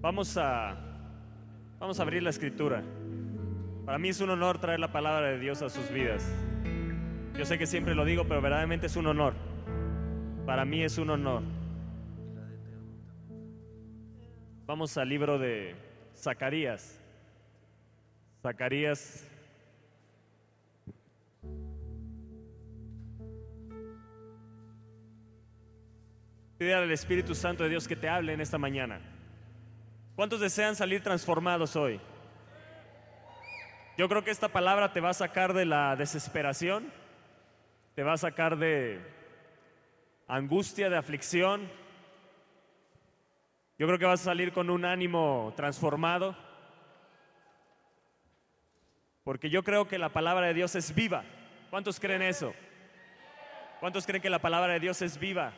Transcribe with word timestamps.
Vamos 0.00 0.34
a, 0.38 0.76
vamos 1.78 2.00
a 2.00 2.02
abrir 2.02 2.22
la 2.22 2.30
escritura. 2.30 2.82
Para 3.84 3.98
mí 3.98 4.08
es 4.08 4.20
un 4.22 4.30
honor 4.30 4.58
traer 4.58 4.80
la 4.80 4.90
palabra 4.90 5.26
de 5.26 5.38
Dios 5.38 5.60
a 5.60 5.68
sus 5.68 5.90
vidas. 5.90 6.26
Yo 7.36 7.44
sé 7.44 7.58
que 7.58 7.66
siempre 7.66 7.94
lo 7.94 8.06
digo, 8.06 8.24
pero 8.26 8.40
verdaderamente 8.40 8.86
es 8.86 8.96
un 8.96 9.06
honor. 9.06 9.34
Para 10.46 10.64
mí 10.64 10.82
es 10.82 10.96
un 10.96 11.10
honor. 11.10 11.42
Vamos 14.66 14.96
al 14.96 15.08
libro 15.08 15.38
de 15.38 15.74
Zacarías. 16.16 16.98
Zacarías. 18.40 19.26
Pide 26.56 26.72
al 26.72 26.90
Espíritu 26.90 27.34
Santo 27.34 27.64
de 27.64 27.68
Dios 27.68 27.86
que 27.86 27.96
te 27.96 28.08
hable 28.08 28.32
en 28.32 28.40
esta 28.40 28.56
mañana. 28.56 29.00
¿Cuántos 30.20 30.40
desean 30.40 30.76
salir 30.76 31.02
transformados 31.02 31.76
hoy? 31.76 31.98
Yo 33.96 34.06
creo 34.06 34.22
que 34.22 34.30
esta 34.30 34.48
palabra 34.48 34.92
te 34.92 35.00
va 35.00 35.08
a 35.08 35.14
sacar 35.14 35.54
de 35.54 35.64
la 35.64 35.96
desesperación, 35.96 36.92
te 37.94 38.02
va 38.02 38.12
a 38.12 38.18
sacar 38.18 38.58
de 38.58 39.00
angustia, 40.28 40.90
de 40.90 40.98
aflicción. 40.98 41.70
Yo 43.78 43.86
creo 43.86 43.98
que 43.98 44.04
vas 44.04 44.20
a 44.20 44.24
salir 44.24 44.52
con 44.52 44.68
un 44.68 44.84
ánimo 44.84 45.54
transformado, 45.56 46.36
porque 49.24 49.48
yo 49.48 49.64
creo 49.64 49.88
que 49.88 49.96
la 49.96 50.10
palabra 50.10 50.48
de 50.48 50.52
Dios 50.52 50.74
es 50.74 50.94
viva. 50.94 51.24
¿Cuántos 51.70 51.98
creen 51.98 52.20
eso? 52.20 52.52
¿Cuántos 53.80 54.04
creen 54.04 54.20
que 54.20 54.28
la 54.28 54.40
palabra 54.40 54.74
de 54.74 54.80
Dios 54.80 55.00
es 55.00 55.18
viva? 55.18 55.54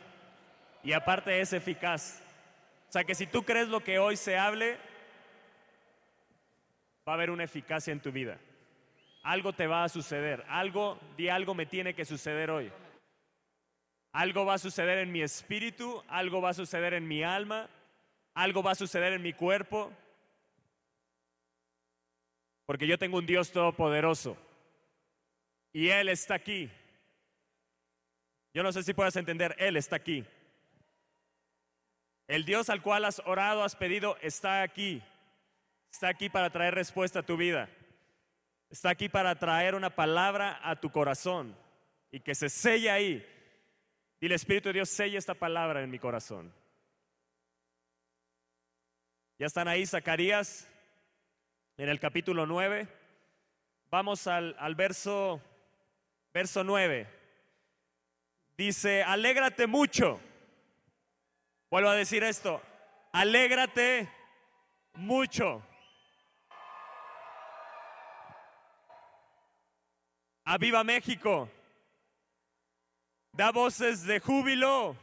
Y 0.85 0.93
aparte 0.93 1.41
es 1.41 1.51
eficaz. 1.51 2.22
Sea 2.93 3.05
que 3.05 3.15
si 3.15 3.25
tú 3.25 3.41
crees 3.41 3.69
lo 3.69 3.83
que 3.83 3.97
hoy 3.97 4.15
se 4.15 4.37
hable, 4.37 4.77
va 7.09 7.13
a 7.13 7.15
haber 7.15 7.31
una 7.31 7.43
eficacia 7.43 7.91
en 7.91 7.99
tu 7.99 8.11
vida. 8.11 8.37
Algo 9.23 9.51
te 9.51 9.65
va 9.65 9.83
a 9.83 9.89
suceder. 9.89 10.45
Algo, 10.47 10.99
di 11.17 11.27
algo 11.27 11.55
me 11.55 11.65
tiene 11.65 11.95
que 11.95 12.05
suceder 12.05 12.51
hoy. 12.51 12.71
Algo 14.11 14.45
va 14.45 14.53
a 14.53 14.59
suceder 14.59 14.99
en 14.99 15.11
mi 15.11 15.23
espíritu, 15.23 16.03
algo 16.07 16.39
va 16.39 16.51
a 16.51 16.53
suceder 16.53 16.93
en 16.93 17.07
mi 17.07 17.23
alma, 17.23 17.67
algo 18.35 18.61
va 18.61 18.73
a 18.73 18.75
suceder 18.75 19.13
en 19.13 19.23
mi 19.23 19.33
cuerpo. 19.33 19.91
Porque 22.67 22.85
yo 22.85 22.99
tengo 22.99 23.17
un 23.17 23.25
Dios 23.25 23.51
todopoderoso. 23.51 24.37
Y 25.71 25.89
Él 25.89 26.09
está 26.09 26.35
aquí. 26.35 26.69
Yo 28.53 28.61
no 28.61 28.71
sé 28.71 28.83
si 28.83 28.93
puedes 28.93 29.15
entender, 29.15 29.55
Él 29.57 29.77
está 29.77 29.95
aquí. 29.95 30.23
El 32.27 32.45
Dios 32.45 32.69
al 32.69 32.81
cual 32.81 33.05
has 33.05 33.21
orado, 33.25 33.63
has 33.63 33.75
pedido, 33.75 34.17
está 34.21 34.61
aquí. 34.61 35.01
Está 35.91 36.07
aquí 36.07 36.29
para 36.29 36.49
traer 36.49 36.73
respuesta 36.73 37.19
a 37.19 37.25
tu 37.25 37.37
vida. 37.37 37.69
Está 38.69 38.89
aquí 38.89 39.09
para 39.09 39.35
traer 39.35 39.75
una 39.75 39.91
palabra 39.91 40.59
a 40.63 40.79
tu 40.79 40.91
corazón 40.91 41.55
y 42.11 42.19
que 42.19 42.33
se 42.33 42.49
selle 42.49 42.89
ahí. 42.89 43.29
Y 44.19 44.25
el 44.25 44.31
Espíritu 44.31 44.69
de 44.69 44.73
Dios 44.73 44.89
sella 44.89 45.19
esta 45.19 45.33
palabra 45.33 45.83
en 45.83 45.91
mi 45.91 45.99
corazón. 45.99 46.53
Ya 49.37 49.47
están 49.47 49.67
ahí 49.67 49.85
Zacarías 49.85 50.67
en 51.77 51.89
el 51.89 51.99
capítulo 51.99 52.45
9. 52.45 52.87
Vamos 53.91 54.25
al, 54.25 54.55
al 54.57 54.75
verso, 54.75 55.41
verso 56.33 56.63
9. 56.63 57.07
Dice, 58.57 59.03
alégrate 59.03 59.67
mucho 59.67 60.19
Vuelvo 61.73 61.89
a 61.89 61.95
decir 61.95 62.23
esto, 62.23 62.61
alégrate 63.11 64.07
mucho. 64.93 65.63
Aviva 70.45 70.83
México. 70.83 71.49
Da 73.31 73.51
voces 73.51 74.05
de 74.05 74.19
júbilo. 74.19 74.95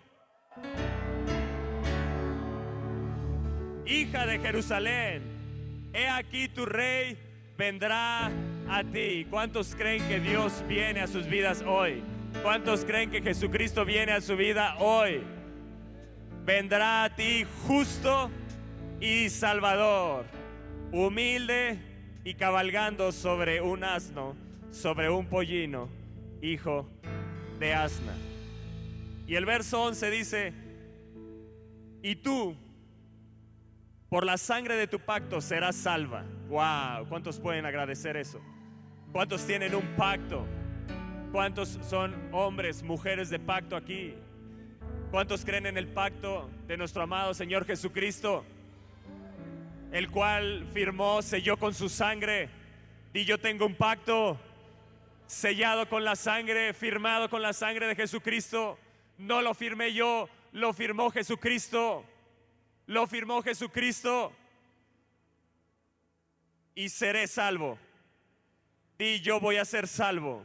Hija 3.84 4.26
de 4.26 4.38
Jerusalén, 4.38 5.90
he 5.92 6.06
aquí 6.06 6.46
tu 6.46 6.66
rey 6.66 7.18
vendrá 7.58 8.30
a 8.68 8.84
ti. 8.84 9.26
¿Cuántos 9.28 9.74
creen 9.74 10.06
que 10.06 10.20
Dios 10.20 10.64
viene 10.68 11.00
a 11.00 11.08
sus 11.08 11.26
vidas 11.26 11.64
hoy? 11.66 12.04
¿Cuántos 12.44 12.84
creen 12.84 13.10
que 13.10 13.20
Jesucristo 13.20 13.84
viene 13.84 14.12
a 14.12 14.20
su 14.20 14.36
vida 14.36 14.76
hoy? 14.78 15.39
Vendrá 16.50 17.04
a 17.04 17.14
ti 17.14 17.46
justo 17.68 18.28
y 19.00 19.28
salvador, 19.28 20.24
humilde 20.90 21.78
y 22.24 22.34
cabalgando 22.34 23.12
sobre 23.12 23.60
un 23.60 23.84
asno, 23.84 24.34
sobre 24.72 25.10
un 25.10 25.26
pollino, 25.26 25.88
hijo 26.42 26.88
de 27.60 27.72
asna. 27.72 28.14
Y 29.28 29.36
el 29.36 29.46
verso 29.46 29.80
11 29.80 30.10
dice, 30.10 30.52
y 32.02 32.16
tú, 32.16 32.56
por 34.08 34.26
la 34.26 34.36
sangre 34.36 34.74
de 34.74 34.88
tu 34.88 34.98
pacto 34.98 35.40
serás 35.40 35.76
salva. 35.76 36.24
Wow, 36.48 37.08
¿cuántos 37.08 37.38
pueden 37.38 37.64
agradecer 37.64 38.16
eso? 38.16 38.40
¿Cuántos 39.12 39.46
tienen 39.46 39.72
un 39.72 39.86
pacto? 39.96 40.44
¿Cuántos 41.30 41.78
son 41.88 42.12
hombres, 42.32 42.82
mujeres 42.82 43.30
de 43.30 43.38
pacto 43.38 43.76
aquí? 43.76 44.16
¿Cuántos 45.10 45.44
creen 45.44 45.66
en 45.66 45.76
el 45.76 45.88
pacto 45.88 46.48
de 46.68 46.76
nuestro 46.76 47.02
amado 47.02 47.34
Señor 47.34 47.66
Jesucristo? 47.66 48.44
El 49.90 50.08
cual 50.08 50.68
firmó, 50.72 51.20
selló 51.20 51.56
con 51.56 51.74
su 51.74 51.88
sangre. 51.88 52.48
Y 53.12 53.24
yo 53.24 53.38
tengo 53.38 53.66
un 53.66 53.74
pacto 53.74 54.38
sellado 55.26 55.88
con 55.88 56.04
la 56.04 56.14
sangre, 56.14 56.72
firmado 56.74 57.28
con 57.28 57.42
la 57.42 57.52
sangre 57.52 57.88
de 57.88 57.96
Jesucristo. 57.96 58.78
No 59.18 59.42
lo 59.42 59.52
firmé 59.52 59.92
yo, 59.92 60.28
lo 60.52 60.72
firmó 60.72 61.10
Jesucristo. 61.10 62.04
Lo 62.86 63.08
firmó 63.08 63.42
Jesucristo. 63.42 64.32
Y 66.76 66.88
seré 66.88 67.26
salvo. 67.26 67.80
Di 68.96 69.20
yo 69.20 69.40
voy 69.40 69.56
a 69.56 69.64
ser 69.64 69.88
salvo. 69.88 70.44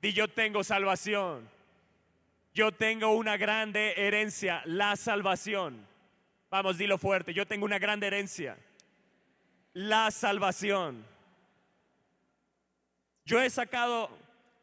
Di 0.00 0.12
yo 0.12 0.26
tengo 0.26 0.64
salvación. 0.64 1.48
Yo 2.54 2.70
tengo 2.72 3.12
una 3.12 3.36
grande 3.36 3.94
herencia, 3.96 4.62
la 4.66 4.96
salvación. 4.96 5.86
Vamos, 6.50 6.76
dilo 6.76 6.98
fuerte, 6.98 7.32
yo 7.32 7.46
tengo 7.46 7.64
una 7.64 7.78
grande 7.78 8.06
herencia, 8.06 8.58
la 9.72 10.10
salvación. 10.10 11.06
Yo 13.24 13.40
he 13.40 13.48
sacado 13.48 14.10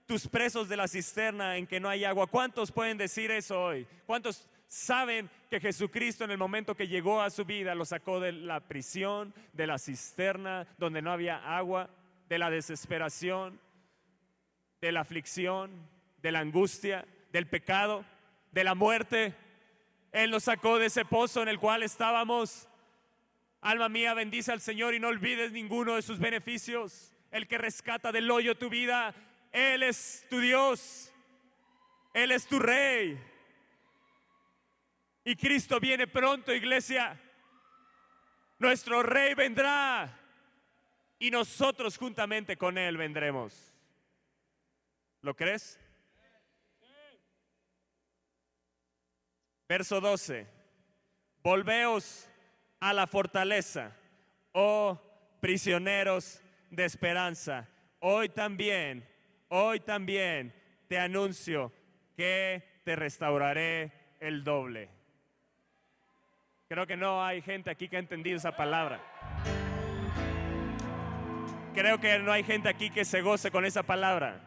tus 0.06 0.28
presos 0.28 0.70
de 0.70 0.78
la 0.78 0.88
cisterna 0.88 1.58
en 1.58 1.66
que 1.66 1.80
no 1.80 1.90
hay 1.90 2.04
agua. 2.04 2.28
¿Cuántos 2.28 2.72
pueden 2.72 2.98
decir 2.98 3.32
eso 3.32 3.60
hoy? 3.60 3.88
¿Cuántos 4.06 4.48
saben 4.68 5.30
que 5.50 5.60
Jesucristo 5.60 6.24
en 6.24 6.32
el 6.32 6.38
momento 6.38 6.76
que 6.76 6.88
llegó 6.88 7.22
a 7.22 7.32
su 7.32 7.44
vida 7.44 7.74
lo 7.74 7.86
sacó 7.86 8.20
de 8.20 8.34
la 8.34 8.60
prisión, 8.60 9.34
de 9.54 9.66
la 9.66 9.80
cisterna, 9.80 10.68
donde 10.78 11.02
no 11.02 11.12
había 11.12 11.38
agua, 11.58 11.90
de 12.28 12.38
la 12.38 12.52
desesperación, 12.52 13.60
de 14.80 14.92
la 14.92 15.02
aflicción, 15.02 15.72
de 16.22 16.32
la 16.32 16.40
angustia? 16.40 17.06
Del 17.32 17.48
pecado, 17.48 18.06
de 18.52 18.64
la 18.64 18.76
muerte. 18.76 19.36
Él 20.12 20.32
nos 20.32 20.44
sacó 20.44 20.80
de 20.80 20.88
ese 20.88 21.06
pozo 21.06 21.42
en 21.42 21.48
el 21.48 21.60
cual 21.60 21.84
estábamos. 21.84 22.68
Alma 23.62 23.90
mía, 23.90 24.14
bendice 24.14 24.52
al 24.52 24.62
Señor 24.62 24.94
y 24.94 25.00
no 25.00 25.10
olvides 25.10 25.52
ninguno 25.52 25.96
de 25.96 26.02
sus 26.02 26.20
beneficios. 26.20 27.14
El 27.32 27.48
que 27.48 27.58
rescata 27.58 28.12
del 28.12 28.30
hoyo 28.32 28.58
tu 28.58 28.70
vida, 28.70 29.14
Él 29.52 29.84
es 29.84 30.26
tu 30.30 30.40
Dios. 30.40 31.14
Él 32.14 32.32
es 32.32 32.48
tu 32.48 32.60
rey. 32.60 33.20
Y 35.24 35.36
Cristo 35.36 35.80
viene 35.80 36.08
pronto, 36.08 36.54
iglesia. 36.54 37.20
Nuestro 38.58 39.04
rey 39.04 39.36
vendrá 39.36 40.18
y 41.20 41.30
nosotros 41.30 41.98
juntamente 41.98 42.58
con 42.58 42.78
Él 42.78 42.98
vendremos. 42.98 43.78
¿Lo 45.22 45.36
crees? 45.36 45.80
Verso 49.70 50.02
12. 50.02 50.48
Volveos 51.44 52.28
a 52.80 52.92
la 52.92 53.06
fortaleza, 53.06 53.96
oh 54.52 55.00
prisioneros 55.40 56.42
de 56.72 56.86
esperanza. 56.86 57.70
Hoy 58.00 58.30
también, 58.30 59.08
hoy 59.48 59.80
también 59.80 60.56
te 60.88 60.98
anuncio 60.98 61.72
que 62.18 62.82
te 62.84 62.96
restauraré 62.96 63.92
el 64.20 64.44
doble. 64.44 64.90
Creo 66.68 66.88
que 66.88 66.98
no 66.98 67.24
hay 67.24 67.44
gente 67.44 67.70
aquí 67.70 67.88
que 67.88 67.98
ha 67.98 68.00
entendido 68.00 68.38
esa 68.38 68.56
palabra. 68.56 69.00
Creo 71.76 72.00
que 72.00 72.18
no 72.18 72.32
hay 72.32 72.44
gente 72.44 72.70
aquí 72.70 72.90
que 72.90 73.06
se 73.06 73.22
goce 73.22 73.52
con 73.52 73.66
esa 73.66 73.84
palabra. 73.84 74.42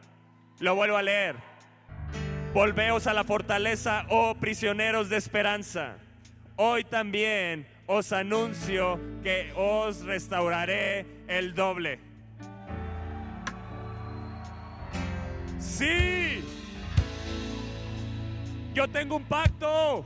Lo 0.59 0.75
vuelvo 0.75 0.97
a 0.97 1.03
leer. 1.03 1.52
Volveos 2.53 3.07
a 3.07 3.15
la 3.15 3.25
fortaleza, 3.25 4.05
oh 4.11 4.35
prisioneros 4.35 5.09
de 5.09 5.17
esperanza. 5.17 5.97
Hoy 6.57 6.85
también 6.85 7.67
os 7.87 8.13
anuncio 8.13 9.01
que 9.23 9.55
os 9.57 10.05
restauraré 10.05 11.07
el 11.29 11.55
doble. 11.55 11.99
Sí, 15.59 16.45
yo 18.75 18.87
tengo 18.87 19.17
un 19.17 19.25
pacto. 19.25 20.05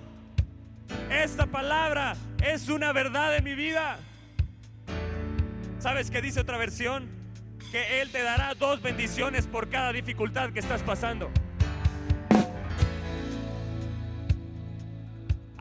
Esta 1.11 1.47
palabra 1.47 2.15
es 2.45 2.69
una 2.69 2.93
verdad 2.93 3.37
en 3.37 3.43
mi 3.43 3.57
vida. 3.57 3.99
¿Sabes 5.81 6.13
qué 6.13 6.23
dice 6.23 6.39
otra 6.39 6.59
versión? 6.59 7.09
Que 7.73 8.01
Él 8.01 8.13
te 8.13 8.23
dará 8.23 8.55
dos 8.55 8.81
bendiciones 8.83 9.49
por 9.49 9.69
cada 9.69 9.93
dificultad 9.93 10.53
que 10.53 10.61
estás 10.61 10.85
pasando. 10.85 11.29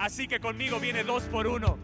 Así 0.05 0.27
que 0.27 0.39
conmigo 0.39 0.79
viene 0.79 1.03
dos 1.03 1.23
por 1.23 1.47
uno. 1.47 1.79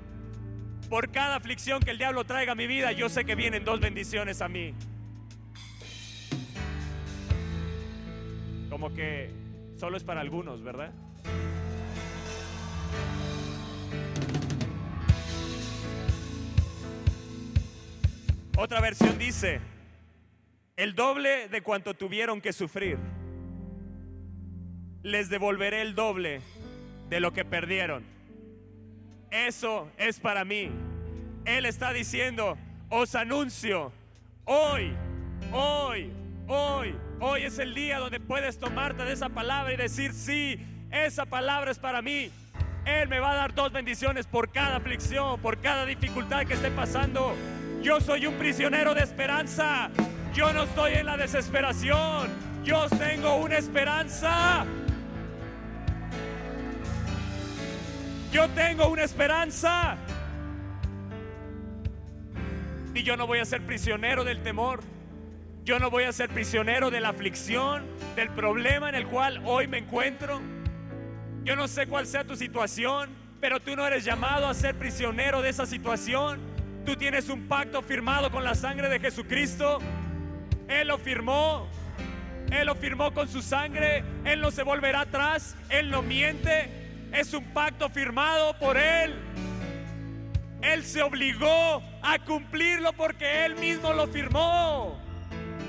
Por 0.91 1.09
cada 1.09 1.37
aflicción 1.37 1.79
que 1.79 1.89
el 1.89 1.97
diablo 1.97 2.23
traiga 2.23 2.51
a 2.51 2.55
mi 2.55 2.67
vida, 2.67 2.91
yo 2.91 3.09
sé 3.09 3.25
que 3.25 3.33
vienen 3.33 3.65
dos 3.65 3.79
bendiciones 3.79 4.43
a 4.43 4.47
mí. 4.47 4.75
Como 8.69 8.93
que 8.93 9.31
solo 9.75 9.97
es 9.97 10.03
para 10.03 10.21
algunos, 10.21 10.61
¿verdad? 10.61 10.93
Otra 18.55 18.81
versión 18.81 19.17
dice, 19.17 19.61
el 20.75 20.93
doble 20.93 21.47
de 21.47 21.63
cuanto 21.63 21.95
tuvieron 21.95 22.39
que 22.39 22.53
sufrir, 22.53 22.99
les 25.01 25.27
devolveré 25.31 25.81
el 25.81 25.95
doble 25.95 26.41
de 27.11 27.19
lo 27.19 27.33
que 27.33 27.43
perdieron. 27.43 28.05
Eso 29.31 29.91
es 29.97 30.19
para 30.21 30.45
mí. 30.45 30.71
Él 31.43 31.65
está 31.65 31.91
diciendo, 31.91 32.57
os 32.89 33.15
anuncio, 33.15 33.91
hoy, 34.45 34.95
hoy, 35.51 36.09
hoy, 36.47 36.95
hoy 37.19 37.43
es 37.43 37.59
el 37.59 37.75
día 37.75 37.99
donde 37.99 38.21
puedes 38.21 38.57
tomarte 38.59 39.03
de 39.03 39.11
esa 39.11 39.27
palabra 39.27 39.73
y 39.73 39.77
decir, 39.77 40.13
sí, 40.13 40.57
esa 40.89 41.25
palabra 41.25 41.71
es 41.71 41.79
para 41.79 42.01
mí. 42.01 42.31
Él 42.85 43.09
me 43.09 43.19
va 43.19 43.33
a 43.33 43.35
dar 43.35 43.53
dos 43.53 43.73
bendiciones 43.73 44.25
por 44.25 44.49
cada 44.49 44.77
aflicción, 44.77 45.37
por 45.41 45.59
cada 45.59 45.85
dificultad 45.85 46.45
que 46.45 46.53
esté 46.53 46.71
pasando. 46.71 47.35
Yo 47.81 47.99
soy 47.99 48.25
un 48.25 48.35
prisionero 48.35 48.93
de 48.93 49.01
esperanza. 49.01 49.89
Yo 50.33 50.53
no 50.53 50.63
estoy 50.63 50.93
en 50.93 51.07
la 51.07 51.17
desesperación. 51.17 52.29
Yo 52.63 52.87
tengo 52.87 53.35
una 53.35 53.57
esperanza. 53.57 54.65
Yo 58.31 58.47
tengo 58.49 58.87
una 58.87 59.03
esperanza. 59.03 59.97
Y 62.93 63.03
yo 63.03 63.17
no 63.17 63.27
voy 63.27 63.39
a 63.39 63.45
ser 63.45 63.61
prisionero 63.65 64.23
del 64.23 64.41
temor. 64.41 64.79
Yo 65.65 65.79
no 65.79 65.89
voy 65.89 66.05
a 66.05 66.13
ser 66.13 66.29
prisionero 66.29 66.89
de 66.89 67.01
la 67.01 67.09
aflicción, 67.09 67.85
del 68.15 68.29
problema 68.29 68.87
en 68.89 68.95
el 68.95 69.05
cual 69.05 69.41
hoy 69.45 69.67
me 69.67 69.79
encuentro. 69.79 70.41
Yo 71.43 71.57
no 71.57 71.67
sé 71.67 71.87
cuál 71.87 72.07
sea 72.07 72.23
tu 72.23 72.35
situación, 72.37 73.09
pero 73.41 73.59
tú 73.59 73.75
no 73.75 73.85
eres 73.85 74.05
llamado 74.05 74.47
a 74.47 74.53
ser 74.53 74.75
prisionero 74.75 75.41
de 75.41 75.49
esa 75.49 75.65
situación. 75.65 76.39
Tú 76.85 76.95
tienes 76.95 77.27
un 77.27 77.47
pacto 77.47 77.81
firmado 77.81 78.31
con 78.31 78.45
la 78.45 78.55
sangre 78.55 78.87
de 78.87 78.99
Jesucristo. 78.99 79.79
Él 80.69 80.87
lo 80.87 80.97
firmó. 80.97 81.67
Él 82.49 82.65
lo 82.65 82.75
firmó 82.75 83.13
con 83.13 83.27
su 83.27 83.41
sangre. 83.41 84.03
Él 84.23 84.39
no 84.39 84.51
se 84.51 84.63
volverá 84.63 85.01
atrás. 85.01 85.57
Él 85.69 85.91
no 85.91 86.01
miente. 86.01 86.80
Es 87.11 87.33
un 87.33 87.45
pacto 87.53 87.89
firmado 87.89 88.57
por 88.57 88.77
Él. 88.77 89.15
Él 90.61 90.83
se 90.83 91.01
obligó 91.01 91.81
a 92.01 92.19
cumplirlo 92.19 92.93
porque 92.93 93.45
Él 93.45 93.55
mismo 93.55 93.93
lo 93.93 94.07
firmó. 94.07 94.99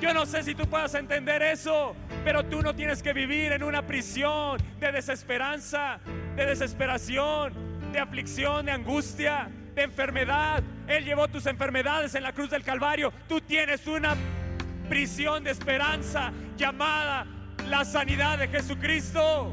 Yo 0.00 0.12
no 0.12 0.26
sé 0.26 0.42
si 0.42 0.54
tú 0.54 0.66
puedas 0.66 0.94
entender 0.94 1.42
eso, 1.42 1.94
pero 2.24 2.44
tú 2.44 2.60
no 2.60 2.74
tienes 2.74 3.02
que 3.02 3.12
vivir 3.12 3.52
en 3.52 3.62
una 3.62 3.82
prisión 3.82 4.60
de 4.80 4.92
desesperanza, 4.92 6.00
de 6.36 6.46
desesperación, 6.46 7.54
de 7.92 8.00
aflicción, 8.00 8.66
de 8.66 8.72
angustia 8.72 9.48
de 9.74 9.82
enfermedad. 9.82 10.62
Él 10.86 11.04
llevó 11.04 11.28
tus 11.28 11.46
enfermedades 11.46 12.14
en 12.14 12.22
la 12.22 12.32
cruz 12.32 12.50
del 12.50 12.62
Calvario. 12.62 13.12
Tú 13.28 13.40
tienes 13.40 13.86
una 13.86 14.16
prisión 14.88 15.44
de 15.44 15.50
esperanza 15.50 16.32
llamada 16.56 17.26
la 17.68 17.84
sanidad 17.84 18.38
de 18.38 18.48
Jesucristo. 18.48 19.52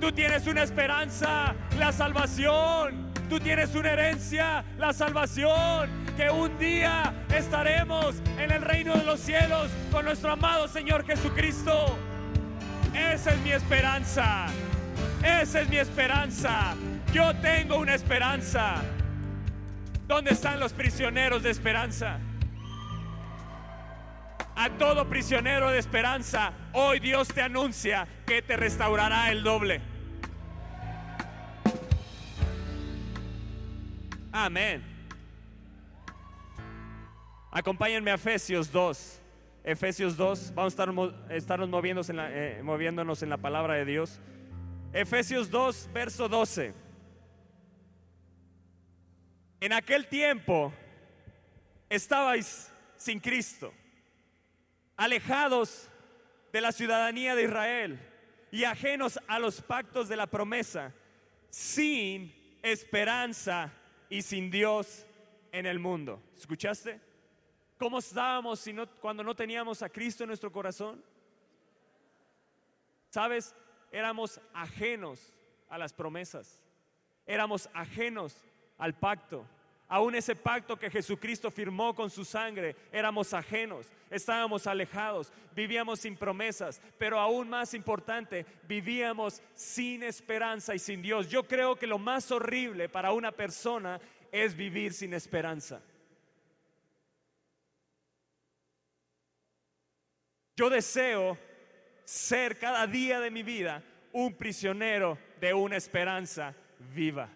Tú 0.00 0.12
tienes 0.12 0.46
una 0.46 0.62
esperanza, 0.62 1.54
la 1.78 1.92
salvación. 1.92 3.12
Tú 3.28 3.40
tienes 3.40 3.74
una 3.74 3.92
herencia, 3.92 4.64
la 4.78 4.92
salvación. 4.92 6.06
Que 6.16 6.30
un 6.30 6.58
día 6.58 7.12
estaremos 7.34 8.16
en 8.38 8.50
el 8.50 8.62
reino 8.62 8.94
de 8.94 9.04
los 9.04 9.20
cielos 9.20 9.70
con 9.90 10.04
nuestro 10.04 10.32
amado 10.32 10.68
Señor 10.68 11.04
Jesucristo. 11.04 11.96
Esa 12.94 13.32
es 13.32 13.40
mi 13.40 13.52
esperanza. 13.52 14.46
Esa 15.22 15.60
es 15.62 15.68
mi 15.68 15.78
esperanza. 15.78 16.74
Yo 17.12 17.34
tengo 17.36 17.78
una 17.78 17.94
esperanza. 17.94 18.82
¿Dónde 20.06 20.32
están 20.32 20.60
los 20.60 20.72
prisioneros 20.72 21.42
de 21.42 21.50
esperanza? 21.50 22.18
A 24.58 24.70
todo 24.70 25.06
prisionero 25.06 25.70
de 25.70 25.78
esperanza, 25.78 26.54
hoy 26.72 26.98
Dios 26.98 27.28
te 27.28 27.42
anuncia 27.42 28.08
que 28.26 28.40
te 28.40 28.56
restaurará 28.56 29.30
el 29.30 29.42
doble. 29.42 29.82
Amén. 34.32 34.82
Acompáñenme 37.50 38.10
a 38.10 38.14
Efesios 38.14 38.72
2. 38.72 39.20
Efesios 39.62 40.16
2, 40.16 40.54
vamos 40.54 40.78
a 40.78 40.84
estar, 40.84 41.34
estarnos 41.34 41.68
moviéndonos 41.68 42.08
en, 42.08 42.16
la, 42.16 42.30
eh, 42.30 42.62
moviéndonos 42.62 43.22
en 43.22 43.28
la 43.28 43.36
palabra 43.36 43.74
de 43.74 43.84
Dios. 43.84 44.20
Efesios 44.94 45.50
2, 45.50 45.90
verso 45.92 46.28
12. 46.30 46.72
En 49.60 49.72
aquel 49.72 50.06
tiempo 50.06 50.72
estabais 51.90 52.72
sin 52.96 53.20
Cristo, 53.20 53.72
alejados 54.96 55.88
de 56.52 56.60
la 56.60 56.72
ciudadanía 56.72 57.34
de 57.34 57.44
Israel 57.44 58.00
y 58.50 58.64
ajenos 58.64 59.18
a 59.26 59.38
los 59.38 59.60
pactos 59.60 60.08
de 60.08 60.16
la 60.16 60.26
promesa, 60.26 60.92
sin 61.50 62.34
esperanza 62.62 63.72
y 64.08 64.22
sin 64.22 64.50
Dios 64.50 65.06
en 65.52 65.66
el 65.66 65.78
mundo. 65.78 66.22
¿Escuchaste? 66.36 67.00
¿Cómo 67.78 67.98
estábamos 67.98 68.64
cuando 69.00 69.22
no 69.22 69.34
teníamos 69.34 69.82
a 69.82 69.88
Cristo 69.88 70.24
en 70.24 70.28
nuestro 70.28 70.50
corazón? 70.50 71.04
¿Sabes? 73.10 73.54
Éramos 73.92 74.40
ajenos 74.54 75.36
a 75.68 75.78
las 75.78 75.92
promesas. 75.92 76.62
Éramos 77.26 77.68
ajenos 77.74 78.42
al 78.78 78.94
pacto. 78.94 79.46
Aún 79.88 80.16
ese 80.16 80.34
pacto 80.34 80.76
que 80.76 80.90
Jesucristo 80.90 81.50
firmó 81.50 81.94
con 81.94 82.10
su 82.10 82.24
sangre, 82.24 82.74
éramos 82.90 83.32
ajenos, 83.32 83.86
estábamos 84.10 84.66
alejados, 84.66 85.32
vivíamos 85.54 86.00
sin 86.00 86.16
promesas, 86.16 86.80
pero 86.98 87.20
aún 87.20 87.48
más 87.48 87.72
importante, 87.72 88.44
vivíamos 88.66 89.40
sin 89.54 90.02
esperanza 90.02 90.74
y 90.74 90.80
sin 90.80 91.02
Dios. 91.02 91.28
Yo 91.28 91.44
creo 91.44 91.76
que 91.76 91.86
lo 91.86 91.98
más 91.98 92.32
horrible 92.32 92.88
para 92.88 93.12
una 93.12 93.30
persona 93.30 94.00
es 94.32 94.56
vivir 94.56 94.92
sin 94.92 95.14
esperanza. 95.14 95.80
Yo 100.56 100.68
deseo 100.68 101.38
ser 102.04 102.58
cada 102.58 102.86
día 102.88 103.20
de 103.20 103.30
mi 103.30 103.44
vida 103.44 103.84
un 104.12 104.34
prisionero 104.34 105.18
de 105.40 105.54
una 105.54 105.76
esperanza 105.76 106.54
viva. 106.94 107.28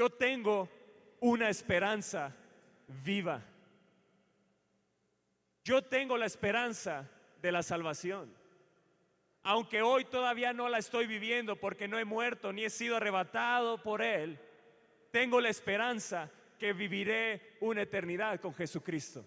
Yo 0.00 0.08
tengo 0.08 0.66
una 1.20 1.50
esperanza 1.50 2.34
viva. 3.04 3.42
Yo 5.62 5.82
tengo 5.82 6.16
la 6.16 6.24
esperanza 6.24 7.06
de 7.42 7.52
la 7.52 7.62
salvación. 7.62 8.34
Aunque 9.42 9.82
hoy 9.82 10.06
todavía 10.06 10.54
no 10.54 10.70
la 10.70 10.78
estoy 10.78 11.06
viviendo 11.06 11.56
porque 11.56 11.86
no 11.86 11.98
he 11.98 12.06
muerto 12.06 12.50
ni 12.50 12.64
he 12.64 12.70
sido 12.70 12.96
arrebatado 12.96 13.82
por 13.82 14.00
Él, 14.00 14.38
tengo 15.10 15.38
la 15.38 15.50
esperanza 15.50 16.30
que 16.58 16.72
viviré 16.72 17.58
una 17.60 17.82
eternidad 17.82 18.40
con 18.40 18.54
Jesucristo. 18.54 19.22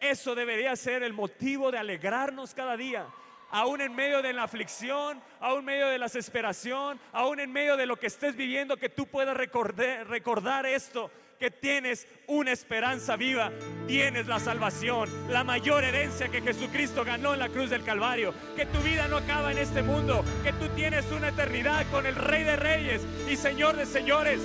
Eso 0.00 0.34
debería 0.34 0.74
ser 0.74 1.02
el 1.02 1.12
motivo 1.12 1.70
de 1.70 1.76
alegrarnos 1.76 2.54
cada 2.54 2.78
día 2.78 3.06
aún 3.50 3.80
en 3.80 3.94
medio 3.94 4.22
de 4.22 4.32
la 4.32 4.44
aflicción, 4.44 5.20
aún 5.40 5.60
en 5.60 5.64
medio 5.64 5.88
de 5.88 5.98
la 5.98 6.06
desesperación, 6.06 7.00
aún 7.12 7.40
en 7.40 7.52
medio 7.52 7.76
de 7.76 7.86
lo 7.86 7.96
que 7.96 8.06
estés 8.06 8.36
viviendo, 8.36 8.76
que 8.76 8.88
tú 8.88 9.06
puedas 9.06 9.36
recordar, 9.36 10.66
esto, 10.66 11.10
que 11.38 11.50
tienes 11.50 12.06
una 12.26 12.52
esperanza 12.52 13.16
viva, 13.16 13.50
tienes 13.86 14.26
la 14.26 14.38
salvación, 14.38 15.08
la 15.30 15.42
mayor 15.42 15.84
herencia 15.84 16.28
que 16.28 16.42
Jesucristo 16.42 17.04
ganó 17.04 17.32
en 17.32 17.40
la 17.40 17.48
cruz 17.48 17.70
del 17.70 17.82
Calvario, 17.82 18.34
que 18.56 18.66
tu 18.66 18.78
vida 18.80 19.08
no 19.08 19.16
acaba 19.16 19.50
en 19.50 19.58
este 19.58 19.82
mundo, 19.82 20.24
que 20.44 20.52
tú 20.52 20.68
tienes 20.76 21.10
una 21.10 21.28
eternidad 21.28 21.86
con 21.90 22.06
el 22.06 22.14
Rey 22.14 22.44
de 22.44 22.56
Reyes 22.56 23.02
y 23.30 23.36
Señor 23.36 23.76
de 23.76 23.86
Señores. 23.86 24.40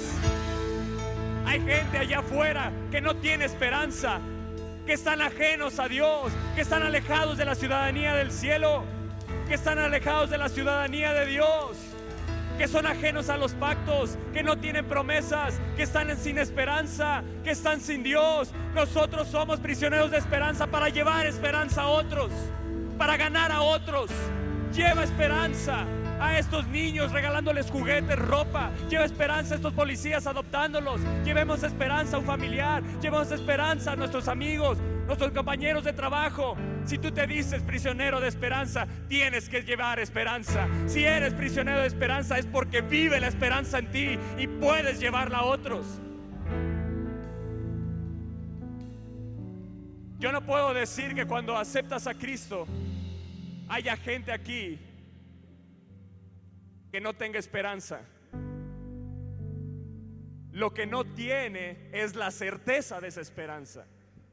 Hay 1.45 1.61
gente 1.61 1.97
allá 1.97 2.19
afuera 2.19 2.71
que 2.91 3.01
no 3.01 3.17
tiene 3.17 3.45
esperanza, 3.45 4.19
que 4.85 4.93
están 4.93 5.21
ajenos 5.21 5.79
a 5.79 5.87
Dios, 5.87 6.31
que 6.55 6.61
están 6.61 6.83
alejados 6.83 7.37
de 7.37 7.45
la 7.45 7.55
ciudadanía 7.55 8.13
del 8.13 8.31
cielo, 8.31 8.85
que 9.47 9.53
están 9.53 9.79
alejados 9.79 10.29
de 10.29 10.37
la 10.37 10.49
ciudadanía 10.49 11.13
de 11.13 11.25
Dios, 11.27 11.77
que 12.57 12.67
son 12.67 12.85
ajenos 12.85 13.29
a 13.29 13.37
los 13.37 13.53
pactos, 13.53 14.17
que 14.33 14.43
no 14.43 14.57
tienen 14.57 14.85
promesas, 14.85 15.59
que 15.75 15.83
están 15.83 16.15
sin 16.17 16.37
esperanza, 16.37 17.23
que 17.43 17.51
están 17.51 17.81
sin 17.81 18.03
Dios. 18.03 18.51
Nosotros 18.73 19.27
somos 19.27 19.59
prisioneros 19.59 20.11
de 20.11 20.17
esperanza 20.17 20.67
para 20.67 20.89
llevar 20.89 21.25
esperanza 21.25 21.83
a 21.83 21.87
otros, 21.87 22.31
para 22.97 23.17
ganar 23.17 23.51
a 23.51 23.61
otros. 23.61 24.09
Lleva 24.73 25.03
esperanza, 25.03 25.85
a 26.19 26.37
estos 26.39 26.67
niños 26.67 27.11
regalándoles 27.11 27.69
juguetes, 27.69 28.17
ropa. 28.17 28.71
Lleva 28.89 29.05
esperanza 29.05 29.53
a 29.53 29.57
estos 29.57 29.73
policías 29.73 30.27
adoptándolos. 30.27 31.01
Llevemos 31.23 31.63
esperanza 31.63 32.15
a 32.15 32.19
un 32.19 32.25
familiar. 32.25 32.83
Llevemos 33.01 33.31
esperanza 33.31 33.93
a 33.93 33.95
nuestros 33.95 34.27
amigos, 34.27 34.77
nuestros 35.05 35.31
compañeros 35.31 35.83
de 35.83 35.93
trabajo. 35.93 36.55
Si 36.85 36.97
tú 36.97 37.11
te 37.11 37.27
dices 37.27 37.61
prisionero 37.61 38.19
de 38.19 38.27
esperanza, 38.27 38.87
tienes 39.07 39.49
que 39.49 39.61
llevar 39.61 39.99
esperanza. 39.99 40.67
Si 40.87 41.03
eres 41.03 41.33
prisionero 41.33 41.81
de 41.81 41.87
esperanza 41.87 42.37
es 42.37 42.45
porque 42.45 42.81
vive 42.81 43.19
la 43.19 43.27
esperanza 43.27 43.79
en 43.79 43.91
ti 43.91 44.19
y 44.37 44.47
puedes 44.47 44.99
llevarla 44.99 45.39
a 45.39 45.45
otros. 45.45 45.99
Yo 50.17 50.31
no 50.31 50.45
puedo 50.45 50.73
decir 50.73 51.13
que 51.13 51.25
cuando 51.25 51.57
aceptas 51.57 52.07
a 52.07 52.13
Cristo 52.13 52.65
haya 53.67 53.97
gente 53.97 54.31
aquí 54.31 54.79
que 56.91 57.01
no 57.01 57.13
tenga 57.13 57.39
esperanza. 57.39 58.01
Lo 60.51 60.73
que 60.73 60.85
no 60.85 61.03
tiene 61.03 61.89
es 61.91 62.15
la 62.15 62.31
certeza 62.31 63.01
de 63.01 63.09
esa 63.09 63.19
esperanza, 63.19 63.85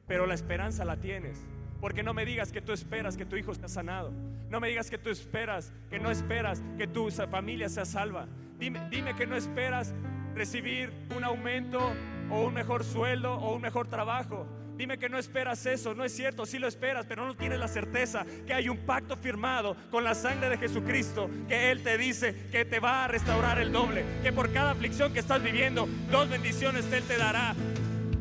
pero 0.07 0.27
la 0.27 0.35
esperanza 0.35 0.85
la 0.85 0.97
tienes. 0.97 1.39
Porque 1.81 2.03
no 2.03 2.15
me 2.15 2.25
digas 2.25 2.53
que 2.53 2.61
tú 2.61 2.73
esperas 2.73 3.17
que 3.17 3.27
tu 3.27 3.37
hijo 3.37 3.53
esté 3.53 3.69
sanado. 3.69 4.13
No 4.51 4.61
me 4.61 4.69
digas 4.69 4.91
que 4.91 4.99
tú 4.99 5.11
esperas, 5.11 5.73
que 5.91 5.99
no 5.99 6.11
esperas 6.11 6.63
que 6.79 6.87
tu 6.87 7.11
familia 7.11 7.69
sea 7.69 7.85
salva. 7.85 8.27
Dime, 8.59 8.81
dime 8.91 9.17
que 9.17 9.27
no 9.27 9.37
esperas 9.37 9.93
recibir 10.35 10.93
un 11.17 11.25
aumento 11.25 11.93
o 12.31 12.43
un 12.47 12.55
mejor 12.55 12.85
sueldo 12.85 13.35
o 13.35 13.55
un 13.55 13.63
mejor 13.63 13.89
trabajo. 13.89 14.47
Dime 14.77 14.99
que 14.99 15.09
no 15.09 15.19
esperas 15.19 15.67
eso, 15.67 15.95
no 15.95 16.05
es 16.05 16.15
cierto, 16.15 16.47
sí 16.47 16.59
lo 16.59 16.67
esperas, 16.67 17.07
pero 17.07 17.27
no 17.27 17.35
tienes 17.37 17.59
la 17.59 17.69
certeza 17.69 18.25
que 18.47 18.55
hay 18.55 18.69
un 18.69 18.79
pacto 18.79 19.17
firmado 19.17 19.77
con 19.91 20.03
la 20.03 20.15
sangre 20.15 20.49
de 20.49 20.59
Jesucristo, 20.59 21.31
que 21.47 21.71
Él 21.71 21.83
te 21.83 21.99
dice 21.99 22.49
que 22.51 22.65
te 22.65 22.81
va 22.81 23.05
a 23.05 23.09
restaurar 23.09 23.59
el 23.59 23.71
doble, 23.71 24.05
que 24.23 24.33
por 24.33 24.53
cada 24.53 24.71
aflicción 24.71 25.13
que 25.13 25.21
estás 25.21 25.43
viviendo, 25.43 25.89
dos 26.11 26.29
bendiciones 26.29 26.91
Él 26.93 27.03
te 27.05 27.19
dará. 27.19 27.55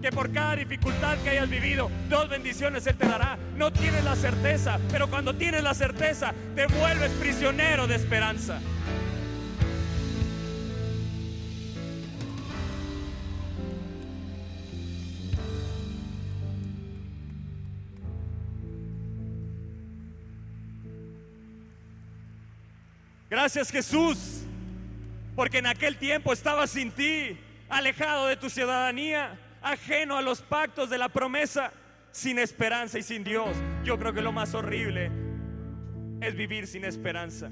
Que 0.01 0.12
por 0.12 0.31
cada 0.31 0.55
dificultad 0.55 1.15
que 1.20 1.29
hayas 1.29 1.48
vivido, 1.48 1.91
dos 2.10 2.27
bendiciones 2.27 2.88
Él 2.88 2.96
te 2.96 3.08
dará. 3.08 3.38
No 3.55 3.72
tienes 3.72 4.03
la 4.03 4.15
certeza, 4.15 4.79
pero 4.91 5.08
cuando 5.08 5.36
tienes 5.36 5.62
la 5.62 5.75
certeza, 5.75 6.34
te 6.55 6.65
vuelves 6.65 7.12
prisionero 7.12 7.86
de 7.86 7.96
esperanza. 7.96 8.60
Gracias 23.29 23.70
Jesús, 23.70 24.41
porque 25.36 25.60
en 25.60 25.67
aquel 25.67 25.96
tiempo 25.98 26.34
estaba 26.34 26.65
sin 26.65 26.91
ti, 26.91 27.38
alejado 27.70 28.25
de 28.25 28.36
tu 28.36 28.50
ciudadanía, 28.50 29.39
ajeno 29.62 30.18
a 30.18 30.22
los 30.22 30.41
pactos 30.41 30.89
de 30.89 30.98
la 30.98 31.10
promesa, 31.10 31.72
sin 32.12 32.39
esperanza 32.39 33.00
y 33.00 33.03
sin 33.03 33.24
Dios. 33.24 33.56
Yo 33.84 33.98
creo 33.98 34.13
que 34.13 34.22
lo 34.22 34.32
más 34.32 34.53
horrible 34.53 35.12
es 36.22 36.36
vivir 36.36 36.68
sin 36.68 36.86
esperanza. 36.86 37.50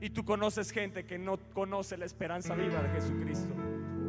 Y 0.00 0.10
tú 0.10 0.24
conoces 0.24 0.70
gente 0.70 1.04
que 1.04 1.18
no 1.18 1.38
conoce 1.54 1.96
la 1.96 2.04
esperanza 2.04 2.54
viva 2.54 2.82
de 2.82 2.88
Jesucristo. 2.90 3.54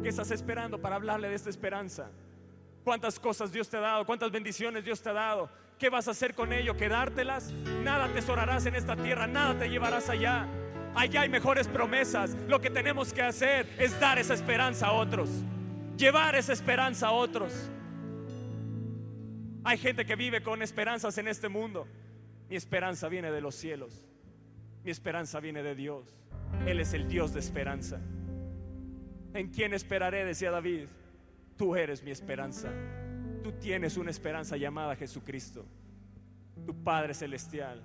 ¿Qué 0.02 0.08
estás 0.08 0.30
esperando 0.32 0.80
para 0.80 0.96
hablarle 0.96 1.28
de 1.28 1.36
esta 1.36 1.50
esperanza? 1.50 2.10
¿Cuántas 2.82 3.18
cosas 3.18 3.52
Dios 3.52 3.70
te 3.70 3.76
ha 3.76 3.80
dado? 3.80 4.04
¿Cuántas 4.04 4.30
bendiciones 4.30 4.84
Dios 4.84 5.00
te 5.00 5.08
ha 5.10 5.14
dado? 5.14 5.48
¿Qué 5.78 5.88
vas 5.88 6.08
a 6.08 6.10
hacer 6.10 6.34
con 6.34 6.52
ello? 6.52 6.76
¿Quedártelas? 6.76 7.52
Nada 7.82 8.08
tesorarás 8.08 8.66
en 8.66 8.74
esta 8.74 8.96
tierra, 8.96 9.26
nada 9.26 9.58
te 9.58 9.68
llevarás 9.68 10.10
allá. 10.10 10.46
Allá 10.94 11.22
hay 11.22 11.28
mejores 11.28 11.66
promesas. 11.66 12.36
Lo 12.48 12.60
que 12.60 12.70
tenemos 12.70 13.12
que 13.12 13.22
hacer 13.22 13.66
es 13.78 13.98
dar 13.98 14.18
esa 14.18 14.34
esperanza 14.34 14.88
a 14.88 14.92
otros. 14.92 15.30
Llevar 15.96 16.34
esa 16.34 16.52
esperanza 16.52 17.08
a 17.08 17.12
otros. 17.12 17.70
Hay 19.64 19.78
gente 19.78 20.04
que 20.04 20.16
vive 20.16 20.42
con 20.42 20.62
esperanzas 20.62 21.16
en 21.18 21.28
este 21.28 21.48
mundo. 21.48 21.86
Mi 22.48 22.56
esperanza 22.56 23.08
viene 23.08 23.30
de 23.30 23.40
los 23.40 23.54
cielos. 23.54 24.04
Mi 24.82 24.90
esperanza 24.90 25.40
viene 25.40 25.62
de 25.62 25.74
Dios. 25.74 26.04
Él 26.66 26.80
es 26.80 26.92
el 26.92 27.08
Dios 27.08 27.32
de 27.32 27.40
esperanza. 27.40 28.00
¿En 29.32 29.48
quién 29.50 29.72
esperaré? 29.72 30.24
Decía 30.24 30.50
David. 30.50 30.86
Tú 31.56 31.76
eres 31.76 32.02
mi 32.02 32.10
esperanza. 32.10 32.70
Tú 33.42 33.52
tienes 33.52 33.96
una 33.96 34.10
esperanza 34.10 34.56
llamada 34.56 34.96
Jesucristo, 34.96 35.64
tu 36.66 36.74
Padre 36.82 37.14
Celestial. 37.14 37.82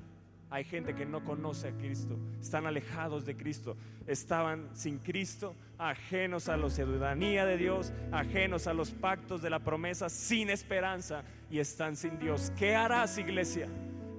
Hay 0.52 0.64
gente 0.64 0.96
que 0.96 1.06
no 1.06 1.24
conoce 1.24 1.68
a 1.68 1.72
Cristo, 1.72 2.18
están 2.42 2.66
alejados 2.66 3.24
de 3.24 3.38
Cristo, 3.38 3.78
estaban 4.08 4.68
sin 4.74 4.98
Cristo, 4.98 5.56
ajenos 5.78 6.50
a 6.50 6.58
la 6.58 6.70
ciudadanía 6.72 7.46
de 7.46 7.58
Dios, 7.58 7.94
ajenos 8.12 8.66
a 8.66 8.74
los 8.74 8.90
pactos 8.90 9.44
de 9.44 9.52
la 9.52 9.60
promesa, 9.60 10.10
sin 10.10 10.50
esperanza 10.50 11.24
y 11.52 11.60
están 11.60 11.96
sin 11.96 12.18
Dios. 12.18 12.52
¿Qué 12.58 12.76
harás, 12.76 13.20
iglesia? 13.20 13.68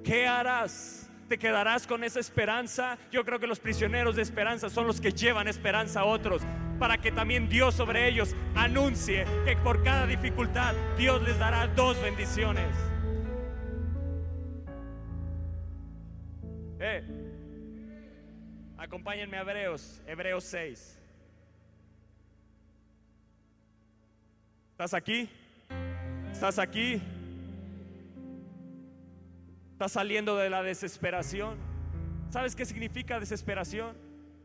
¿Qué 0.04 0.28
harás? 0.28 1.10
¿Te 1.28 1.37
quedarás 1.37 1.87
con 1.87 2.04
esa 2.04 2.20
esperanza? 2.20 2.96
Yo 3.10 3.25
creo 3.25 3.40
que 3.40 3.49
los 3.49 3.58
prisioneros 3.58 4.14
de 4.14 4.22
esperanza 4.22 4.70
son 4.70 4.87
los 4.87 5.00
que 5.00 5.12
llevan 5.12 5.49
esperanza 5.49 6.00
a 6.00 6.04
otros 6.04 6.42
para 6.78 6.99
que 6.99 7.12
también 7.12 7.49
Dios 7.49 7.75
sobre 7.75 8.08
ellos 8.08 8.34
anuncie 8.54 9.26
que 9.44 9.56
por 9.56 9.82
cada 9.82 10.06
dificultad 10.06 10.75
Dios 10.96 11.22
les 11.22 11.38
dará 11.38 11.66
dos 11.68 12.00
bendiciones. 12.00 12.89
Eh, 16.82 17.04
acompáñenme 18.78 19.37
a 19.37 19.42
Hebreos, 19.42 20.00
Hebreos 20.06 20.44
6. 20.44 20.99
¿Estás 24.70 24.94
aquí? 24.94 25.28
¿Estás 26.32 26.58
aquí? 26.58 27.02
¿Estás 29.72 29.92
saliendo 29.92 30.38
de 30.38 30.49
la 30.49 30.62
desesperación? 30.62 31.58
¿Sabes 32.30 32.56
qué 32.56 32.64
significa 32.64 33.20
desesperación? 33.20 33.94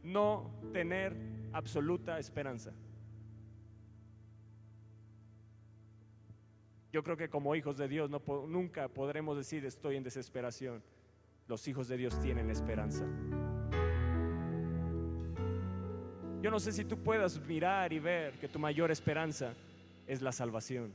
No 0.03 0.51
tener 0.73 1.15
absoluta 1.53 2.19
esperanza. 2.19 2.73
Yo 6.91 7.01
creo 7.01 7.15
que 7.15 7.29
como 7.29 7.55
hijos 7.55 7.77
de 7.77 7.87
Dios 7.87 8.09
no, 8.09 8.21
nunca 8.45 8.89
podremos 8.89 9.37
decir 9.37 9.65
estoy 9.65 9.95
en 9.95 10.03
desesperación 10.03 10.83
los 11.47 11.67
hijos 11.67 11.87
de 11.87 11.97
Dios 11.97 12.19
tienen 12.19 12.49
esperanza. 12.49 13.05
Yo 16.41 16.51
no 16.51 16.59
sé 16.59 16.71
si 16.71 16.85
tú 16.85 16.97
puedas 16.97 17.39
mirar 17.47 17.91
y 17.91 17.99
ver 17.99 18.33
que 18.39 18.47
tu 18.47 18.59
mayor 18.59 18.91
esperanza 18.91 19.53
es 20.05 20.21
la 20.21 20.31
salvación. 20.31 20.93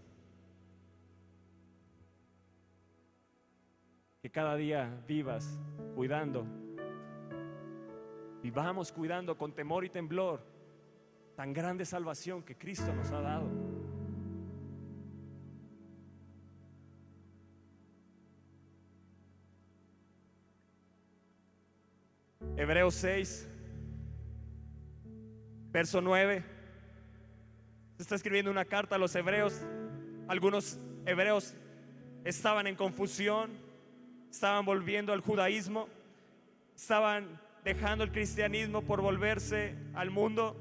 Que 4.23 4.31
cada 4.31 4.55
día 4.57 5.03
vivas 5.09 5.59
cuidando, 5.95 6.47
vivamos 8.43 8.93
cuidando 8.93 9.37
con 9.37 9.53
temor 9.53 9.85
y 9.85 9.89
temblor 9.89 10.41
tan 11.35 11.53
grande 11.53 11.85
salvación 11.85 12.43
que 12.43 12.57
Cristo 12.57 12.95
nos 12.95 13.11
ha 13.13 13.21
dado. 13.21 13.70
Hebreos 22.61 22.95
6, 22.97 23.49
verso 25.71 26.03
9. 26.03 26.45
Se 27.97 28.03
está 28.03 28.17
escribiendo 28.17 28.51
una 28.51 28.67
carta 28.67 28.97
a 28.97 28.99
los 28.99 29.15
hebreos. 29.15 29.59
Algunos 30.29 30.79
hebreos 31.07 31.55
estaban 32.23 32.67
en 32.67 32.77
confusión, 32.77 33.51
estaban 34.31 34.67
volviendo 34.67 35.15
al 35.15 35.23
judaísmo, 35.23 35.89
estaban 36.77 37.41
dejando 37.65 38.05
el 38.05 38.13
cristianismo 38.13 38.83
por 38.83 39.01
volverse 39.01 39.75
al 39.95 40.11
mundo, 40.11 40.55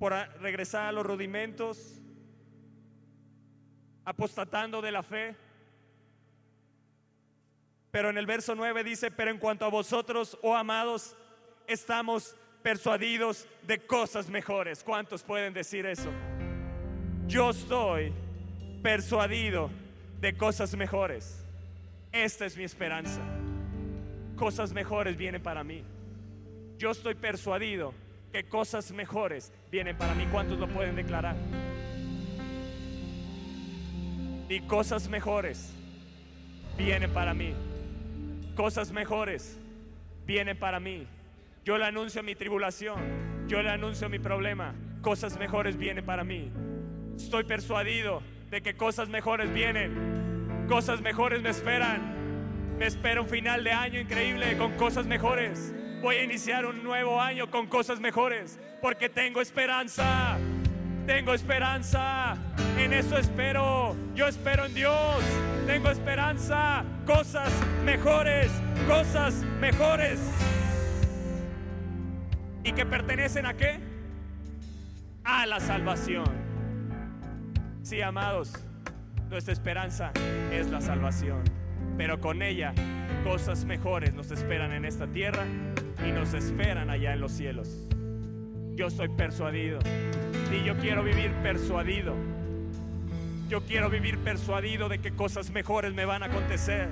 por 0.00 0.12
regresar 0.40 0.88
a 0.88 0.92
los 0.92 1.06
rudimentos. 1.06 2.00
apostatando 4.04 4.82
de 4.82 4.90
la 4.90 5.04
fe. 5.04 5.36
Pero 7.92 8.08
en 8.08 8.16
el 8.16 8.24
verso 8.24 8.54
9 8.54 8.84
dice, 8.84 9.10
pero 9.10 9.30
en 9.30 9.36
cuanto 9.36 9.66
a 9.66 9.68
vosotros, 9.68 10.38
oh 10.40 10.56
amados, 10.56 11.14
estamos 11.66 12.34
persuadidos 12.62 13.46
de 13.66 13.80
cosas 13.80 14.30
mejores. 14.30 14.82
¿Cuántos 14.82 15.22
pueden 15.22 15.52
decir 15.52 15.84
eso? 15.84 16.08
Yo 17.26 17.50
estoy 17.50 18.14
persuadido 18.82 19.68
de 20.22 20.34
cosas 20.34 20.74
mejores. 20.74 21.44
Esta 22.12 22.46
es 22.46 22.56
mi 22.56 22.64
esperanza. 22.64 23.20
Cosas 24.36 24.72
mejores 24.72 25.18
vienen 25.18 25.42
para 25.42 25.62
mí. 25.62 25.84
Yo 26.78 26.92
estoy 26.92 27.14
persuadido 27.14 27.92
que 28.32 28.44
cosas 28.44 28.90
mejores 28.90 29.52
vienen 29.70 29.98
para 29.98 30.14
mí. 30.14 30.26
¿Cuántos 30.32 30.58
lo 30.58 30.66
pueden 30.66 30.96
declarar? 30.96 31.36
Y 34.48 34.60
cosas 34.60 35.08
mejores 35.10 35.74
vienen 36.78 37.12
para 37.12 37.34
mí. 37.34 37.54
Cosas 38.54 38.92
mejores 38.92 39.58
vienen 40.26 40.58
para 40.58 40.78
mí. 40.78 41.06
Yo 41.64 41.78
le 41.78 41.86
anuncio 41.86 42.22
mi 42.22 42.34
tribulación. 42.34 43.00
Yo 43.48 43.62
le 43.62 43.70
anuncio 43.70 44.08
mi 44.10 44.18
problema. 44.18 44.74
Cosas 45.00 45.38
mejores 45.38 45.76
vienen 45.76 46.04
para 46.04 46.22
mí. 46.22 46.50
Estoy 47.16 47.44
persuadido 47.44 48.22
de 48.50 48.60
que 48.60 48.74
cosas 48.74 49.08
mejores 49.08 49.52
vienen. 49.54 50.66
Cosas 50.68 51.00
mejores 51.00 51.40
me 51.40 51.48
esperan. 51.48 52.76
Me 52.78 52.86
espera 52.86 53.22
un 53.22 53.28
final 53.28 53.64
de 53.64 53.72
año 53.72 54.00
increíble 54.00 54.56
con 54.58 54.72
cosas 54.72 55.06
mejores. 55.06 55.74
Voy 56.02 56.16
a 56.16 56.24
iniciar 56.24 56.66
un 56.66 56.82
nuevo 56.82 57.20
año 57.20 57.50
con 57.50 57.68
cosas 57.68 58.00
mejores. 58.00 58.58
Porque 58.82 59.08
tengo 59.08 59.40
esperanza. 59.40 60.38
Tengo 61.06 61.34
esperanza. 61.34 62.36
En 62.78 62.92
eso 62.92 63.18
espero. 63.18 63.96
Yo 64.14 64.28
espero 64.28 64.66
en 64.66 64.74
Dios. 64.74 65.22
Tengo 65.66 65.90
esperanza. 65.90 66.84
Cosas 67.06 67.52
mejores. 67.84 68.50
Cosas 68.86 69.34
mejores. 69.60 70.20
¿Y 72.64 72.72
que 72.72 72.86
pertenecen 72.86 73.46
a 73.46 73.54
qué? 73.54 73.80
A 75.24 75.46
la 75.46 75.58
salvación. 75.60 76.30
Sí, 77.82 78.00
amados, 78.00 78.52
nuestra 79.28 79.52
esperanza 79.52 80.12
es 80.52 80.70
la 80.70 80.80
salvación. 80.80 81.42
Pero 81.96 82.20
con 82.20 82.42
ella 82.42 82.72
cosas 83.24 83.64
mejores 83.64 84.14
nos 84.14 84.30
esperan 84.30 84.72
en 84.72 84.84
esta 84.84 85.08
tierra 85.08 85.44
y 86.06 86.12
nos 86.12 86.34
esperan 86.34 86.90
allá 86.90 87.12
en 87.12 87.20
los 87.20 87.32
cielos. 87.32 87.88
Yo 88.74 88.88
soy 88.88 89.08
persuadido 89.08 89.80
y 90.50 90.64
yo 90.64 90.76
quiero 90.78 91.02
vivir 91.02 91.30
persuadido. 91.42 92.14
Yo 93.48 93.60
quiero 93.66 93.90
vivir 93.90 94.18
persuadido 94.18 94.88
de 94.88 94.98
que 94.98 95.12
cosas 95.12 95.50
mejores 95.50 95.92
me 95.92 96.06
van 96.06 96.22
a 96.22 96.26
acontecer. 96.26 96.88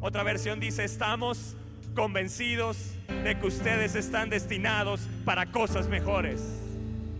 Otra 0.00 0.22
versión 0.22 0.58
dice, 0.58 0.84
estamos 0.84 1.56
convencidos 1.94 2.94
de 3.22 3.38
que 3.38 3.46
ustedes 3.46 3.94
están 3.94 4.30
destinados 4.30 5.06
para 5.26 5.46
cosas 5.46 5.88
mejores. 5.88 6.42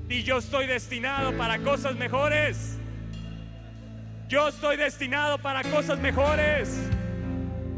Y 0.08 0.22
yo 0.22 0.38
estoy 0.38 0.66
destinado 0.66 1.36
para 1.36 1.58
cosas 1.58 1.96
mejores. 1.96 2.78
Yo 4.28 4.48
estoy 4.48 4.78
destinado 4.78 5.36
para 5.38 5.62
cosas 5.64 5.98
mejores. 5.98 6.88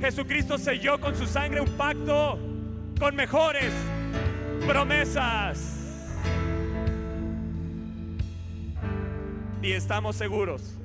Jesucristo 0.00 0.56
selló 0.56 1.00
con 1.00 1.16
su 1.16 1.26
sangre 1.26 1.60
un 1.60 1.76
pacto 1.76 2.38
con 2.98 3.16
mejores 3.16 3.72
promesas. 4.66 5.78
Y 9.60 9.72
estamos 9.72 10.16
seguros 10.16 10.76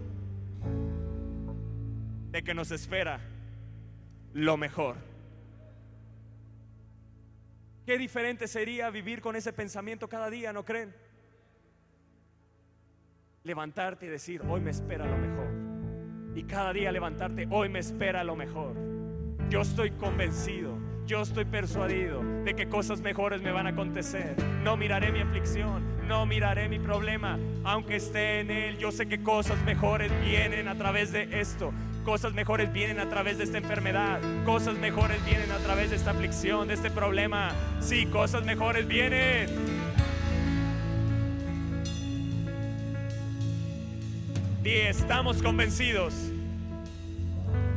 de 2.32 2.44
que 2.44 2.54
nos 2.54 2.72
espera 2.72 3.20
lo 4.34 4.58
mejor. 4.58 4.98
Qué 7.86 7.98
diferente 7.98 8.48
sería 8.48 8.90
vivir 8.90 9.22
con 9.22 9.36
ese 9.36 9.54
pensamiento 9.54 10.08
cada 10.10 10.30
día, 10.30 10.54
¿no 10.54 10.64
creen? 10.66 10.94
Levantarte 13.44 14.06
y 14.06 14.10
decir, 14.10 14.42
hoy 14.48 14.60
me 14.60 14.72
espera 14.72 15.06
lo 15.06 15.18
mejor. 15.18 16.38
Y 16.38 16.44
cada 16.44 16.74
día 16.74 16.92
levantarte, 16.92 17.48
hoy 17.50 17.70
me 17.70 17.80
espera 17.80 18.24
lo 18.24 18.36
mejor. 18.36 18.76
Yo 19.50 19.62
estoy 19.62 19.92
convencido, 19.92 20.78
yo 21.06 21.22
estoy 21.22 21.46
persuadido 21.46 22.37
de 22.48 22.56
que 22.56 22.70
cosas 22.70 23.02
mejores 23.02 23.42
me 23.42 23.52
van 23.52 23.68
a 23.68 23.72
acontecer. 23.72 24.34
No 24.64 24.78
miraré 24.78 25.12
mi 25.12 25.20
aflicción, 25.20 25.84
no 26.08 26.26
miraré 26.26 26.70
mi 26.70 26.80
problema, 26.80 27.38
aunque 27.66 27.98
esté 27.98 28.40
en 28.40 28.52
él. 28.52 28.78
Yo 28.78 28.94
sé 28.94 29.06
que 29.06 29.22
cosas 29.22 29.62
mejores 29.64 30.10
vienen 30.24 30.70
a 30.70 30.76
través 30.76 31.12
de 31.12 31.42
esto. 31.42 31.74
Cosas 32.06 32.34
mejores 32.34 32.72
vienen 32.72 33.02
a 33.02 33.10
través 33.10 33.38
de 33.38 33.44
esta 33.44 33.58
enfermedad. 33.58 34.22
Cosas 34.46 34.78
mejores 34.78 35.24
vienen 35.26 35.52
a 35.52 35.58
través 35.58 35.90
de 35.90 35.98
esta 35.98 36.12
aflicción, 36.12 36.70
de 36.70 36.76
este 36.76 36.90
problema. 36.90 37.52
Sí, 37.82 38.06
cosas 38.06 38.46
mejores 38.46 38.88
vienen. 38.88 39.50
Y 44.64 44.70
estamos 44.70 45.44
convencidos. 45.44 46.14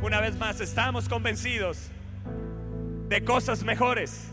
Una 0.01 0.21
vez 0.21 0.37
más, 0.37 0.61
estamos 0.61 1.09
convencidos 1.09 1.89
de 3.09 3.21
cosas 3.25 3.65
mejores. 3.65 4.31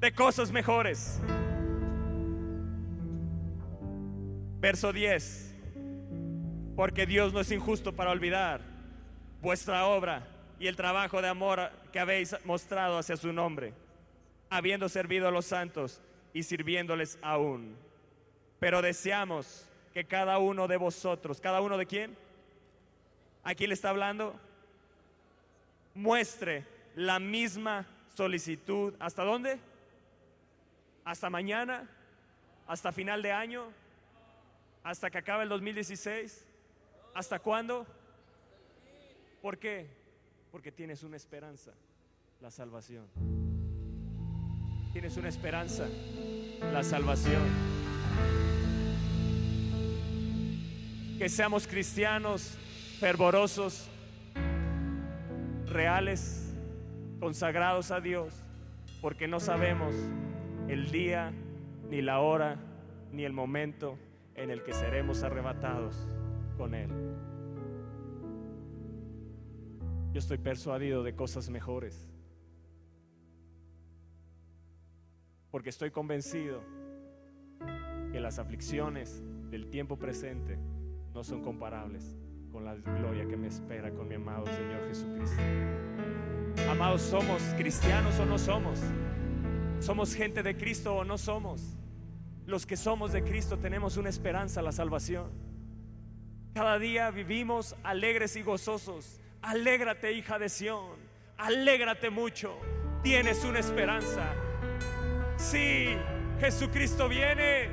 De 0.00 0.12
cosas 0.12 0.50
mejores. 0.50 1.20
Verso 4.58 4.92
10 4.92 5.50
porque 6.80 7.04
Dios 7.04 7.34
no 7.34 7.40
es 7.40 7.50
injusto 7.50 7.94
para 7.94 8.10
olvidar 8.10 8.62
vuestra 9.42 9.84
obra 9.84 10.26
y 10.58 10.66
el 10.66 10.76
trabajo 10.76 11.20
de 11.20 11.28
amor 11.28 11.70
que 11.92 12.00
habéis 12.00 12.34
mostrado 12.46 12.96
hacia 12.96 13.18
su 13.18 13.34
nombre, 13.34 13.74
habiendo 14.48 14.88
servido 14.88 15.28
a 15.28 15.30
los 15.30 15.44
santos 15.44 16.00
y 16.32 16.42
sirviéndoles 16.42 17.18
aún. 17.20 17.76
Pero 18.58 18.80
deseamos 18.80 19.68
que 19.92 20.06
cada 20.06 20.38
uno 20.38 20.68
de 20.68 20.78
vosotros, 20.78 21.38
cada 21.38 21.60
uno 21.60 21.76
de 21.76 21.84
quién, 21.84 22.16
aquí 23.42 23.66
le 23.66 23.74
está 23.74 23.90
hablando, 23.90 24.34
muestre 25.94 26.64
la 26.94 27.18
misma 27.18 27.86
solicitud. 28.14 28.94
¿Hasta 29.00 29.22
dónde? 29.22 29.58
¿Hasta 31.04 31.30
mañana? 31.30 31.88
¿Hasta 32.66 32.92
final 32.92 33.22
de 33.22 33.32
año? 33.32 33.72
¿Hasta 34.82 35.10
que 35.10 35.18
acabe 35.18 35.44
el 35.44 35.48
2016? 35.48 36.46
¿Hasta 37.14 37.38
cuándo? 37.38 37.86
¿Por 39.42 39.58
qué? 39.58 39.88
Porque 40.52 40.70
tienes 40.70 41.02
una 41.02 41.16
esperanza, 41.16 41.72
la 42.40 42.50
salvación. 42.50 43.06
Tienes 44.92 45.16
una 45.16 45.28
esperanza, 45.28 45.86
la 46.72 46.82
salvación. 46.82 47.42
Que 51.18 51.28
seamos 51.28 51.66
cristianos 51.66 52.56
fervorosos, 52.98 53.88
reales, 55.66 56.52
consagrados 57.18 57.90
a 57.90 58.00
Dios, 58.00 58.34
porque 59.00 59.26
no 59.26 59.40
sabemos 59.40 59.94
el 60.70 60.92
día, 60.92 61.32
ni 61.90 62.00
la 62.00 62.20
hora, 62.20 62.56
ni 63.10 63.24
el 63.24 63.32
momento 63.32 63.98
en 64.36 64.50
el 64.50 64.62
que 64.62 64.72
seremos 64.72 65.24
arrebatados 65.24 66.06
con 66.56 66.74
Él. 66.76 66.90
Yo 70.12 70.18
estoy 70.20 70.38
persuadido 70.38 71.02
de 71.02 71.14
cosas 71.14 71.50
mejores. 71.50 72.08
Porque 75.50 75.70
estoy 75.70 75.90
convencido 75.90 76.62
que 78.12 78.20
las 78.20 78.38
aflicciones 78.38 79.24
del 79.50 79.68
tiempo 79.68 79.96
presente 79.96 80.56
no 81.12 81.24
son 81.24 81.42
comparables 81.42 82.16
con 82.52 82.64
la 82.64 82.76
gloria 82.76 83.26
que 83.26 83.36
me 83.36 83.48
espera 83.48 83.90
con 83.90 84.06
mi 84.06 84.14
amado 84.14 84.46
Señor 84.46 84.86
Jesucristo. 84.86 85.42
Amados, 86.70 87.02
¿somos 87.02 87.42
cristianos 87.56 88.18
o 88.20 88.26
no 88.26 88.38
somos? 88.38 88.80
¿Somos 89.80 90.14
gente 90.14 90.42
de 90.42 90.56
Cristo 90.56 90.94
o 90.94 91.04
no 91.04 91.16
somos? 91.16 91.62
Los 92.46 92.66
que 92.66 92.76
somos 92.76 93.12
de 93.12 93.24
Cristo 93.24 93.58
tenemos 93.58 93.96
una 93.96 94.10
esperanza, 94.10 94.60
la 94.60 94.72
salvación. 94.72 95.30
Cada 96.52 96.78
día 96.78 97.10
vivimos 97.10 97.74
alegres 97.82 98.36
y 98.36 98.42
gozosos. 98.42 99.20
Alégrate, 99.40 100.12
hija 100.12 100.38
de 100.38 100.50
Sión. 100.50 100.96
Alégrate 101.38 102.10
mucho. 102.10 102.58
Tienes 103.02 103.42
una 103.44 103.60
esperanza. 103.60 104.34
Sí, 105.38 105.96
Jesucristo 106.40 107.08
viene. 107.08 107.70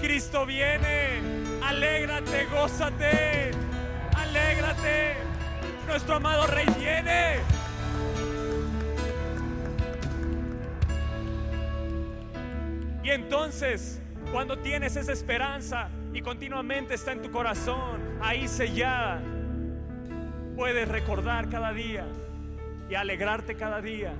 Cristo 0.00 0.44
viene. 0.44 1.20
Alégrate, 1.62 2.46
gózate. 2.46 3.52
Alégrate. 4.16 5.14
Nuestro 5.86 6.16
amado 6.16 6.48
Rey 6.48 6.66
viene. 6.76 7.36
Y 13.10 13.12
entonces, 13.12 14.00
cuando 14.30 14.60
tienes 14.60 14.94
esa 14.94 15.12
esperanza, 15.12 15.88
y 16.14 16.22
continuamente 16.22 16.94
está 16.94 17.10
en 17.10 17.22
tu 17.22 17.32
corazón, 17.32 18.00
ahí 18.22 18.46
sellada. 18.46 19.20
Puedes 20.54 20.86
recordar 20.86 21.48
cada 21.48 21.72
día 21.72 22.06
y 22.88 22.94
alegrarte 22.94 23.56
cada 23.56 23.80
día. 23.80 24.12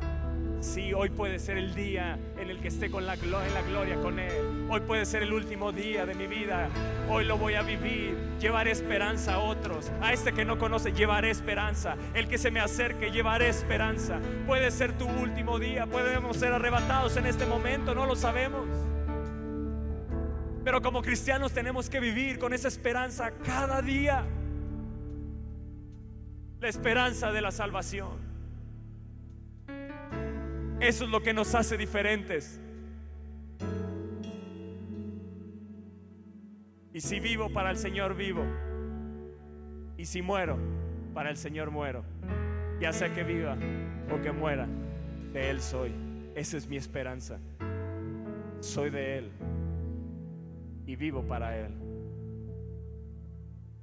Sí, 0.60 0.92
hoy 0.92 1.08
puede 1.08 1.38
ser 1.38 1.56
el 1.56 1.74
día 1.74 2.18
en 2.38 2.50
el 2.50 2.60
que 2.60 2.68
esté 2.68 2.90
con 2.90 3.06
la, 3.06 3.14
en 3.14 3.30
la 3.30 3.62
gloria 3.62 3.96
con 3.96 4.18
Él. 4.18 4.66
Hoy 4.68 4.80
puede 4.80 5.06
ser 5.06 5.22
el 5.22 5.32
último 5.32 5.72
día 5.72 6.04
de 6.04 6.14
mi 6.14 6.26
vida. 6.26 6.68
Hoy 7.08 7.24
lo 7.24 7.38
voy 7.38 7.54
a 7.54 7.62
vivir. 7.62 8.14
Llevaré 8.38 8.70
esperanza 8.70 9.34
a 9.34 9.38
otros. 9.38 9.90
A 10.02 10.12
este 10.12 10.32
que 10.32 10.44
no 10.44 10.58
conoce, 10.58 10.92
llevaré 10.92 11.30
esperanza. 11.30 11.96
El 12.12 12.28
que 12.28 12.36
se 12.36 12.50
me 12.50 12.60
acerque, 12.60 13.10
llevaré 13.10 13.48
esperanza. 13.48 14.18
Puede 14.46 14.70
ser 14.70 14.92
tu 14.98 15.08
último 15.08 15.58
día. 15.58 15.86
Podemos 15.86 16.36
ser 16.36 16.52
arrebatados 16.52 17.16
en 17.16 17.24
este 17.24 17.46
momento. 17.46 17.94
No 17.94 18.04
lo 18.04 18.14
sabemos. 18.14 18.68
Pero 20.64 20.82
como 20.82 21.02
cristianos 21.02 21.52
tenemos 21.52 21.88
que 21.88 22.00
vivir 22.00 22.38
con 22.38 22.52
esa 22.52 22.68
esperanza 22.68 23.30
cada 23.44 23.80
día. 23.80 24.24
La 26.60 26.68
esperanza 26.68 27.32
de 27.32 27.40
la 27.40 27.50
salvación. 27.50 28.30
Eso 30.80 31.04
es 31.04 31.10
lo 31.10 31.22
que 31.22 31.32
nos 31.32 31.54
hace 31.54 31.76
diferentes. 31.76 32.60
Y 36.92 37.00
si 37.00 37.20
vivo 37.20 37.50
para 37.50 37.70
el 37.70 37.76
Señor 37.76 38.14
vivo. 38.14 38.44
Y 39.96 40.04
si 40.06 40.22
muero, 40.22 40.58
para 41.14 41.30
el 41.30 41.36
Señor 41.36 41.70
muero. 41.70 42.04
Ya 42.80 42.92
sea 42.92 43.12
que 43.12 43.22
viva 43.22 43.56
o 44.10 44.20
que 44.20 44.32
muera, 44.32 44.66
de 45.32 45.50
Él 45.50 45.60
soy. 45.60 45.92
Esa 46.34 46.56
es 46.56 46.66
mi 46.66 46.76
esperanza. 46.76 47.38
Soy 48.60 48.90
de 48.90 49.18
Él. 49.18 49.30
Y 50.90 50.96
vivo 50.96 51.22
para 51.22 51.56
Él. 51.56 51.72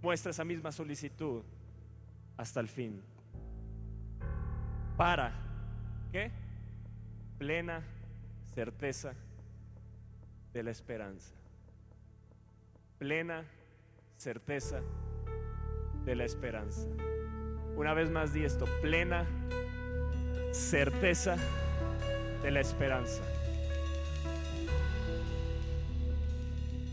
Muestra 0.01 0.31
esa 0.31 0.43
misma 0.43 0.73
solicitud 0.73 1.41
hasta 2.35 2.59
el 2.59 2.67
fin. 2.67 3.01
Para, 4.97 5.31
¿qué? 6.11 6.29
plena 7.37 7.81
certeza 8.53 9.13
de 10.51 10.63
la 10.63 10.71
esperanza. 10.71 11.33
Plena 12.99 13.45
certeza 14.17 14.81
de 16.03 16.13
la 16.13 16.25
esperanza. 16.25 16.89
Una 17.77 17.93
vez 17.93 18.09
más 18.09 18.33
di 18.33 18.43
esto, 18.43 18.65
plena 18.81 19.25
certeza 20.51 21.37
de 22.43 22.51
la 22.51 22.59
esperanza. 22.59 23.23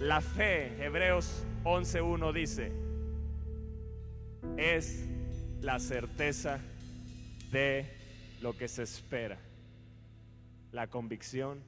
La 0.04 0.20
fe, 0.20 0.84
Hebreos 0.84 1.46
11.1 1.64 2.32
dice, 2.34 2.70
es 4.58 5.08
la 5.62 5.78
certeza 5.78 6.58
de 7.50 7.86
lo 8.42 8.54
que 8.54 8.68
se 8.68 8.82
espera 8.82 9.38
la 10.72 10.88
convicción 10.88 11.60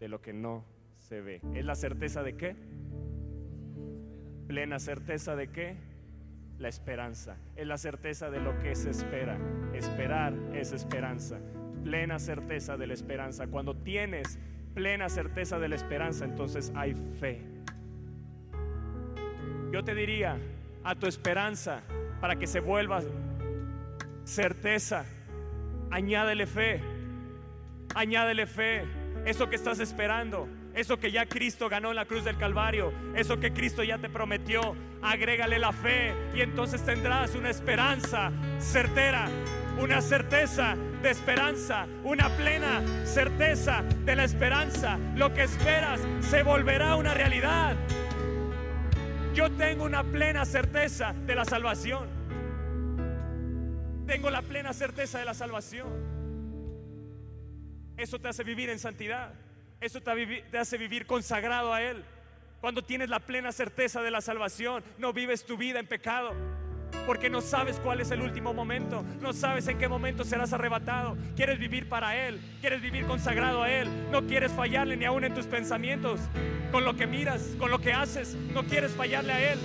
de 0.00 0.08
lo 0.08 0.20
que 0.20 0.34
no 0.34 0.66
se 0.98 1.22
ve. 1.22 1.40
¿Es 1.54 1.64
la 1.64 1.76
certeza 1.76 2.22
de 2.22 2.36
qué? 2.36 2.56
Plena 4.48 4.78
certeza 4.80 5.34
de 5.34 5.48
qué? 5.48 5.76
La 6.58 6.68
esperanza. 6.68 7.38
Es 7.56 7.66
la 7.66 7.78
certeza 7.78 8.28
de 8.30 8.40
lo 8.40 8.58
que 8.58 8.74
se 8.74 8.90
espera. 8.90 9.38
Esperar 9.72 10.34
es 10.52 10.72
esperanza. 10.72 11.38
Plena 11.84 12.18
certeza 12.18 12.76
de 12.76 12.86
la 12.86 12.92
esperanza. 12.92 13.46
Cuando 13.46 13.74
tienes 13.74 14.38
plena 14.74 15.08
certeza 15.08 15.58
de 15.58 15.68
la 15.68 15.76
esperanza, 15.76 16.26
entonces 16.26 16.70
hay 16.74 16.94
fe. 17.18 17.57
Yo 19.72 19.84
te 19.84 19.94
diría 19.94 20.36
a 20.84 20.94
tu 20.94 21.06
esperanza 21.06 21.82
para 22.20 22.36
que 22.36 22.46
se 22.46 22.60
vuelva 22.60 23.02
certeza, 24.24 25.04
añádele 25.90 26.46
fe 26.46 26.98
añádele 27.94 28.46
fe, 28.46 28.84
eso 29.24 29.48
que 29.48 29.56
estás 29.56 29.80
esperando, 29.80 30.48
eso 30.74 30.98
que 30.98 31.10
ya 31.10 31.26
Cristo 31.26 31.68
ganó 31.68 31.90
en 31.90 31.96
la 31.96 32.04
cruz 32.04 32.24
del 32.24 32.36
Calvario, 32.36 32.92
eso 33.14 33.38
que 33.38 33.52
Cristo 33.52 33.82
ya 33.82 33.98
te 33.98 34.08
prometió, 34.08 34.76
agrégale 35.02 35.58
la 35.58 35.72
fe 35.72 36.14
y 36.34 36.40
entonces 36.40 36.84
tendrás 36.84 37.34
una 37.34 37.50
esperanza 37.50 38.30
certera, 38.58 39.28
una 39.80 40.00
certeza 40.00 40.76
de 41.02 41.10
esperanza, 41.10 41.86
una 42.04 42.28
plena 42.30 42.82
certeza 43.04 43.82
de 44.04 44.16
la 44.16 44.24
esperanza. 44.24 44.98
Lo 45.16 45.32
que 45.32 45.44
esperas 45.44 46.00
se 46.20 46.42
volverá 46.42 46.96
una 46.96 47.14
realidad. 47.14 47.76
Yo 49.38 49.52
tengo 49.52 49.84
una 49.84 50.02
plena 50.02 50.44
certeza 50.44 51.12
de 51.12 51.36
la 51.36 51.44
salvación. 51.44 52.08
Tengo 54.04 54.30
la 54.30 54.42
plena 54.42 54.72
certeza 54.72 55.20
de 55.20 55.24
la 55.24 55.32
salvación. 55.32 55.86
Eso 57.96 58.18
te 58.18 58.26
hace 58.26 58.42
vivir 58.42 58.68
en 58.68 58.80
santidad. 58.80 59.32
Eso 59.80 60.00
te 60.00 60.58
hace 60.58 60.76
vivir 60.76 61.06
consagrado 61.06 61.72
a 61.72 61.80
Él. 61.80 62.02
Cuando 62.60 62.82
tienes 62.82 63.10
la 63.10 63.20
plena 63.20 63.52
certeza 63.52 64.02
de 64.02 64.10
la 64.10 64.20
salvación, 64.22 64.82
no 64.98 65.12
vives 65.12 65.46
tu 65.46 65.56
vida 65.56 65.78
en 65.78 65.86
pecado. 65.86 66.32
Porque 67.06 67.30
no 67.30 67.40
sabes 67.40 67.80
cuál 67.82 68.00
es 68.00 68.10
el 68.10 68.20
último 68.20 68.52
momento, 68.52 69.04
no 69.20 69.32
sabes 69.32 69.66
en 69.68 69.78
qué 69.78 69.88
momento 69.88 70.24
serás 70.24 70.52
arrebatado. 70.52 71.16
Quieres 71.36 71.58
vivir 71.58 71.88
para 71.88 72.16
Él, 72.28 72.40
quieres 72.60 72.82
vivir 72.82 73.06
consagrado 73.06 73.62
a 73.62 73.70
Él, 73.70 73.88
no 74.10 74.26
quieres 74.26 74.52
fallarle 74.52 74.96
ni 74.96 75.04
aún 75.04 75.24
en 75.24 75.34
tus 75.34 75.46
pensamientos, 75.46 76.20
con 76.70 76.84
lo 76.84 76.96
que 76.96 77.06
miras, 77.06 77.54
con 77.58 77.70
lo 77.70 77.78
que 77.78 77.92
haces, 77.92 78.34
no 78.52 78.64
quieres 78.64 78.92
fallarle 78.92 79.32
a 79.32 79.52
Él, 79.52 79.58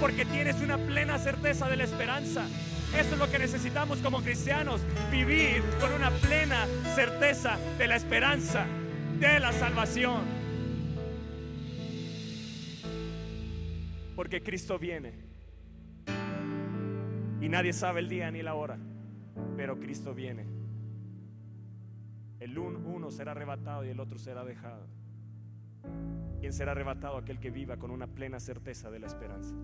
porque 0.00 0.24
tienes 0.24 0.56
una 0.62 0.78
plena 0.78 1.18
certeza 1.18 1.68
de 1.68 1.76
la 1.76 1.84
esperanza. 1.84 2.46
Eso 2.96 3.12
es 3.12 3.18
lo 3.18 3.30
que 3.30 3.38
necesitamos 3.38 3.98
como 3.98 4.22
cristianos, 4.22 4.80
vivir 5.10 5.62
con 5.80 5.92
una 5.92 6.10
plena 6.10 6.66
certeza 6.94 7.58
de 7.76 7.88
la 7.88 7.96
esperanza, 7.96 8.64
de 9.18 9.38
la 9.38 9.52
salvación. 9.52 10.22
Porque 14.14 14.42
Cristo 14.42 14.78
viene 14.78 15.25
y 17.40 17.48
nadie 17.48 17.72
sabe 17.72 18.00
el 18.00 18.08
día 18.08 18.30
ni 18.30 18.42
la 18.42 18.54
hora, 18.54 18.78
pero 19.56 19.78
Cristo 19.78 20.14
viene. 20.14 20.46
El 22.40 22.58
uno 22.58 23.10
será 23.10 23.32
arrebatado 23.32 23.84
y 23.84 23.88
el 23.88 24.00
otro 24.00 24.18
será 24.18 24.44
dejado. 24.44 24.86
¿Quién 26.40 26.52
será 26.52 26.72
arrebatado? 26.72 27.16
Aquel 27.16 27.38
que 27.38 27.50
viva 27.50 27.76
con 27.76 27.90
una 27.90 28.06
plena 28.06 28.40
certeza 28.40 28.90
de 28.90 28.98
la 28.98 29.06
esperanza. 29.06 29.54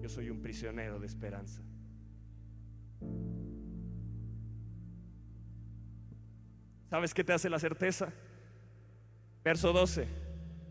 Yo 0.00 0.08
soy 0.08 0.30
un 0.30 0.40
prisionero 0.42 0.98
de 0.98 1.06
esperanza. 1.06 1.62
¿Sabes 6.88 7.12
qué 7.12 7.24
te 7.24 7.32
hace 7.32 7.50
la 7.50 7.58
certeza? 7.58 8.12
Verso 9.42 9.72
12, 9.72 10.06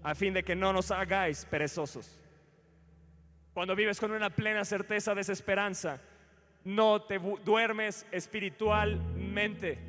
a 0.03 0.15
fin 0.15 0.33
de 0.33 0.43
que 0.43 0.55
no 0.55 0.71
nos 0.71 0.91
hagáis 0.91 1.45
perezosos. 1.45 2.24
Cuando 3.55 3.73
vives 3.73 4.01
con 4.01 4.11
una 4.11 4.29
plena 4.29 4.65
certeza 4.65 5.15
de 5.15 5.21
esa 5.21 5.31
esperanza, 5.31 6.01
no 6.65 7.01
te 7.03 7.17
duermes 7.17 8.05
espiritualmente, 8.11 9.79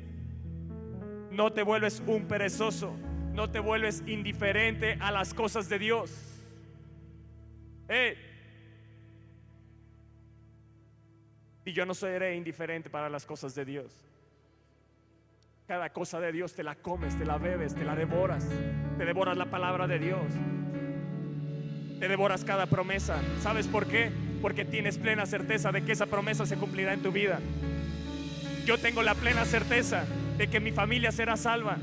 no 1.31 1.51
te 1.51 1.63
vuelves 1.63 2.01
un 2.07 2.29
perezoso, 2.29 2.95
no 3.33 3.51
te 3.51 3.59
vuelves 3.59 4.03
indiferente 4.07 4.97
a 5.01 5.11
las 5.11 5.33
cosas 5.33 5.67
de 5.67 5.79
Dios. 5.79 6.39
Y 11.65 11.73
yo 11.73 11.85
no 11.85 11.93
seré 11.93 12.37
indiferente 12.37 12.89
para 12.89 13.09
las 13.09 13.25
cosas 13.25 13.53
de 13.53 13.65
Dios. 13.65 13.91
Cada 15.67 15.91
cosa 15.91 16.21
de 16.21 16.31
Dios 16.31 16.53
te 16.53 16.63
la 16.63 16.75
comes, 16.75 17.17
te 17.17 17.25
la 17.25 17.37
bebes, 17.37 17.75
te 17.75 17.83
la 17.83 17.97
devoras. 17.97 18.47
Te 18.97 19.03
devoras 19.03 19.35
la 19.35 19.47
palabra 19.47 19.87
de 19.87 19.99
Dios. 19.99 20.23
Te 21.99 22.07
devoras 22.07 22.43
cada 22.43 22.67
promesa. 22.67 23.17
¿Sabes 23.41 23.67
por 23.67 23.87
qué? 23.87 24.11
Porque 24.41 24.65
tienes 24.65 24.97
plena 24.97 25.25
certeza 25.25 25.71
de 25.71 25.83
que 25.83 25.93
esa 25.93 26.05
promesa 26.05 26.45
se 26.45 26.57
cumplirá 26.57 26.93
en 26.93 27.01
tu 27.01 27.11
vida. 27.11 27.39
Yo 28.65 28.77
tengo 28.77 29.01
la 29.01 29.15
plena 29.15 29.45
certeza 29.45 30.03
de 30.37 30.47
que 30.47 30.59
mi 30.59 30.71
familia 30.71 31.11
será 31.11 31.37
salva. 31.37 31.77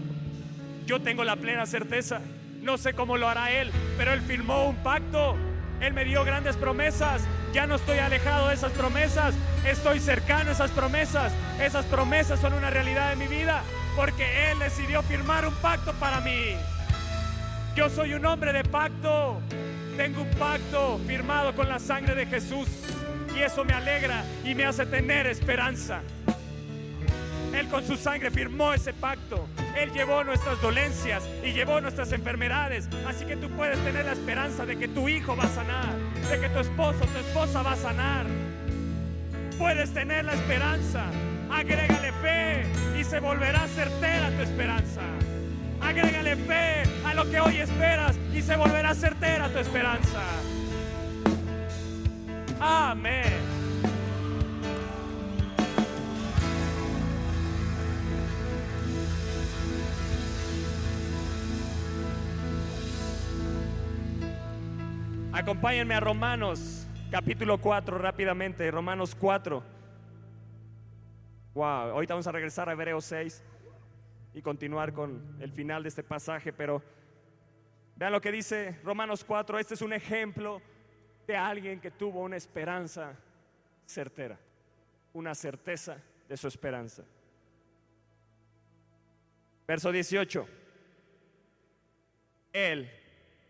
Yo 0.87 1.01
tengo 1.01 1.25
la 1.25 1.37
plena 1.37 1.67
certeza. 1.67 2.21
No 2.63 2.79
sé 2.79 2.95
cómo 2.95 3.17
lo 3.17 3.29
hará 3.29 3.51
Él, 3.51 3.71
pero 3.99 4.13
Él 4.13 4.21
firmó 4.21 4.69
un 4.69 4.77
pacto. 4.77 5.37
Él 5.81 5.93
me 5.95 6.05
dio 6.05 6.25
grandes 6.25 6.57
promesas. 6.57 7.23
Ya 7.53 7.67
no 7.67 7.75
estoy 7.75 7.99
alejado 7.99 8.49
de 8.49 8.55
esas 8.55 8.73
promesas. 8.73 9.35
Estoy 9.67 9.99
cercano 9.99 10.51
a 10.51 10.53
esas 10.53 10.71
promesas. 10.71 11.33
Esas 11.61 11.85
promesas 11.87 12.39
son 12.41 12.53
una 12.53 12.71
realidad 12.71 13.11
de 13.11 13.17
mi 13.17 13.27
vida 13.27 13.63
porque 13.97 14.51
Él 14.51 14.59
decidió 14.61 15.03
firmar 15.03 15.47
un 15.47 15.55
pacto 15.57 15.93
para 15.95 16.21
mí. 16.21 16.55
Yo 17.75 17.91
soy 17.91 18.15
un 18.15 18.25
hombre 18.25 18.53
de 18.53 18.63
pacto. 18.63 19.41
Tengo 19.97 20.23
un 20.23 20.31
pacto 20.31 21.01
firmado 21.07 21.55
con 21.55 21.69
la 21.69 21.79
sangre 21.79 22.15
de 22.15 22.27
Jesús. 22.27 22.69
Y 23.37 23.41
eso 23.41 23.65
me 23.65 23.73
alegra 23.73 24.25
y 24.45 24.55
me 24.55 24.65
hace 24.65 24.87
tener 24.87 25.27
esperanza. 25.27 26.03
Él 27.55 27.69
con 27.69 27.87
su 27.87 27.97
sangre 27.97 28.31
firmó 28.31 28.75
ese 28.75 28.93
pacto. 28.93 29.49
Él 29.77 29.93
llevó 29.93 30.25
nuestras 30.25 30.61
dolencias 30.61 31.23
y 31.45 31.53
llevó 31.53 31.81
nuestras 31.81 32.13
enfermedades. 32.13 32.89
Así 33.07 33.25
que 33.25 33.37
tú 33.37 33.49
puedes 33.51 33.79
tener 33.85 34.05
la 34.05 34.13
esperanza 34.13 34.67
de 34.67 34.77
que 34.77 34.89
tu 34.89 35.09
hijo 35.09 35.37
va 35.37 35.45
a 35.45 35.49
sanar, 35.49 35.95
de 36.29 36.41
que 36.41 36.49
tu 36.49 36.59
esposo 36.59 36.99
tu 36.99 37.19
esposa 37.19 37.63
va 37.63 37.73
a 37.73 37.77
sanar. 37.77 38.27
Puedes 39.59 39.95
tener 39.95 40.25
la 40.25 40.35
esperanza. 40.35 41.05
Agrégale 41.53 42.13
fe 42.21 42.67
y 42.99 43.05
se 43.05 43.21
volverá 43.21 43.69
certera 43.69 44.31
tu 44.31 44.43
esperanza. 44.43 45.03
Agrégale 45.85 46.37
fe 46.37 46.83
a 47.05 47.15
lo 47.15 47.31
que 47.31 47.41
hoy 47.41 47.59
esperas 47.59 48.17
y 48.33 48.41
se 48.41 48.57
volverá 48.57 48.95
certera 48.95 49.49
tu 49.51 49.59
esperanza. 49.59 50.23
Amén. 52.59 53.25
Acompáñenme 65.33 65.95
a 65.95 66.01
Romanos 66.01 66.87
capítulo 67.11 67.59
4 67.59 67.99
rápidamente, 67.99 68.71
Romanos 68.71 69.15
4. 69.15 69.63
Wow, 71.55 71.65
ahorita 71.65 72.15
vamos 72.15 72.27
a 72.27 72.33
regresar 72.33 72.69
a 72.69 72.73
Hebreos 72.73 73.05
6 73.05 73.43
y 74.35 74.43
continuar 74.43 74.93
con 74.93 75.37
el 75.41 75.53
final 75.53 75.83
de 75.85 75.89
este 75.89 76.03
pasaje, 76.03 76.53
pero 76.53 76.83
vean 77.97 78.13
lo 78.13 78.21
que 78.21 78.33
dice 78.33 78.81
Romanos 78.83 79.25
4, 79.25 79.59
este 79.61 79.75
es 79.75 79.83
un 79.83 79.93
ejemplo 79.93 80.61
de 81.27 81.37
alguien 81.37 81.81
que 81.81 81.93
tuvo 81.93 82.21
una 82.21 82.37
esperanza 82.37 83.17
certera, 83.87 84.39
una 85.13 85.35
certeza 85.35 86.03
de 86.29 86.37
su 86.37 86.49
esperanza. 86.49 87.05
Verso 89.67 89.93
18. 89.93 90.47
Él, 92.53 92.91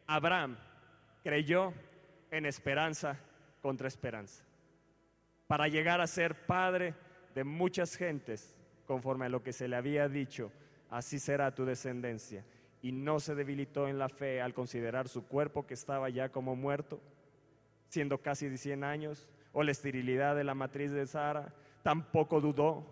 Abraham, 0.07 0.57
creyó 1.23 1.73
en 2.31 2.47
esperanza 2.47 3.19
contra 3.63 3.89
esperanza, 3.89 4.45
para 5.47 5.69
llegar 5.69 6.01
a 6.01 6.07
ser 6.07 6.47
padre 6.47 6.95
de 7.35 7.45
muchas 7.45 7.97
gentes, 7.97 8.55
conforme 8.87 9.27
a 9.27 9.31
lo 9.31 9.43
que 9.43 9.53
se 9.53 9.67
le 9.67 9.77
había 9.77 10.09
dicho, 10.09 10.53
así 10.95 11.19
será 11.19 11.53
tu 11.53 11.65
descendencia. 11.65 12.45
Y 12.81 12.93
no 12.93 13.19
se 13.19 13.35
debilitó 13.35 13.89
en 13.89 13.99
la 13.99 14.09
fe 14.09 14.41
al 14.41 14.55
considerar 14.55 15.09
su 15.09 15.27
cuerpo 15.27 15.67
que 15.67 15.75
estaba 15.75 16.09
ya 16.09 16.29
como 16.29 16.55
muerto, 16.55 17.01
siendo 17.89 18.19
casi 18.19 18.49
de 18.49 18.57
100 18.57 18.85
años, 18.85 19.29
o 19.53 19.65
la 19.65 19.73
esterilidad 19.73 20.37
de 20.37 20.45
la 20.45 20.55
matriz 20.55 20.93
de 20.93 21.07
Sara, 21.07 21.53
tampoco 21.83 22.41
dudó 22.41 22.87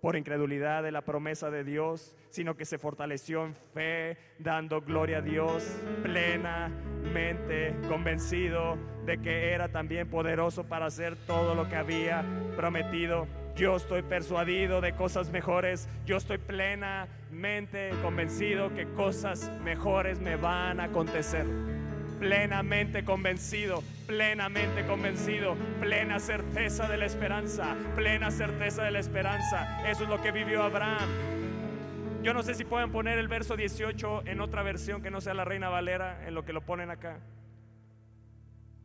por 0.00 0.16
incredulidad 0.16 0.82
de 0.82 0.92
la 0.92 1.02
promesa 1.02 1.50
de 1.50 1.64
Dios, 1.64 2.16
sino 2.30 2.56
que 2.56 2.64
se 2.64 2.78
fortaleció 2.78 3.44
en 3.44 3.54
fe, 3.54 4.16
dando 4.38 4.80
gloria 4.80 5.18
a 5.18 5.22
Dios, 5.22 5.64
plenamente 6.02 7.76
convencido 7.88 8.78
de 9.04 9.18
que 9.18 9.52
era 9.52 9.68
también 9.70 10.08
poderoso 10.08 10.64
para 10.64 10.86
hacer 10.86 11.16
todo 11.26 11.54
lo 11.54 11.68
que 11.68 11.76
había 11.76 12.24
prometido. 12.56 13.26
Yo 13.56 13.76
estoy 13.76 14.02
persuadido 14.02 14.80
de 14.80 14.94
cosas 14.94 15.30
mejores, 15.30 15.88
yo 16.06 16.16
estoy 16.16 16.38
plenamente 16.38 17.90
convencido 18.02 18.72
que 18.74 18.86
cosas 18.92 19.50
mejores 19.62 20.18
me 20.18 20.36
van 20.36 20.80
a 20.80 20.84
acontecer 20.84 21.46
plenamente 22.20 23.02
convencido, 23.02 23.82
plenamente 24.06 24.86
convencido, 24.86 25.56
plena 25.80 26.20
certeza 26.20 26.86
de 26.86 26.98
la 26.98 27.06
esperanza, 27.06 27.74
plena 27.96 28.30
certeza 28.30 28.84
de 28.84 28.90
la 28.90 28.98
esperanza. 28.98 29.90
Eso 29.90 30.04
es 30.04 30.10
lo 30.10 30.20
que 30.20 30.30
vivió 30.30 30.62
Abraham. 30.62 31.08
Yo 32.22 32.34
no 32.34 32.42
sé 32.42 32.54
si 32.54 32.66
pueden 32.66 32.92
poner 32.92 33.18
el 33.18 33.28
verso 33.28 33.56
18 33.56 34.26
en 34.26 34.42
otra 34.42 34.62
versión 34.62 35.00
que 35.02 35.10
no 35.10 35.22
sea 35.22 35.32
la 35.32 35.46
Reina 35.46 35.70
Valera, 35.70 36.26
en 36.26 36.34
lo 36.34 36.44
que 36.44 36.52
lo 36.52 36.60
ponen 36.60 36.90
acá. 36.90 37.18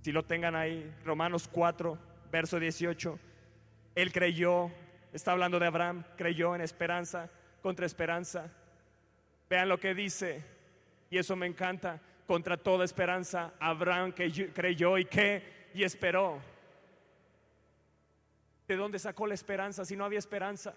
Si 0.02 0.14
lo 0.14 0.24
tengan 0.24 0.56
ahí, 0.56 0.90
Romanos 1.04 1.50
4, 1.52 1.98
verso 2.32 2.58
18. 2.58 3.20
Él 3.96 4.12
creyó, 4.12 4.70
está 5.14 5.32
hablando 5.32 5.58
de 5.58 5.66
Abraham, 5.66 6.04
creyó 6.18 6.54
en 6.54 6.62
esperanza 6.62 7.30
contra 7.62 7.86
esperanza. 7.86 8.52
Vean 9.50 9.70
lo 9.70 9.80
que 9.80 9.96
dice, 9.96 10.44
y 11.10 11.18
eso 11.18 11.36
me 11.36 11.48
encanta 11.48 12.02
contra 12.28 12.58
toda 12.58 12.84
esperanza, 12.84 13.54
Abraham 13.60 14.12
creyó 14.12 14.98
y 14.98 15.06
que 15.06 15.70
y 15.74 15.84
esperó. 15.84 16.40
¿De 18.68 18.76
dónde 18.76 18.98
sacó 18.98 19.28
la 19.28 19.36
esperanza 19.36 19.86
si 19.86 19.96
no 19.96 20.06
había 20.06 20.20
esperanza? 20.20 20.74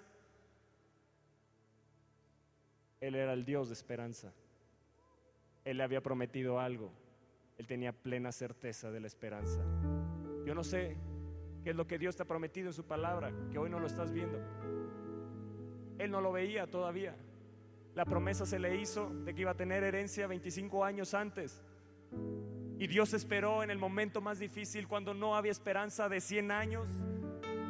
Él 3.00 3.14
era 3.14 3.33
el 3.33 3.44
Dios 3.44 3.68
de 3.68 3.74
esperanza. 3.74 4.33
Él 5.64 5.78
le 5.78 5.83
había 5.83 6.02
prometido 6.02 6.61
algo. 6.61 6.90
Él 7.57 7.66
tenía 7.66 7.92
plena 7.92 8.33
certeza 8.33 8.90
de 8.90 9.00
la 9.00 9.07
esperanza. 9.07 9.61
Yo 10.44 10.54
no 10.54 10.64
sé 10.64 10.96
qué 11.62 11.71
es 11.71 11.77
lo 11.77 11.87
que 11.87 11.99
Dios 11.99 12.16
te 12.16 12.23
ha 12.23 12.27
prometido 12.27 12.68
en 12.68 12.73
su 12.73 12.85
palabra, 12.85 13.33
que 13.51 13.59
hoy 13.59 13.71
no 13.71 13.79
lo 13.79 13.87
estás 13.87 14.12
viendo. 14.12 14.38
Él 15.99 16.11
no 16.11 16.21
lo 16.21 16.33
veía 16.33 16.66
todavía. 16.66 17.16
La 17.94 18.05
promesa 18.05 18.47
se 18.47 18.59
le 18.59 18.81
hizo 18.81 19.11
de 19.25 19.35
que 19.35 19.42
iba 19.42 19.51
a 19.51 19.57
tener 19.57 19.83
herencia 19.83 20.27
25 20.27 20.85
años 20.85 21.14
antes. 21.14 21.62
Y 22.79 22.87
Dios 22.87 23.12
esperó 23.12 23.64
en 23.64 23.71
el 23.71 23.79
momento 23.79 24.21
más 24.21 24.38
difícil, 24.38 24.87
cuando 24.87 25.14
no 25.14 25.35
había 25.35 25.51
esperanza 25.51 26.09
de 26.09 26.21
100 26.21 26.51
años. 26.53 26.88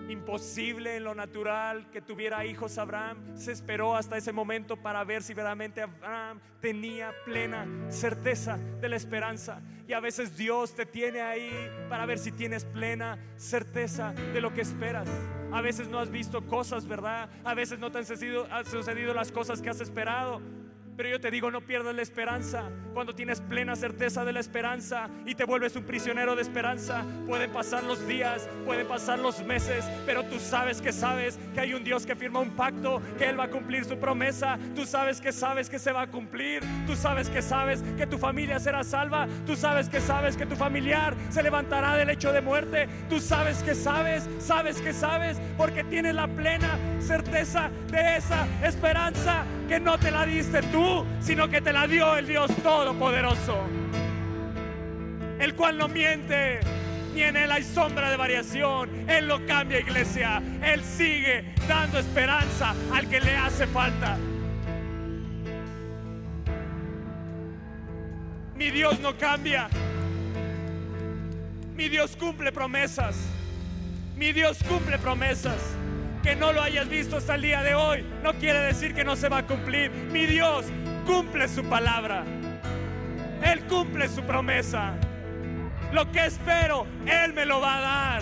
Imposible 0.08 0.96
en 0.96 1.04
lo 1.04 1.14
natural 1.14 1.90
que 1.90 2.00
tuviera 2.00 2.44
hijos 2.46 2.78
Abraham. 2.78 3.36
Se 3.36 3.52
esperó 3.52 3.94
hasta 3.94 4.16
ese 4.16 4.32
momento 4.32 4.76
para 4.76 5.04
ver 5.04 5.22
si 5.22 5.34
verdaderamente 5.34 5.82
Abraham 5.82 6.40
tenía 6.60 7.12
plena 7.24 7.66
certeza 7.90 8.58
de 8.80 8.88
la 8.88 8.96
esperanza. 8.96 9.60
Y 9.86 9.92
a 9.92 10.00
veces 10.00 10.36
Dios 10.36 10.74
te 10.74 10.86
tiene 10.86 11.20
ahí 11.20 11.50
para 11.88 12.06
ver 12.06 12.18
si 12.18 12.32
tienes 12.32 12.64
plena 12.64 13.18
certeza 13.36 14.12
de 14.12 14.40
lo 14.40 14.52
que 14.52 14.62
esperas. 14.62 15.08
A 15.52 15.60
veces 15.62 15.88
no 15.88 15.98
has 15.98 16.10
visto 16.10 16.46
cosas, 16.46 16.86
¿verdad? 16.86 17.30
A 17.44 17.54
veces 17.54 17.78
no 17.78 17.90
te 17.90 17.98
han 17.98 18.04
sucedido, 18.04 18.46
han 18.50 18.66
sucedido 18.66 19.14
las 19.14 19.32
cosas 19.32 19.62
que 19.62 19.70
has 19.70 19.80
esperado. 19.80 20.40
Pero 20.98 21.10
yo 21.10 21.20
te 21.20 21.30
digo, 21.30 21.48
no 21.52 21.60
pierdas 21.60 21.94
la 21.94 22.02
esperanza. 22.02 22.64
Cuando 22.92 23.14
tienes 23.14 23.40
plena 23.40 23.76
certeza 23.76 24.24
de 24.24 24.32
la 24.32 24.40
esperanza 24.40 25.08
y 25.24 25.36
te 25.36 25.44
vuelves 25.44 25.76
un 25.76 25.84
prisionero 25.84 26.34
de 26.34 26.42
esperanza, 26.42 27.04
pueden 27.28 27.52
pasar 27.52 27.84
los 27.84 28.04
días, 28.08 28.48
pueden 28.66 28.88
pasar 28.88 29.20
los 29.20 29.44
meses, 29.44 29.84
pero 30.04 30.24
tú 30.24 30.40
sabes 30.40 30.82
que 30.82 30.92
sabes 30.92 31.38
que 31.54 31.60
hay 31.60 31.72
un 31.72 31.84
Dios 31.84 32.04
que 32.04 32.16
firma 32.16 32.40
un 32.40 32.50
pacto, 32.50 33.00
que 33.16 33.26
Él 33.28 33.38
va 33.38 33.44
a 33.44 33.48
cumplir 33.48 33.84
su 33.84 33.96
promesa. 33.96 34.58
Tú 34.74 34.86
sabes 34.86 35.20
que 35.20 35.30
sabes 35.30 35.70
que 35.70 35.78
se 35.78 35.92
va 35.92 36.02
a 36.02 36.06
cumplir. 36.08 36.64
Tú 36.84 36.96
sabes 36.96 37.30
que 37.30 37.42
sabes 37.42 37.80
que 37.96 38.08
tu 38.08 38.18
familia 38.18 38.58
será 38.58 38.82
salva. 38.82 39.28
Tú 39.46 39.54
sabes 39.54 39.88
que 39.88 40.00
sabes 40.00 40.36
que 40.36 40.46
tu 40.46 40.56
familiar 40.56 41.14
se 41.30 41.44
levantará 41.44 41.94
del 41.94 42.10
hecho 42.10 42.32
de 42.32 42.40
muerte. 42.40 42.88
Tú 43.08 43.20
sabes 43.20 43.62
que 43.62 43.76
sabes, 43.76 44.28
sabes 44.40 44.80
que 44.80 44.92
sabes, 44.92 45.40
porque 45.56 45.84
tienes 45.84 46.16
la 46.16 46.26
plena 46.26 46.76
certeza 46.98 47.70
de 47.88 48.16
esa 48.16 48.48
esperanza 48.64 49.44
que 49.68 49.78
no 49.78 49.98
te 49.98 50.10
la 50.10 50.24
diste 50.24 50.62
tú, 50.62 51.04
sino 51.20 51.48
que 51.48 51.60
te 51.60 51.72
la 51.72 51.86
dio 51.86 52.16
el 52.16 52.26
Dios 52.26 52.50
Todopoderoso, 52.62 53.58
el 55.38 55.54
cual 55.54 55.76
no 55.76 55.88
miente. 55.88 56.60
Ni 57.14 57.22
en 57.22 57.36
él 57.36 57.50
hay 57.50 57.62
sombra 57.62 58.10
de 58.10 58.16
variación. 58.16 59.08
Él 59.08 59.28
lo 59.28 59.44
cambia, 59.44 59.80
iglesia. 59.80 60.42
Él 60.62 60.82
sigue 60.84 61.54
dando 61.66 61.98
esperanza 61.98 62.74
al 62.94 63.08
que 63.08 63.20
le 63.20 63.36
hace 63.36 63.66
falta. 63.66 64.16
Mi 68.54 68.70
Dios 68.70 69.00
no 69.00 69.16
cambia. 69.16 69.68
Mi 71.74 71.88
Dios 71.88 72.16
cumple 72.16 72.52
promesas. 72.52 73.16
Mi 74.16 74.32
Dios 74.32 74.58
cumple 74.68 74.98
promesas 74.98 75.76
que 76.28 76.36
no 76.36 76.52
lo 76.52 76.60
hayas 76.60 76.86
visto 76.90 77.16
hasta 77.16 77.36
el 77.36 77.40
día 77.40 77.62
de 77.62 77.74
hoy 77.74 78.04
no 78.22 78.34
quiere 78.34 78.58
decir 78.58 78.92
que 78.92 79.02
no 79.02 79.16
se 79.16 79.30
va 79.30 79.38
a 79.38 79.46
cumplir. 79.46 79.90
Mi 79.90 80.26
Dios 80.26 80.66
cumple 81.06 81.48
su 81.48 81.64
palabra. 81.64 82.22
Él 83.42 83.62
cumple 83.62 84.10
su 84.10 84.22
promesa. 84.24 84.92
Lo 85.90 86.12
que 86.12 86.26
espero, 86.26 86.86
Él 87.06 87.32
me 87.32 87.46
lo 87.46 87.62
va 87.62 87.78
a 87.78 87.80
dar. 87.80 88.20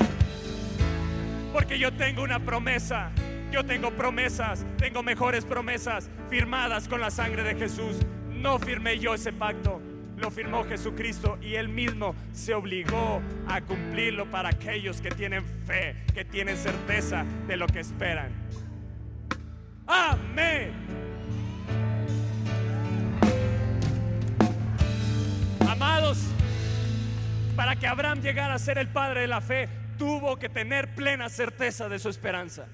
Porque 1.52 1.80
yo 1.80 1.92
tengo 1.94 2.22
una 2.22 2.38
promesa. 2.38 3.10
Yo 3.50 3.64
tengo 3.64 3.90
promesas, 3.90 4.64
tengo 4.78 5.02
mejores 5.02 5.44
promesas 5.44 6.08
firmadas 6.30 6.86
con 6.86 7.00
la 7.00 7.10
sangre 7.10 7.42
de 7.42 7.56
Jesús. 7.56 7.96
No 8.30 8.60
firmé 8.60 9.00
yo 9.00 9.14
ese 9.14 9.32
pacto 9.32 9.82
lo 10.16 10.30
firmó 10.30 10.64
Jesucristo 10.64 11.38
y 11.42 11.54
él 11.54 11.68
mismo 11.68 12.14
se 12.32 12.54
obligó 12.54 13.20
a 13.48 13.60
cumplirlo 13.60 14.30
para 14.30 14.48
aquellos 14.48 15.00
que 15.00 15.10
tienen 15.10 15.44
fe, 15.66 15.96
que 16.14 16.24
tienen 16.24 16.56
certeza 16.56 17.24
de 17.46 17.56
lo 17.56 17.66
que 17.66 17.80
esperan. 17.80 18.30
Amén. 19.86 20.72
Amados, 25.68 26.18
para 27.54 27.76
que 27.76 27.86
Abraham 27.86 28.20
llegara 28.20 28.54
a 28.54 28.58
ser 28.58 28.78
el 28.78 28.88
padre 28.88 29.20
de 29.22 29.26
la 29.26 29.40
fe, 29.40 29.68
tuvo 29.98 30.38
que 30.38 30.48
tener 30.48 30.94
plena 30.94 31.28
certeza 31.28 31.88
de 31.88 31.98
su 31.98 32.08
esperanza. 32.08 32.66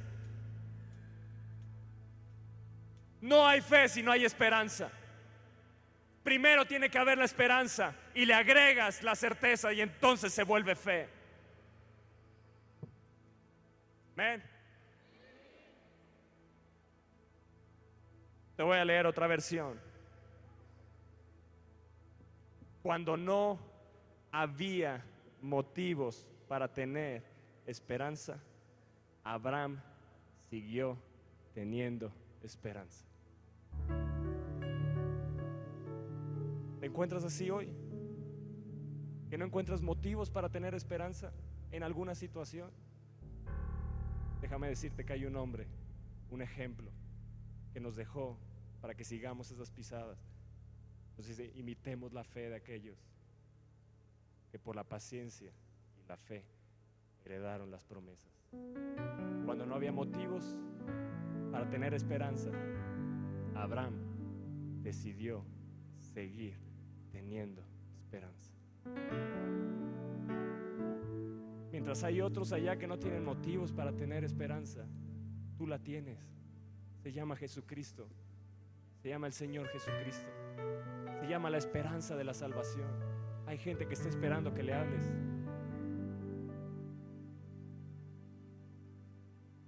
No 3.21 3.47
hay 3.47 3.61
fe 3.61 3.89
si 3.89 4.03
no 4.03 4.13
hay 4.13 4.25
esperanza. 4.25 4.91
Primero 6.23 6.65
tiene 6.65 6.89
que 6.89 6.99
haber 6.99 7.19
la 7.19 7.25
esperanza 7.25 7.95
y 8.15 8.25
le 8.25 8.35
agregas 8.35 9.03
la 9.03 9.15
certeza 9.15 9.73
y 9.73 9.81
entonces 9.81 10.33
se 10.33 10.45
vuelve 10.45 10.75
fe. 10.77 11.09
Te 18.57 18.63
voy 18.63 18.79
a 18.79 18.85
leer 18.85 19.07
otra 19.07 19.27
versión. 19.27 19.81
Cuando 22.83 23.17
no 23.17 23.59
había 24.31 25.05
motivos 25.41 26.29
para 26.49 26.73
tener 26.73 27.25
esperanza, 27.67 28.41
Abraham 29.25 29.81
siguió 30.51 30.99
teniendo 31.55 32.13
esperanza. 32.43 33.05
¿Te 36.83 36.87
encuentras 36.87 37.23
así 37.23 37.49
hoy? 37.49 37.73
¿Que 39.31 39.39
no 39.39 39.45
encuentras 39.45 39.83
motivos 39.83 40.31
para 40.31 40.49
tener 40.49 40.75
esperanza 40.75 41.33
en 41.71 41.85
alguna 41.85 42.17
situación? 42.17 42.73
Déjame 44.41 44.67
decirte 44.67 45.05
que 45.05 45.13
hay 45.13 45.25
un 45.25 45.37
hombre, 45.37 45.69
un 46.29 46.43
ejemplo, 46.43 46.91
que 47.73 47.79
nos 47.79 47.95
dejó 47.95 48.37
para 48.81 48.97
que 48.97 49.05
sigamos 49.05 49.49
esas 49.53 49.71
pisadas. 49.71 50.19
Nos 51.17 51.29
dice, 51.29 51.53
imitemos 51.55 52.13
la 52.13 52.25
fe 52.25 52.51
de 52.51 52.57
aquellos 52.57 52.99
que 54.51 54.59
por 54.59 54.75
la 54.75 54.83
paciencia 54.83 55.53
y 56.03 56.09
la 56.09 56.17
fe 56.17 56.45
heredaron 57.25 57.71
las 57.71 57.85
promesas. 57.85 58.33
Cuando 59.45 59.67
no 59.67 59.77
había 59.77 59.93
motivos 59.93 60.61
para 61.53 61.71
tener 61.71 61.95
esperanza, 61.95 62.51
Abraham 63.55 64.83
decidió 64.83 65.45
seguir 66.01 66.72
teniendo 67.13 67.63
esperanza. 68.01 68.53
Mientras 71.71 72.03
hay 72.05 72.21
otros 72.21 72.53
allá 72.53 72.77
que 72.77 72.87
no 72.87 72.99
tienen 72.99 73.25
motivos 73.25 73.73
para 73.73 73.93
tener 73.93 74.25
esperanza, 74.25 74.87
tú 75.57 75.67
la 75.67 75.79
tienes. 75.79 76.19
Se 77.03 77.13
llama 77.13 77.37
Jesucristo. 77.37 78.09
Se 79.03 79.09
llama 79.09 79.27
el 79.27 79.33
Señor 79.33 79.69
Jesucristo. 79.69 80.29
Se 81.21 81.29
llama 81.29 81.51
la 81.51 81.59
esperanza 81.59 82.17
de 82.17 82.25
la 82.25 82.35
salvación. 82.35 82.89
Hay 83.47 83.59
gente 83.59 83.87
que 83.87 83.95
está 83.95 84.09
esperando 84.09 84.53
que 84.53 84.63
le 84.63 84.75
hables. 84.75 85.13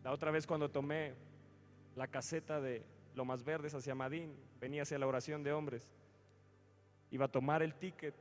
La 0.03 0.13
otra 0.13 0.31
vez 0.31 0.47
cuando 0.47 0.71
tomé 0.71 1.15
la 1.97 2.07
caseta 2.07 2.61
de 2.61 2.85
Lomas 3.15 3.43
Verdes 3.43 3.75
hacia 3.75 3.95
Madín, 3.95 4.37
venía 4.61 4.83
hacia 4.83 4.99
la 4.99 5.07
oración 5.07 5.43
de 5.43 5.53
hombres, 5.53 5.91
iba 7.14 7.27
a 7.27 7.31
tomar 7.31 7.62
el 7.62 7.77
ticket 7.77 8.12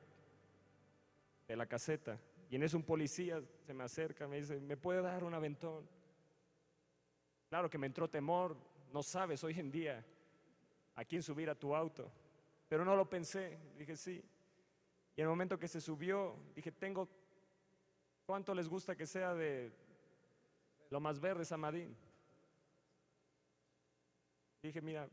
de 1.48 1.56
la 1.56 1.66
caseta 1.66 2.20
y 2.48 2.56
en 2.56 2.62
eso 2.62 2.78
un 2.78 2.84
policía 2.84 3.42
se 3.66 3.74
me 3.74 3.84
acerca, 3.84 4.28
me 4.28 4.38
dice, 4.38 4.60
¿me 4.60 4.78
puede 4.78 5.02
dar 5.02 5.24
un 5.24 5.34
aventón? 5.34 5.90
Claro 7.50 7.72
que 7.72 7.80
me 7.80 7.88
entró 7.88 8.08
temor, 8.08 8.56
no 8.92 9.02
sabes 9.02 9.44
hoy 9.44 9.60
en 9.60 9.72
día 9.72 10.06
a 10.94 11.04
quién 11.04 11.24
subir 11.24 11.50
a 11.50 11.56
tu 11.56 11.76
auto, 11.76 12.12
pero 12.70 12.86
no 12.86 12.96
lo 12.96 13.10
pensé, 13.10 13.58
dije 13.80 13.96
sí. 13.96 14.24
Y 15.16 15.22
en 15.22 15.24
el 15.24 15.30
momento 15.30 15.58
que 15.58 15.68
se 15.68 15.82
subió, 15.82 16.36
dije, 16.56 16.72
tengo, 16.72 17.10
¿cuánto 18.28 18.54
les 18.54 18.70
gusta 18.70 18.96
que 18.96 19.08
sea 19.08 19.34
de 19.34 19.72
lo 20.92 21.00
más 21.00 21.20
verde, 21.20 21.46
Samadín. 21.46 21.98
Dije, 24.62 24.80
mira, 24.80 25.10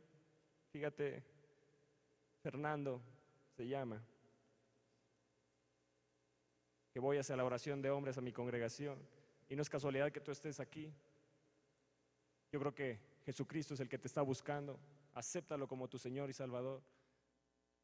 fíjate, 0.71 1.25
Fernando 2.43 3.01
se 3.61 3.69
llama, 3.69 4.03
que 6.95 6.99
voy 6.99 7.19
hacia 7.19 7.37
la 7.37 7.45
oración 7.45 7.83
de 7.83 7.91
hombres 7.91 8.17
a 8.17 8.23
mi 8.23 8.33
congregación. 8.33 8.99
Y 9.51 9.55
no 9.55 9.61
es 9.61 9.69
casualidad 9.69 10.11
que 10.11 10.21
tú 10.21 10.31
estés 10.31 10.61
aquí. 10.61 10.91
Yo 12.51 12.59
creo 12.59 12.75
que 12.75 12.99
Jesucristo 13.27 13.75
es 13.75 13.81
el 13.81 13.89
que 13.91 13.99
te 13.99 14.07
está 14.07 14.23
buscando. 14.23 14.81
Acéptalo 15.13 15.69
como 15.69 15.89
tu 15.89 15.99
Señor 15.99 16.31
y 16.31 16.33
Salvador. 16.33 16.81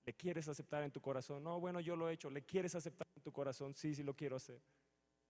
¿Le 0.07 0.15
quieres 0.15 0.49
aceptar 0.49 0.83
en 0.83 0.93
tu 0.93 1.03
corazón? 1.03 1.45
No, 1.45 1.61
bueno, 1.61 1.81
yo 1.81 1.95
lo 1.95 2.09
he 2.09 2.15
hecho. 2.15 2.31
¿Le 2.31 2.41
quieres 2.41 2.75
aceptar 2.75 3.07
en 3.15 3.23
tu 3.23 3.31
corazón? 3.31 3.75
Sí, 3.75 3.95
sí 3.95 4.03
lo 4.03 4.15
quiero 4.15 4.37
hacer. 4.37 4.59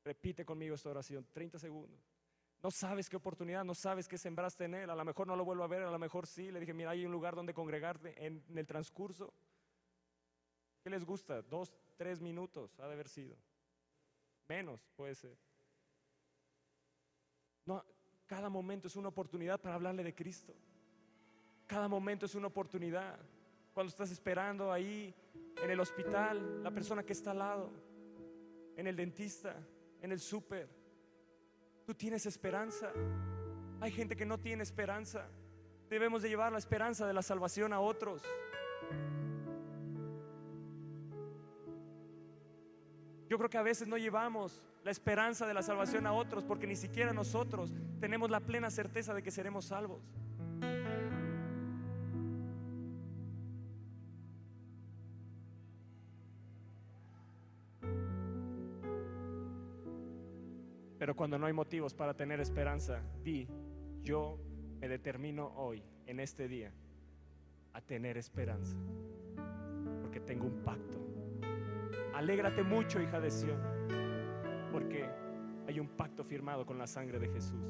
Repite 0.04 0.44
conmigo 0.44 0.76
esta 0.76 0.90
oración, 0.90 1.26
30 1.32 1.58
segundos. 1.58 2.00
No 2.62 2.70
sabes 2.70 3.10
qué 3.10 3.16
oportunidad, 3.16 3.64
no 3.64 3.74
sabes 3.74 4.06
qué 4.06 4.16
sembraste 4.16 4.66
en 4.66 4.74
él. 4.74 4.90
A 4.90 4.94
lo 4.94 5.04
mejor 5.04 5.26
no 5.26 5.34
lo 5.34 5.44
vuelvo 5.44 5.64
a 5.64 5.66
ver, 5.66 5.82
a 5.82 5.90
lo 5.90 5.98
mejor 5.98 6.28
sí. 6.28 6.52
Le 6.52 6.60
dije, 6.60 6.72
mira, 6.72 6.90
hay 6.90 7.04
un 7.04 7.10
lugar 7.10 7.34
donde 7.34 7.52
congregarte 7.52 8.24
en, 8.24 8.44
el 8.54 8.64
transcurso. 8.64 9.34
¿Qué 10.86 10.90
les 10.90 11.04
gusta? 11.04 11.42
Dos, 11.42 11.74
tres 11.96 12.20
minutos 12.20 12.78
ha 12.78 12.86
de 12.86 12.92
haber 12.92 13.08
sido. 13.08 13.36
Menos 14.48 14.86
puede 14.94 15.16
ser. 15.16 15.36
No, 17.64 17.84
cada 18.24 18.48
momento 18.48 18.86
es 18.86 18.94
una 18.94 19.08
oportunidad 19.08 19.60
para 19.60 19.74
hablarle 19.74 20.04
de 20.04 20.14
Cristo. 20.14 20.54
Cada 21.66 21.88
momento 21.88 22.26
es 22.26 22.36
una 22.36 22.46
oportunidad. 22.46 23.18
Cuando 23.74 23.90
estás 23.90 24.12
esperando 24.12 24.70
ahí 24.70 25.12
en 25.60 25.68
el 25.68 25.80
hospital, 25.80 26.62
la 26.62 26.70
persona 26.70 27.02
que 27.02 27.14
está 27.14 27.32
al 27.32 27.38
lado, 27.40 27.72
en 28.76 28.86
el 28.86 28.94
dentista, 28.94 29.56
en 30.00 30.12
el 30.12 30.20
súper 30.20 30.68
Tú 31.84 31.94
tienes 31.94 32.26
esperanza. 32.26 32.92
Hay 33.80 33.90
gente 33.90 34.14
que 34.14 34.24
no 34.24 34.38
tiene 34.38 34.62
esperanza. 34.62 35.26
Debemos 35.90 36.22
de 36.22 36.28
llevar 36.28 36.52
la 36.52 36.58
esperanza 36.58 37.08
de 37.08 37.12
la 37.12 37.22
salvación 37.22 37.72
a 37.72 37.80
otros. 37.80 38.22
Yo 43.28 43.38
creo 43.38 43.50
que 43.50 43.58
a 43.58 43.62
veces 43.62 43.88
no 43.88 43.98
llevamos 43.98 44.66
la 44.84 44.90
esperanza 44.92 45.46
de 45.46 45.54
la 45.54 45.62
salvación 45.62 46.06
a 46.06 46.12
otros 46.12 46.44
porque 46.44 46.66
ni 46.66 46.76
siquiera 46.76 47.12
nosotros 47.12 47.74
tenemos 47.98 48.30
la 48.30 48.40
plena 48.40 48.70
certeza 48.70 49.14
de 49.14 49.22
que 49.22 49.30
seremos 49.30 49.64
salvos. 49.64 50.00
Pero 60.98 61.14
cuando 61.14 61.38
no 61.38 61.46
hay 61.46 61.52
motivos 61.52 61.94
para 61.94 62.14
tener 62.14 62.40
esperanza, 62.40 63.02
di, 63.22 63.46
yo 64.02 64.38
me 64.80 64.88
determino 64.88 65.52
hoy, 65.56 65.82
en 66.06 66.20
este 66.20 66.48
día, 66.48 66.72
a 67.72 67.80
tener 67.80 68.16
esperanza. 68.16 68.76
Porque 70.02 70.20
tengo 70.20 70.46
un 70.46 70.62
pacto. 70.64 71.05
Alégrate 72.16 72.62
mucho, 72.62 72.98
hija 73.02 73.20
de 73.20 73.30
Sión, 73.30 73.60
porque 74.72 75.06
hay 75.68 75.78
un 75.78 75.86
pacto 75.86 76.24
firmado 76.24 76.64
con 76.64 76.78
la 76.78 76.86
sangre 76.86 77.18
de 77.18 77.28
Jesús. 77.28 77.60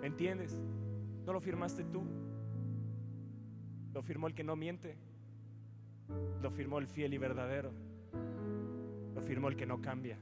¿Me 0.00 0.06
entiendes? 0.06 0.56
No 1.26 1.32
lo 1.32 1.40
firmaste 1.40 1.82
tú. 1.82 2.04
Lo 3.92 4.02
firmó 4.02 4.28
el 4.28 4.36
que 4.36 4.44
no 4.44 4.54
miente. 4.54 4.96
Lo 6.40 6.52
firmó 6.52 6.78
el 6.78 6.86
fiel 6.86 7.12
y 7.14 7.18
verdadero. 7.18 7.72
Lo 9.16 9.20
firmó 9.20 9.48
el 9.48 9.56
que 9.56 9.66
no 9.66 9.80
cambia. 9.80 10.16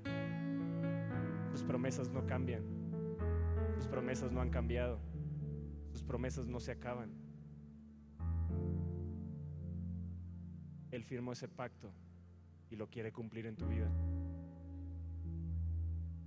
Sus 1.50 1.62
promesas 1.64 2.10
no 2.12 2.26
cambian. 2.26 2.64
Sus 3.74 3.88
promesas 3.88 4.32
no 4.32 4.40
han 4.40 4.48
cambiado. 4.48 5.00
Sus 5.90 6.02
promesas 6.02 6.46
no 6.46 6.60
se 6.60 6.72
acaban. 6.72 7.10
Él 10.90 11.04
firmó 11.04 11.32
ese 11.32 11.46
pacto 11.46 11.92
y 12.72 12.76
lo 12.76 12.88
quiere 12.88 13.12
cumplir 13.12 13.44
en 13.46 13.54
tu 13.54 13.66
vida. 13.66 13.90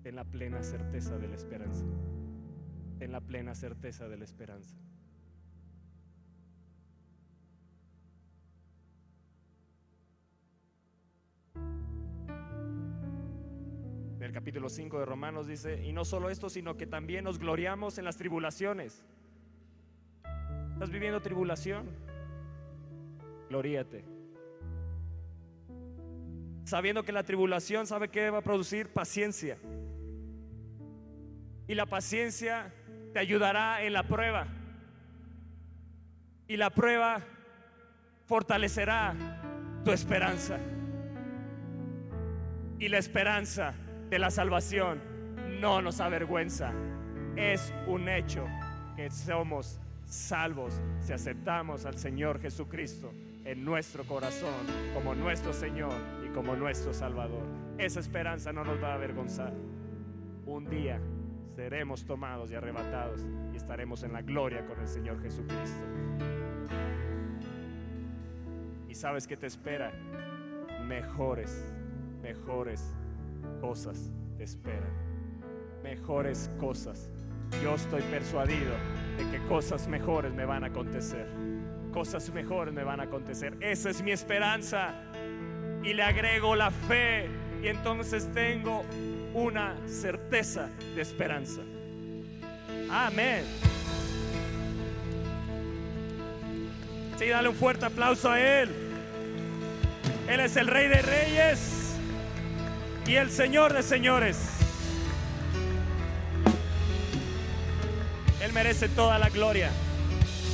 Ten 0.03 0.15
la 0.15 0.23
plena 0.23 0.61
certeza 0.61 1.17
de 1.17 1.27
la 1.27 1.35
esperanza. 1.35 1.85
Ten 2.99 3.11
la 3.11 3.19
plena 3.19 3.55
certeza 3.55 4.07
de 4.07 4.17
la 4.17 4.23
esperanza. 4.23 4.77
el 14.21 14.31
capítulo 14.31 14.69
5 14.69 14.99
de 14.99 15.05
Romanos 15.05 15.45
dice, 15.45 15.85
y 15.85 15.93
no 15.93 16.03
solo 16.03 16.31
esto, 16.31 16.49
sino 16.49 16.77
que 16.77 16.87
también 16.87 17.23
nos 17.23 17.37
gloriamos 17.37 17.99
en 17.99 18.05
las 18.05 18.17
tribulaciones. 18.17 19.05
¿Estás 20.73 20.89
viviendo 20.89 21.21
tribulación? 21.21 21.87
Gloríate. 23.49 24.14
Sabiendo 26.65 27.03
que 27.03 27.11
la 27.11 27.23
tribulación 27.23 27.85
sabe 27.85 28.09
que 28.09 28.31
va 28.31 28.39
a 28.39 28.41
producir 28.41 28.91
paciencia. 28.91 29.57
Y 31.67 31.75
la 31.75 31.85
paciencia 31.85 32.73
te 33.13 33.19
ayudará 33.19 33.83
en 33.83 33.93
la 33.93 34.03
prueba. 34.03 34.47
Y 36.47 36.57
la 36.57 36.71
prueba 36.71 37.21
fortalecerá 38.25 39.15
tu 39.83 39.91
esperanza. 39.91 40.57
Y 42.79 42.89
la 42.89 42.97
esperanza 42.97 43.75
de 44.09 44.17
la 44.17 44.31
salvación 44.31 45.01
no 45.61 45.83
nos 45.83 45.99
avergüenza. 45.99 46.73
Es 47.35 47.71
un 47.85 48.09
hecho 48.09 48.43
que 48.95 49.11
somos 49.11 49.79
salvos 50.07 50.81
si 50.99 51.13
aceptamos 51.13 51.85
al 51.85 51.99
Señor 51.99 52.41
Jesucristo 52.41 53.13
en 53.43 53.63
nuestro 53.63 54.03
corazón 54.05 54.65
como 54.95 55.13
nuestro 55.13 55.53
Señor 55.53 55.93
como 56.35 56.53
nuestro 56.55 56.93
Salvador. 56.93 57.43
Esa 57.77 58.01
esperanza 58.01 58.51
no 58.51 58.65
nos 58.65 58.83
va 58.83 58.91
a 58.91 58.93
avergonzar. 58.95 59.53
Un 60.45 60.69
día 60.69 60.99
seremos 61.55 62.05
tomados 62.05 62.51
y 62.51 62.55
arrebatados 62.55 63.25
y 63.53 63.55
estaremos 63.55 64.03
en 64.03 64.11
la 64.11 64.21
gloria 64.21 64.65
con 64.67 64.77
el 64.79 64.87
Señor 64.87 65.21
Jesucristo. 65.21 65.85
Y 68.89 68.93
sabes 68.93 69.25
que 69.25 69.37
te 69.37 69.47
espera 69.47 69.93
mejores, 70.85 71.73
mejores 72.21 72.93
cosas 73.61 74.11
te 74.37 74.43
esperan. 74.43 74.91
Mejores 75.83 76.51
cosas. 76.59 77.09
Yo 77.63 77.75
estoy 77.75 78.01
persuadido 78.03 78.73
de 79.17 79.31
que 79.31 79.47
cosas 79.47 79.87
mejores 79.87 80.33
me 80.33 80.43
van 80.43 80.65
a 80.65 80.67
acontecer. 80.67 81.27
Cosas 81.93 82.29
mejores 82.33 82.73
me 82.73 82.83
van 82.83 82.99
a 82.99 83.03
acontecer. 83.03 83.55
Esa 83.61 83.89
es 83.89 84.01
mi 84.01 84.11
esperanza. 84.11 84.93
Y 85.85 85.93
le 85.93 86.03
agrego 86.03 86.55
la 86.55 86.71
fe. 86.71 87.29
Y 87.63 87.67
entonces 87.67 88.27
tengo 88.33 88.83
una 89.33 89.75
certeza 89.87 90.69
de 90.95 91.01
esperanza. 91.01 91.61
Amén. 92.89 93.43
Sí, 97.17 97.27
dale 97.27 97.49
un 97.49 97.55
fuerte 97.55 97.85
aplauso 97.85 98.29
a 98.29 98.39
Él. 98.39 98.69
Él 100.27 100.39
es 100.39 100.55
el 100.57 100.67
Rey 100.67 100.87
de 100.87 101.01
Reyes 101.01 101.95
y 103.07 103.15
el 103.15 103.31
Señor 103.31 103.73
de 103.73 103.83
Señores. 103.83 104.37
Él 108.41 108.51
merece 108.53 108.89
toda 108.89 109.17
la 109.17 109.29
gloria, 109.29 109.71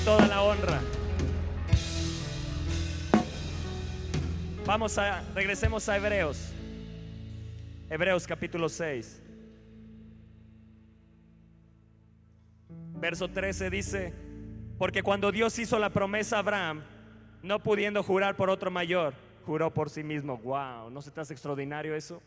toda 0.05 0.27
la 0.27 0.41
honra. 0.41 0.81
Vamos 4.71 4.97
a, 4.97 5.21
regresemos 5.35 5.89
a 5.89 5.97
Hebreos. 5.97 6.53
Hebreos 7.89 8.25
capítulo 8.25 8.69
6. 8.69 9.21
Verso 12.93 13.27
13 13.27 13.69
dice, 13.69 14.13
porque 14.77 15.03
cuando 15.03 15.29
Dios 15.29 15.59
hizo 15.59 15.77
la 15.77 15.89
promesa 15.89 16.37
a 16.37 16.39
Abraham, 16.39 16.83
no 17.43 17.59
pudiendo 17.59 18.01
jurar 18.01 18.37
por 18.37 18.49
otro 18.49 18.71
mayor, 18.71 19.13
juró 19.45 19.73
por 19.73 19.89
sí 19.89 20.03
mismo. 20.03 20.37
Wow, 20.37 20.89
¿no 20.89 21.01
se 21.01 21.11
te 21.11 21.19
hace 21.19 21.33
extraordinario 21.33 21.93
eso? 21.93 22.23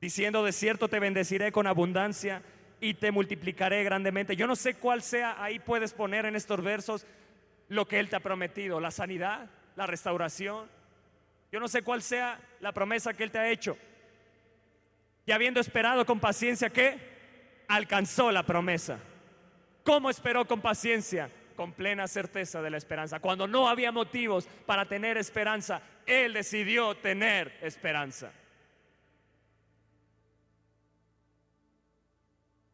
Diciendo, 0.00 0.42
de 0.42 0.52
cierto 0.52 0.88
te 0.88 0.98
bendeciré 0.98 1.52
con 1.52 1.66
abundancia 1.66 2.42
y 2.80 2.94
te 2.94 3.10
multiplicaré 3.10 3.84
grandemente. 3.84 4.34
Yo 4.34 4.46
no 4.46 4.56
sé 4.56 4.76
cuál 4.76 5.02
sea, 5.02 5.42
ahí 5.44 5.58
puedes 5.58 5.92
poner 5.92 6.24
en 6.24 6.36
estos 6.36 6.62
versos 6.62 7.06
lo 7.68 7.86
que 7.86 7.98
Él 7.98 8.08
te 8.08 8.16
ha 8.16 8.20
prometido, 8.20 8.80
la 8.80 8.90
sanidad, 8.90 9.48
la 9.76 9.86
restauración. 9.86 10.68
Yo 11.52 11.60
no 11.60 11.68
sé 11.68 11.82
cuál 11.82 12.02
sea 12.02 12.40
la 12.60 12.72
promesa 12.72 13.14
que 13.14 13.24
Él 13.24 13.30
te 13.30 13.38
ha 13.38 13.50
hecho. 13.50 13.76
Y 15.26 15.32
habiendo 15.32 15.60
esperado 15.60 16.06
con 16.06 16.20
paciencia, 16.20 16.70
¿qué? 16.70 16.98
Alcanzó 17.68 18.32
la 18.32 18.44
promesa. 18.44 18.98
¿Cómo 19.84 20.10
esperó 20.10 20.46
con 20.46 20.60
paciencia? 20.60 21.30
Con 21.54 21.72
plena 21.72 22.08
certeza 22.08 22.62
de 22.62 22.70
la 22.70 22.76
esperanza. 22.76 23.20
Cuando 23.20 23.46
no 23.46 23.68
había 23.68 23.92
motivos 23.92 24.48
para 24.66 24.86
tener 24.86 25.18
esperanza, 25.18 25.82
Él 26.06 26.32
decidió 26.32 26.94
tener 26.94 27.58
esperanza. 27.62 28.32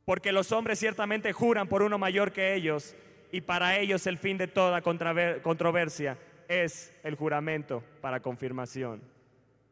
Porque 0.04 0.32
los 0.32 0.52
hombres 0.52 0.78
ciertamente 0.78 1.32
juran 1.32 1.66
por 1.66 1.82
uno 1.82 1.98
mayor 1.98 2.32
que 2.32 2.54
ellos, 2.54 2.94
y 3.34 3.40
para 3.40 3.76
ellos 3.80 4.06
el 4.06 4.16
fin 4.16 4.38
de 4.38 4.46
toda 4.46 4.80
controversia 4.80 6.16
es 6.46 6.94
el 7.02 7.16
juramento 7.16 7.82
para 8.00 8.20
confirmación. 8.20 9.02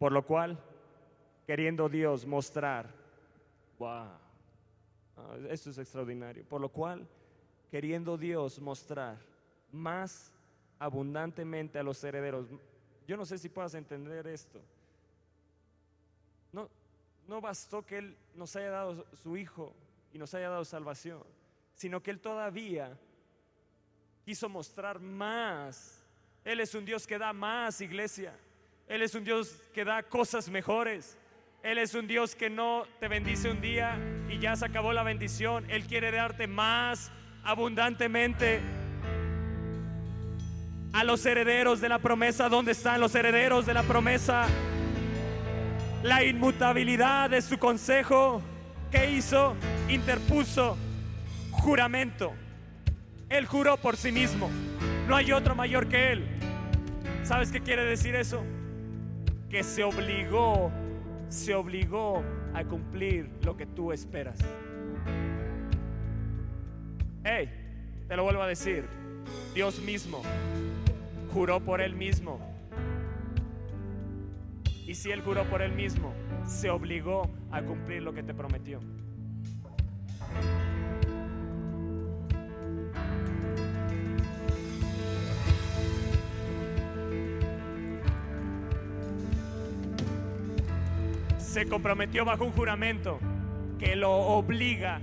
Por 0.01 0.11
lo 0.11 0.27
cual, 0.27 0.59
queriendo 1.47 1.89
Dios 1.89 2.27
mostrar, 2.27 2.93
wow, 3.79 4.09
ah, 5.17 5.37
esto 5.49 5.71
es 5.71 5.79
extraordinario. 5.79 6.43
Por 6.43 6.61
lo 6.61 6.71
cual, 6.71 7.07
queriendo 7.71 8.19
Dios 8.19 8.59
mostrar 8.59 9.19
más 9.71 10.35
abundantemente 10.81 11.79
a 11.79 11.85
los 11.85 12.03
herederos, 12.03 12.49
yo 13.07 13.17
no 13.17 13.25
sé 13.25 13.39
si 13.39 13.49
puedas 13.49 13.75
entender 13.75 14.27
esto. 14.27 14.61
No, 16.51 16.69
no 17.29 17.41
bastó 17.41 17.87
que 17.87 17.99
Él 17.99 18.17
nos 18.35 18.57
haya 18.57 18.71
dado 18.71 19.07
su 19.23 19.37
Hijo 19.37 19.73
y 20.13 20.19
nos 20.19 20.35
haya 20.35 20.51
dado 20.51 20.65
salvación, 20.65 21.23
sino 21.77 22.03
que 22.03 22.11
Él 22.11 22.19
todavía 22.19 22.99
quiso 24.25 24.49
mostrar 24.49 25.01
más. 25.01 26.03
Él 26.45 26.61
es 26.61 26.75
un 26.75 26.85
Dios 26.85 27.07
que 27.07 27.19
da 27.19 27.33
más, 27.33 27.81
iglesia. 27.81 28.35
Él 28.89 29.03
es 29.03 29.15
un 29.15 29.25
Dios 29.25 29.61
que 29.73 29.85
da 29.85 30.03
cosas 30.03 30.49
mejores. 30.49 31.17
Él 31.63 31.79
es 31.79 31.95
un 31.95 32.07
Dios 32.07 32.35
que 32.35 32.51
no 32.51 32.85
te 32.99 33.09
bendice 33.09 33.51
un 33.51 33.61
día 33.61 33.97
y 34.29 34.39
ya 34.39 34.57
se 34.57 34.65
acabó 34.65 34.93
la 34.93 35.03
bendición. 35.03 35.71
Él 35.71 35.87
quiere 35.87 36.11
darte 36.11 36.47
más 36.47 37.13
abundantemente. 37.45 38.61
A 40.93 41.05
los 41.05 41.25
herederos 41.25 41.81
de 41.81 41.89
la 41.89 42.01
promesa, 42.01 42.49
¿dónde 42.49 42.73
están 42.73 43.01
los 43.01 43.15
herederos 43.15 43.65
de 43.65 43.75
la 43.75 43.83
promesa? 43.83 44.47
La 46.03 46.23
inmutabilidad 46.25 47.31
de 47.31 47.41
su 47.41 47.59
consejo. 47.59 48.43
¿Qué 48.91 49.11
hizo? 49.11 49.57
Interpuso 49.89 50.77
juramento. 51.51 52.35
Él 53.33 53.47
juró 53.47 53.79
por 53.79 53.97
sí 53.97 54.13
mismo. 54.13 54.51
No 55.09 55.17
hay 55.17 55.33
otro 55.33 55.55
mayor 55.55 55.89
que 55.89 56.13
Él. 56.13 56.27
¿Sabes 57.23 57.51
qué 57.51 57.61
quiere 57.61 57.83
decir 57.83 58.15
eso? 58.15 58.45
Que 59.49 59.63
se 59.63 59.83
obligó, 59.85 60.71
se 61.31 61.55
obligó 61.55 62.23
a 62.53 62.63
cumplir 62.65 63.31
lo 63.43 63.57
que 63.57 63.65
tú 63.65 63.91
esperas. 63.91 64.39
Hey, 67.25 67.49
te 68.07 68.17
lo 68.17 68.25
vuelvo 68.25 68.43
a 68.43 68.47
decir. 68.47 68.85
Dios 69.55 69.81
mismo 69.81 70.23
juró 71.33 71.59
por 71.61 71.81
Él 71.81 71.95
mismo. 71.95 72.39
Y 74.87 74.95
si 74.95 75.11
Él 75.11 75.23
juró 75.23 75.45
por 75.45 75.63
Él 75.63 75.73
mismo, 75.73 76.13
se 76.47 76.69
obligó 76.69 77.31
a 77.51 77.63
cumplir 77.63 78.03
lo 78.03 78.13
que 78.13 78.23
te 78.23 78.35
prometió. 78.35 78.81
Se 91.53 91.69
comprometió 91.69 92.25
bajo 92.25 92.47
un 92.47 92.53
juramento 92.53 93.19
que 93.79 93.95
lo 93.95 94.11
obliga, 94.11 95.03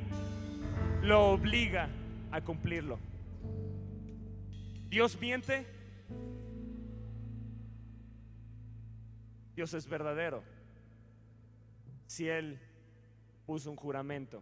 lo 1.03 1.33
obliga 1.33 1.89
a 2.31 2.41
cumplirlo. 2.41 2.97
Dios 4.89 5.21
miente. 5.21 5.67
Dios 9.55 9.75
es 9.75 9.87
verdadero. 9.87 10.41
Si 12.07 12.27
Él 12.27 12.59
puso 13.45 13.69
un 13.69 13.77
juramento, 13.77 14.41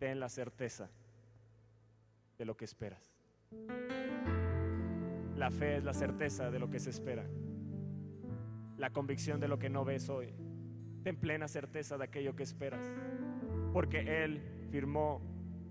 ten 0.00 0.18
la 0.18 0.28
certeza 0.28 0.90
de 2.36 2.44
lo 2.44 2.56
que 2.56 2.64
esperas. 2.64 3.14
La 5.36 5.52
fe 5.52 5.76
es 5.76 5.84
la 5.84 5.94
certeza 5.94 6.50
de 6.50 6.58
lo 6.58 6.68
que 6.68 6.80
se 6.80 6.90
espera. 6.90 7.24
La 8.76 8.90
convicción 8.90 9.38
de 9.38 9.46
lo 9.46 9.60
que 9.60 9.70
no 9.70 9.84
ves 9.84 10.08
hoy. 10.08 10.34
Ten 11.02 11.16
plena 11.16 11.48
certeza 11.48 11.98
de 11.98 12.04
aquello 12.04 12.36
que 12.36 12.42
esperas. 12.42 12.86
Porque 13.72 14.24
Él 14.24 14.40
firmó 14.70 15.20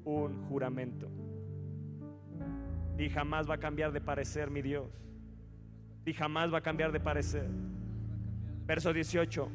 un 0.03 0.47
juramento. 0.47 1.09
Y 2.97 3.09
jamás 3.09 3.49
va 3.49 3.55
a 3.55 3.59
cambiar 3.59 3.91
de 3.91 4.01
parecer 4.01 4.49
mi 4.49 4.61
Dios. 4.61 4.87
Y 6.05 6.13
jamás 6.13 6.53
va 6.53 6.59
a 6.59 6.61
cambiar 6.61 6.91
de 6.91 6.99
parecer. 6.99 7.47
Verso 8.65 8.93
18 8.93 9.49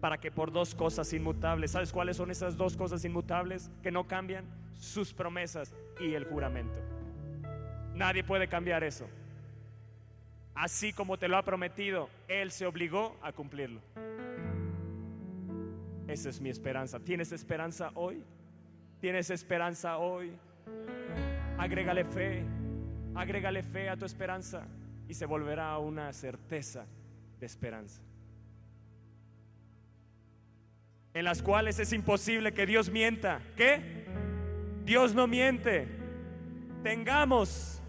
para 0.00 0.18
que 0.18 0.30
por 0.30 0.50
dos 0.50 0.74
cosas 0.74 1.12
inmutables, 1.12 1.72
¿sabes 1.72 1.92
cuáles 1.92 2.16
son 2.16 2.30
esas 2.30 2.56
dos 2.56 2.76
cosas 2.76 3.04
inmutables 3.04 3.70
que 3.82 3.90
no 3.90 4.06
cambian? 4.06 4.46
Sus 4.74 5.12
promesas 5.12 5.74
y 6.00 6.14
el 6.14 6.24
juramento. 6.24 6.80
Nadie 7.94 8.24
puede 8.24 8.48
cambiar 8.48 8.82
eso. 8.82 9.06
Así 10.54 10.92
como 10.92 11.18
te 11.18 11.28
lo 11.28 11.36
ha 11.36 11.42
prometido, 11.42 12.08
Él 12.28 12.50
se 12.50 12.66
obligó 12.66 13.16
a 13.22 13.32
cumplirlo. 13.32 13.80
Esa 16.10 16.28
es 16.28 16.40
mi 16.40 16.50
esperanza. 16.50 16.98
¿Tienes 16.98 17.30
esperanza 17.30 17.92
hoy? 17.94 18.24
¿Tienes 19.00 19.30
esperanza 19.30 19.98
hoy? 19.98 20.32
Agrégale 21.56 22.04
fe, 22.04 22.42
agrégale 23.14 23.62
fe 23.62 23.88
a 23.88 23.96
tu 23.96 24.04
esperanza 24.04 24.66
y 25.08 25.14
se 25.14 25.24
volverá 25.24 25.78
una 25.78 26.12
certeza 26.12 26.84
de 27.38 27.46
esperanza 27.46 28.02
en 31.14 31.24
las 31.24 31.42
cuales 31.42 31.78
es 31.78 31.92
imposible 31.92 32.52
que 32.52 32.66
Dios 32.66 32.90
mienta. 32.90 33.40
¿Qué? 33.56 34.06
Dios 34.84 35.14
no 35.14 35.26
miente. 35.26 35.86
Tengamos 36.82 37.80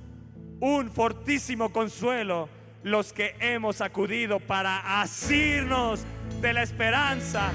un 0.59 0.91
fortísimo 0.91 1.71
consuelo 1.71 2.49
los 2.83 3.13
que 3.13 3.35
hemos 3.39 3.81
acudido 3.81 4.39
para 4.39 5.01
asirnos 5.01 6.03
de 6.41 6.53
la 6.53 6.63
esperanza 6.63 7.51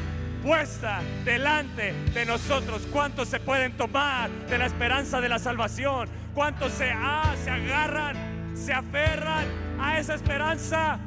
puesta 0.46 1.00
delante 1.24 1.92
de 2.14 2.24
nosotros. 2.24 2.86
¿Cuántos 2.92 3.26
se 3.28 3.40
pueden 3.40 3.72
tomar 3.72 4.30
de 4.48 4.58
la 4.58 4.66
esperanza 4.66 5.20
de 5.20 5.28
la 5.28 5.40
salvación? 5.40 6.08
¿Cuántos 6.34 6.70
se, 6.72 6.92
ah, 6.94 7.34
se 7.42 7.50
agarran, 7.50 8.16
se 8.54 8.72
aferran 8.72 9.44
a 9.80 9.98
esa 9.98 10.14
esperanza? 10.14 10.98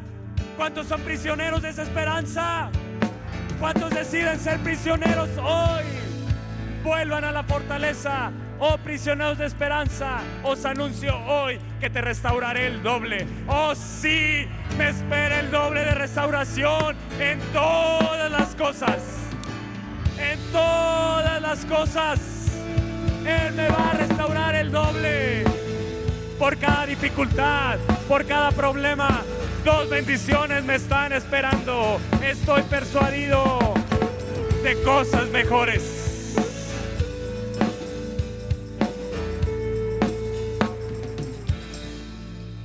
¿Cuántos 0.57 0.87
son 0.87 1.01
prisioneros 1.01 1.61
de 1.61 1.69
esa 1.69 1.83
esperanza? 1.83 2.69
¿Cuántos 3.61 3.91
deciden 3.91 4.37
ser 4.41 4.59
prisioneros 4.59 5.29
hoy? 5.41 5.83
Vuelvan 6.83 7.23
a 7.23 7.31
la 7.31 7.43
fortaleza. 7.43 8.31
Oh 8.59 8.77
prisioneros 8.77 9.37
de 9.37 9.45
esperanza, 9.45 10.17
os 10.43 10.65
anuncio 10.65 11.17
hoy 11.17 11.57
que 11.79 11.89
te 11.89 12.01
restauraré 12.01 12.67
el 12.67 12.83
doble. 12.83 13.25
Oh 13.47 13.73
sí, 13.73 14.45
me 14.77 14.89
espera 14.89 15.39
el 15.39 15.49
doble 15.49 15.85
de 15.85 15.95
restauración 15.95 16.97
en 17.21 17.39
todas 17.53 18.29
las 18.29 18.53
cosas. 18.55 19.28
En 20.19 20.39
todas 20.51 21.41
las 21.41 21.65
cosas. 21.65 22.19
Él 23.25 23.53
me 23.53 23.67
va 23.69 23.91
a 23.91 23.93
restaurar 23.93 24.55
el 24.55 24.71
doble. 24.71 25.43
Por 26.37 26.57
cada 26.57 26.85
dificultad, 26.85 27.77
por 28.07 28.25
cada 28.25 28.51
problema, 28.51 29.21
dos 29.65 29.89
bendiciones 29.89 30.63
me 30.63 30.75
están 30.75 31.13
esperando. 31.13 31.99
Estoy 32.23 32.63
persuadido 32.63 33.59
de 34.63 34.81
cosas 34.83 35.27
mejores. 35.29 36.35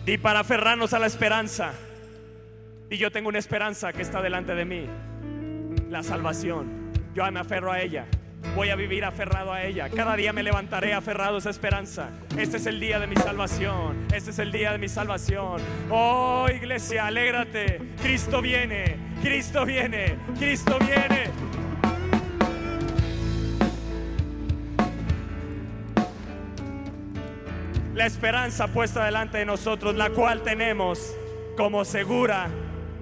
Y 0.06 0.18
para 0.18 0.40
aferrarnos 0.40 0.92
a 0.92 0.98
la 0.98 1.06
esperanza. 1.06 1.72
Y 2.90 2.98
yo 2.98 3.10
tengo 3.10 3.28
una 3.28 3.38
esperanza 3.38 3.92
que 3.92 4.02
está 4.02 4.20
delante 4.20 4.54
de 4.54 4.64
mí. 4.64 4.86
La 5.90 6.02
salvación. 6.02 6.83
Yo 7.14 7.30
me 7.30 7.38
aferro 7.38 7.70
a 7.70 7.80
ella. 7.80 8.06
Voy 8.56 8.70
a 8.70 8.76
vivir 8.76 9.04
aferrado 9.04 9.52
a 9.52 9.62
ella. 9.62 9.88
Cada 9.88 10.16
día 10.16 10.32
me 10.32 10.42
levantaré 10.42 10.94
aferrado 10.94 11.36
a 11.36 11.38
esa 11.38 11.50
esperanza. 11.50 12.10
Este 12.36 12.56
es 12.56 12.66
el 12.66 12.80
día 12.80 12.98
de 12.98 13.06
mi 13.06 13.14
salvación. 13.14 14.06
Este 14.12 14.30
es 14.30 14.38
el 14.40 14.50
día 14.50 14.72
de 14.72 14.78
mi 14.78 14.88
salvación. 14.88 15.62
Oh 15.90 16.48
iglesia, 16.52 17.06
alégrate. 17.06 17.80
Cristo 18.02 18.42
viene. 18.42 18.96
Cristo 19.22 19.64
viene. 19.64 20.16
Cristo 20.38 20.76
viene. 20.80 21.30
la 27.94 28.06
esperanza 28.06 28.66
puesta 28.66 29.04
delante 29.04 29.38
de 29.38 29.46
nosotros, 29.46 29.94
la 29.94 30.10
cual 30.10 30.42
tenemos 30.42 31.14
como 31.56 31.84
segura 31.84 32.48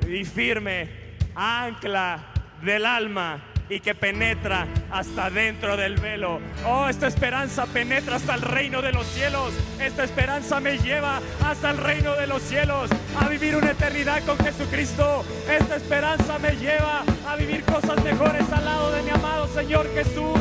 y 0.07 0.23
firme 0.27 1.17
ancla 1.35 2.27
del 2.63 2.85
alma 2.85 3.52
y 3.69 3.81
que 3.81 3.95
penetra 3.95 4.67
hasta 4.91 5.31
dentro 5.31 5.77
del 5.77 5.97
velo. 5.97 6.41
Oh, 6.67 6.89
esta 6.89 7.07
esperanza 7.07 7.67
penetra 7.67 8.17
hasta 8.17 8.35
el 8.35 8.43
reino 8.43 8.83
de 8.83 8.93
los 8.93 9.07
cielos. 9.07 9.53
Esta 9.81 10.05
esperanza 10.05 10.61
me 10.61 10.79
lleva 10.79 11.21
hasta 11.45 11.71
el 11.71 11.79
reino 11.79 12.15
de 12.15 12.27
los 12.27 12.43
cielos, 12.43 12.91
a 13.21 13.29
vivir 13.29 13.57
una 13.57 13.71
eternidad 13.71 14.23
con 14.25 14.39
Jesucristo. 14.39 15.25
Esta 15.49 15.77
esperanza 15.77 16.39
me 16.39 16.57
lleva 16.57 17.03
a 17.29 17.37
vivir 17.37 17.65
cosas 17.65 18.03
mejores 18.05 18.51
al 18.53 18.65
lado 18.65 18.93
de 18.93 19.03
mi 19.03 19.11
amado 19.11 19.49
Señor 19.49 19.89
Jesús. 19.95 20.41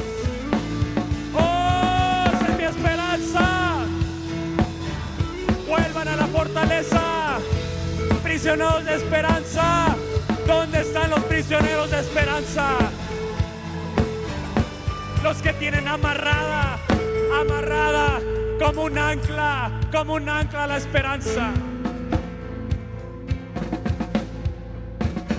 Oh, 1.34 2.26
es 2.50 2.58
mi 2.58 2.64
esperanza 2.64 3.72
vuelvan 5.72 6.08
a 6.10 6.18
la 6.18 6.28
fortaleza. 6.28 7.40
Prisioneros 8.24 8.84
de 8.84 8.96
esperanza. 8.96 9.96
¿Dónde 10.48 10.82
están 10.82 11.10
los 11.10 11.20
prisioneros 11.22 11.92
de 11.92 12.00
esperanza? 12.00 12.78
Los 15.24 15.42
que 15.42 15.54
tienen 15.54 15.88
amarrada, 15.88 16.80
amarrada 17.40 18.20
como 18.60 18.84
un 18.84 18.98
ancla, 18.98 19.80
como 19.92 20.16
un 20.16 20.28
ancla 20.30 20.68
la 20.68 20.78
esperanza. 20.78 21.52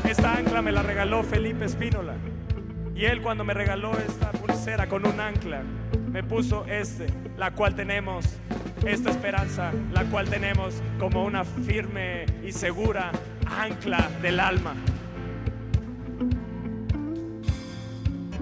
Esta 0.09 0.35
ancla 0.35 0.63
me 0.63 0.73
la 0.73 0.83
regaló 0.83 1.23
Felipe 1.23 1.65
Espínola. 1.65 2.15
Y 2.95 3.07
él 3.07 3.23
cuando 3.23 3.43
me 3.43 3.55
regaló 3.55 3.93
esta 3.99 4.31
pulsera 4.31 4.89
con 4.89 5.07
un 5.07 5.19
ancla, 5.19 5.63
me 6.13 6.23
puso 6.23 6.65
este, 6.67 7.07
la 7.37 7.51
cual 7.51 7.75
tenemos 7.75 8.27
esta 8.87 9.11
esperanza, 9.11 9.73
la 9.93 10.05
cual 10.05 10.29
tenemos 10.29 10.75
como 10.99 11.25
una 11.25 11.45
firme 11.45 12.27
y 12.45 12.53
segura 12.53 13.11
ancla 13.61 14.11
del 14.21 14.41
alma. 14.41 14.75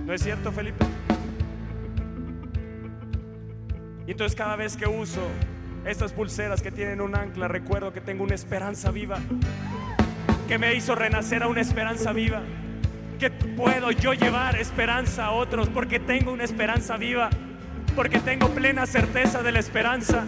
¿No 0.04 0.12
es 0.12 0.22
cierto, 0.22 0.52
Felipe? 0.52 0.84
Y 4.06 4.12
entonces 4.12 4.36
cada 4.36 4.56
vez 4.56 4.76
que 4.76 4.86
uso 4.86 5.20
estas 5.84 6.12
pulseras 6.12 6.62
que 6.62 6.70
tienen 6.70 7.00
un 7.00 7.14
ancla, 7.14 7.48
recuerdo 7.48 7.92
que 7.92 8.00
tengo 8.00 8.24
una 8.24 8.34
esperanza 8.34 8.90
viva, 8.90 9.18
que 10.48 10.58
me 10.58 10.74
hizo 10.74 10.94
renacer 10.94 11.42
a 11.42 11.48
una 11.48 11.60
esperanza 11.60 12.12
viva, 12.12 12.42
que 13.18 13.30
puedo 13.30 13.90
yo 13.92 14.12
llevar 14.14 14.56
esperanza 14.56 15.26
a 15.26 15.30
otros 15.32 15.68
porque 15.68 16.00
tengo 16.00 16.32
una 16.32 16.44
esperanza 16.44 16.96
viva 16.96 17.30
porque 17.94 18.18
tengo 18.20 18.48
plena 18.50 18.86
certeza 18.86 19.42
de 19.42 19.52
la 19.52 19.58
esperanza 19.58 20.24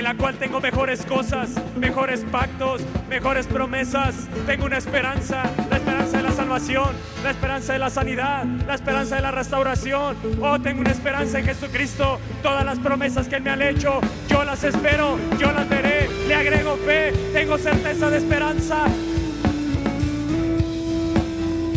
en 0.00 0.04
la 0.04 0.14
cual 0.14 0.36
tengo 0.36 0.62
mejores 0.62 1.04
cosas, 1.04 1.50
mejores 1.76 2.24
pactos, 2.32 2.80
mejores 3.10 3.46
promesas. 3.46 4.14
Tengo 4.46 4.64
una 4.64 4.78
esperanza, 4.78 5.42
la 5.68 5.76
esperanza 5.76 6.16
de 6.16 6.22
la 6.22 6.32
salvación, 6.32 6.88
la 7.22 7.30
esperanza 7.32 7.74
de 7.74 7.78
la 7.80 7.90
sanidad, 7.90 8.46
la 8.66 8.76
esperanza 8.76 9.16
de 9.16 9.20
la 9.20 9.30
restauración. 9.30 10.16
Oh, 10.40 10.58
tengo 10.58 10.80
una 10.80 10.90
esperanza 10.90 11.38
en 11.38 11.44
Jesucristo. 11.44 12.18
Todas 12.42 12.64
las 12.64 12.78
promesas 12.78 13.28
que 13.28 13.36
Él 13.36 13.42
me 13.42 13.50
ha 13.50 13.68
hecho, 13.68 14.00
yo 14.26 14.42
las 14.42 14.64
espero, 14.64 15.18
yo 15.38 15.52
las 15.52 15.68
veré. 15.68 16.08
Le 16.26 16.34
agrego 16.34 16.78
fe, 16.78 17.12
tengo 17.34 17.58
certeza 17.58 18.08
de 18.08 18.16
esperanza. 18.16 18.84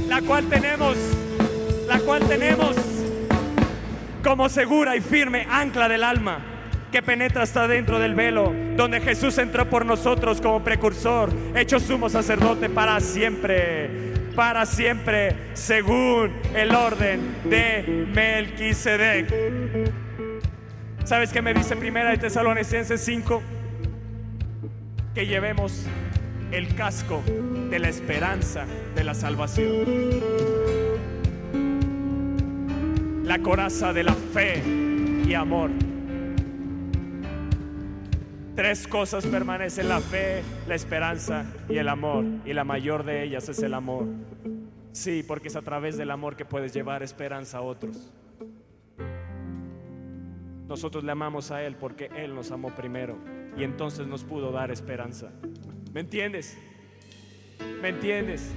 La 0.07 0.21
cual 0.21 0.45
tenemos, 0.45 0.95
la 1.89 1.99
cual 1.99 2.23
tenemos 2.25 2.77
como 4.23 4.47
segura 4.47 4.95
y 4.95 5.01
firme 5.01 5.45
ancla 5.49 5.89
del 5.89 6.05
alma 6.05 6.52
que 6.93 7.01
penetra 7.01 7.41
hasta 7.41 7.67
dentro 7.67 7.97
del 7.97 8.13
velo, 8.13 8.53
donde 8.77 9.01
Jesús 9.01 9.39
entró 9.39 9.67
por 9.67 9.83
nosotros 9.83 10.39
como 10.39 10.63
precursor, 10.63 11.33
hecho 11.55 11.79
sumo 11.79 12.07
sacerdote 12.07 12.69
para 12.69 12.99
siempre, 12.99 14.13
para 14.35 14.67
siempre, 14.67 15.35
según 15.53 16.31
el 16.55 16.75
orden 16.75 17.35
de 17.45 18.05
Melquisedec. 18.13 19.27
¿Sabes 21.03 21.33
qué 21.33 21.41
me 21.41 21.55
dice 21.55 21.75
primera 21.75 22.11
de 22.11 22.17
Tesalonicenses 22.19 23.03
5? 23.03 23.41
Que 25.15 25.25
llevemos 25.25 25.87
el 26.51 26.75
casco 26.75 27.23
de 27.71 27.79
la 27.79 27.89
esperanza 27.89 28.65
de 28.93 29.03
la 29.03 29.15
salvación 29.15 30.21
la 33.23 33.39
coraza 33.39 33.93
de 33.93 34.03
la 34.03 34.13
fe 34.13 34.61
y 35.25 35.33
amor. 35.33 35.71
Tres 38.55 38.87
cosas 38.87 39.25
permanecen, 39.25 39.89
la 39.89 39.99
fe, 39.99 40.43
la 40.67 40.75
esperanza 40.75 41.45
y 41.67 41.77
el 41.77 41.89
amor. 41.89 42.23
Y 42.45 42.53
la 42.53 42.63
mayor 42.63 43.03
de 43.03 43.23
ellas 43.23 43.49
es 43.49 43.63
el 43.63 43.73
amor. 43.73 44.05
Sí, 44.91 45.23
porque 45.27 45.47
es 45.47 45.55
a 45.55 45.63
través 45.63 45.97
del 45.97 46.11
amor 46.11 46.35
que 46.35 46.45
puedes 46.45 46.71
llevar 46.71 47.01
esperanza 47.01 47.57
a 47.57 47.61
otros. 47.61 48.13
Nosotros 50.67 51.03
le 51.03 51.11
amamos 51.11 51.49
a 51.49 51.63
Él 51.63 51.75
porque 51.75 52.09
Él 52.15 52.35
nos 52.35 52.51
amó 52.51 52.69
primero 52.69 53.17
y 53.57 53.63
entonces 53.63 54.05
nos 54.05 54.23
pudo 54.23 54.51
dar 54.51 54.69
esperanza. 54.71 55.31
¿Me 55.91 56.01
entiendes? 56.01 56.57
¿Me 57.81 57.89
entiendes? 57.89 58.51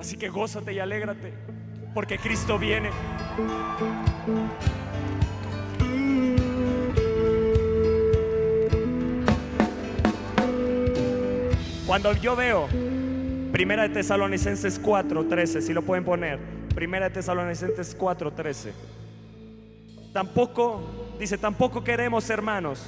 Así 0.00 0.16
que 0.16 0.28
gózate 0.28 0.72
y 0.72 0.80
alégrate 0.80 1.32
porque 1.94 2.18
Cristo 2.18 2.58
viene. 2.58 2.90
Cuando 11.92 12.14
yo 12.14 12.34
veo 12.34 12.68
Primera 13.52 13.82
de 13.82 13.90
Tesalonicenses 13.90 14.80
4:13, 14.80 15.60
si 15.60 15.74
lo 15.74 15.82
pueden 15.82 16.06
poner, 16.06 16.38
Primera 16.74 17.10
de 17.10 17.14
Tesalonicenses 17.16 17.94
4:13. 17.98 18.72
Tampoco 20.14 20.80
dice, 21.18 21.36
tampoco 21.36 21.84
queremos, 21.84 22.30
hermanos, 22.30 22.82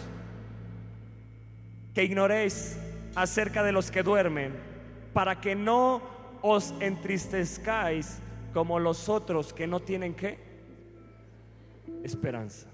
que 1.93 2.03
ignoréis 2.03 2.79
acerca 3.15 3.63
de 3.63 3.73
los 3.73 3.91
que 3.91 4.03
duermen, 4.03 4.55
para 5.13 5.39
que 5.39 5.55
no 5.55 6.01
os 6.41 6.73
entristezcáis 6.81 8.21
como 8.55 8.81
los 8.81 9.11
otros 9.11 9.53
que 9.53 9.67
no 9.67 9.81
tienen 9.81 10.15
qué. 10.15 10.39
esperanza. 12.05 12.69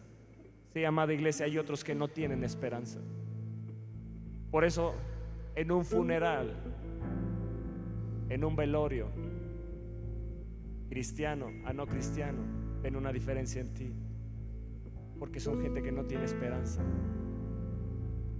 Sí, 0.72 0.84
amada 0.84 1.12
iglesia, 1.12 1.46
hay 1.46 1.58
otros 1.58 1.82
que 1.82 1.96
no 1.96 2.06
tienen 2.06 2.44
esperanza. 2.44 3.00
Por 4.52 4.64
eso, 4.64 4.94
en 5.54 5.70
un 5.70 5.84
funeral, 5.84 6.54
en 8.28 8.44
un 8.44 8.56
velorio, 8.56 9.08
cristiano 10.88 11.46
a 11.64 11.72
no 11.72 11.86
cristiano, 11.86 12.38
ven 12.82 12.96
una 12.96 13.12
diferencia 13.12 13.60
en 13.60 13.72
ti. 13.74 13.92
Porque 15.18 15.38
son 15.38 15.60
gente 15.60 15.82
que 15.82 15.92
no 15.92 16.04
tiene 16.04 16.24
esperanza. 16.24 16.82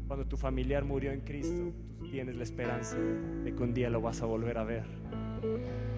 Cuando 0.06 0.26
tu 0.26 0.36
familiar 0.36 0.84
murió 0.84 1.12
en 1.12 1.20
Cristo, 1.20 1.72
tienes 2.10 2.36
la 2.36 2.42
esperanza 2.42 2.96
de 2.96 3.54
que 3.54 3.62
un 3.62 3.72
día 3.72 3.90
lo 3.90 4.00
vas 4.00 4.22
a 4.22 4.26
volver 4.26 4.58
a 4.58 4.64
ver. 4.64 4.84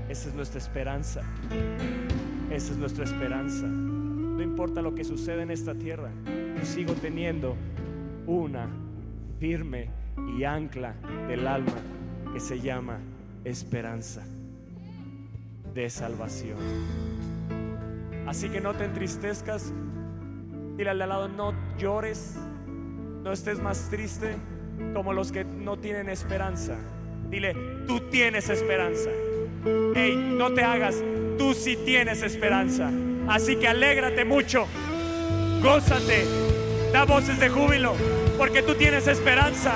Esa 0.09 0.29
es 0.29 0.35
nuestra 0.35 0.59
esperanza. 0.59 1.23
Esa 2.51 2.73
es 2.73 2.79
nuestra 2.79 3.05
esperanza. 3.05 3.67
No 3.67 4.43
importa 4.43 4.83
lo 4.83 4.95
que 4.95 5.05
suceda 5.05 5.43
en 5.43 5.51
esta 5.51 5.75
tierra, 5.75 6.11
yo 6.59 6.65
sigo 6.65 6.93
teniendo 6.95 7.57
una 8.27 8.69
firme 9.39 9.89
y 10.37 10.45
ancla 10.45 10.95
del 11.29 11.47
alma 11.47 11.73
que 12.33 12.41
se 12.41 12.61
llama 12.61 12.99
esperanza 13.45 14.23
de 15.75 15.91
salvación. 15.91 16.59
Así 18.27 18.49
que 18.49 18.61
no 18.61 18.75
te 18.75 18.85
entristezcas. 18.85 19.73
Dile 20.77 20.91
al 20.91 20.99
lado, 20.99 21.29
no 21.29 21.53
llores, 21.79 22.37
no 23.23 23.33
estés 23.33 23.61
más 23.61 23.89
triste 23.91 24.37
como 24.95 25.13
los 25.13 25.33
que 25.33 25.45
no 25.45 25.79
tienen 25.79 26.09
esperanza. 26.09 26.77
Dile, 27.29 27.55
tú 27.87 28.01
tienes 28.11 28.49
esperanza. 28.49 29.11
Hey, 29.95 30.17
no 30.17 30.53
te 30.53 30.63
hagas, 30.63 30.97
tú 31.39 31.55
sí 31.55 31.77
tienes 31.85 32.23
esperanza. 32.23 32.91
Así 33.29 33.57
que 33.57 33.69
alégrate 33.69 34.25
mucho, 34.25 34.67
gózate, 35.63 36.25
da 36.93 37.05
voces 37.05 37.39
de 37.39 37.49
júbilo, 37.49 37.95
porque 38.37 38.63
tú 38.63 38.75
tienes 38.75 39.07
esperanza. 39.07 39.75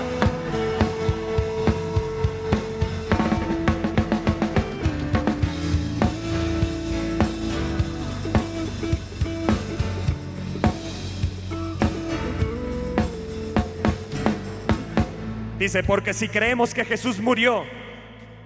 Dice, 15.67 15.83
porque 15.83 16.15
si 16.15 16.29
creemos 16.29 16.73
que 16.73 16.85
Jesús 16.85 17.19
murió 17.19 17.65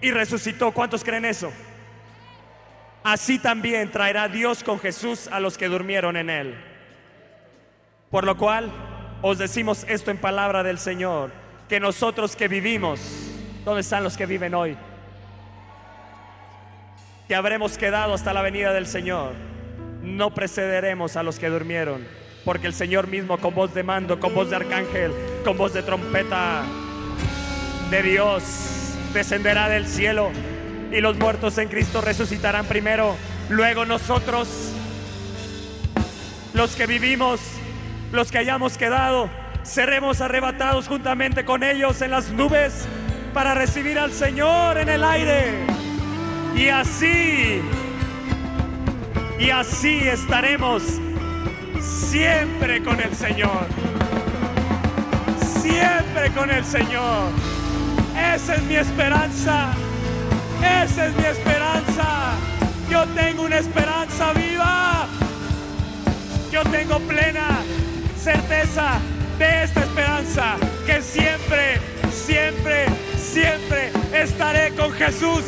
y 0.00 0.10
resucitó, 0.10 0.72
¿cuántos 0.72 1.04
creen 1.04 1.26
eso? 1.26 1.52
Así 3.04 3.38
también 3.38 3.90
traerá 3.90 4.26
Dios 4.26 4.64
con 4.64 4.80
Jesús 4.80 5.28
a 5.28 5.38
los 5.38 5.58
que 5.58 5.68
durmieron 5.68 6.16
en 6.16 6.30
él. 6.30 6.54
Por 8.10 8.24
lo 8.24 8.38
cual 8.38 8.72
os 9.20 9.36
decimos 9.36 9.84
esto 9.86 10.10
en 10.10 10.16
palabra 10.16 10.62
del 10.62 10.78
Señor, 10.78 11.30
que 11.68 11.78
nosotros 11.78 12.36
que 12.36 12.48
vivimos, 12.48 13.02
¿dónde 13.66 13.82
están 13.82 14.02
los 14.02 14.16
que 14.16 14.24
viven 14.24 14.54
hoy? 14.54 14.78
Que 17.28 17.34
habremos 17.34 17.76
quedado 17.76 18.14
hasta 18.14 18.32
la 18.32 18.40
venida 18.40 18.72
del 18.72 18.86
Señor. 18.86 19.34
No 20.00 20.32
precederemos 20.32 21.18
a 21.18 21.22
los 21.22 21.38
que 21.38 21.50
durmieron, 21.50 22.02
porque 22.46 22.66
el 22.66 22.72
Señor 22.72 23.08
mismo 23.08 23.36
con 23.36 23.54
voz 23.54 23.74
de 23.74 23.82
mando, 23.82 24.18
con 24.18 24.34
voz 24.34 24.48
de 24.48 24.56
arcángel, 24.56 25.12
con 25.44 25.58
voz 25.58 25.74
de 25.74 25.82
trompeta, 25.82 26.64
de 27.90 28.02
Dios 28.04 28.42
descenderá 29.12 29.68
del 29.68 29.86
cielo 29.88 30.30
y 30.92 31.00
los 31.00 31.18
muertos 31.18 31.58
en 31.58 31.68
Cristo 31.68 32.00
resucitarán 32.00 32.64
primero. 32.66 33.16
Luego 33.48 33.84
nosotros, 33.84 34.48
los 36.54 36.76
que 36.76 36.86
vivimos, 36.86 37.40
los 38.12 38.30
que 38.30 38.38
hayamos 38.38 38.78
quedado, 38.78 39.28
seremos 39.64 40.20
arrebatados 40.20 40.86
juntamente 40.86 41.44
con 41.44 41.64
ellos 41.64 42.00
en 42.02 42.12
las 42.12 42.30
nubes 42.30 42.86
para 43.34 43.54
recibir 43.54 43.98
al 43.98 44.12
Señor 44.12 44.78
en 44.78 44.88
el 44.88 45.02
aire. 45.02 45.66
Y 46.54 46.68
así, 46.68 47.60
y 49.38 49.50
así 49.50 49.98
estaremos 50.06 50.82
siempre 51.80 52.82
con 52.84 53.00
el 53.00 53.14
Señor. 53.16 53.66
Siempre 55.60 56.30
con 56.36 56.50
el 56.50 56.64
Señor. 56.64 57.59
Esa 58.16 58.54
es 58.54 58.62
mi 58.62 58.76
esperanza. 58.76 59.72
Esa 60.60 61.06
es 61.06 61.16
mi 61.16 61.24
esperanza. 61.24 62.32
Yo 62.90 63.06
tengo 63.08 63.42
una 63.44 63.58
esperanza 63.58 64.32
viva. 64.32 65.06
Yo 66.50 66.62
tengo 66.64 66.98
plena 67.00 67.60
certeza 68.16 68.98
de 69.38 69.64
esta 69.64 69.80
esperanza. 69.80 70.56
Que 70.86 71.00
siempre, 71.00 71.78
siempre, 72.12 72.86
siempre 73.16 73.92
estaré 74.12 74.74
con 74.74 74.92
Jesús. 74.92 75.44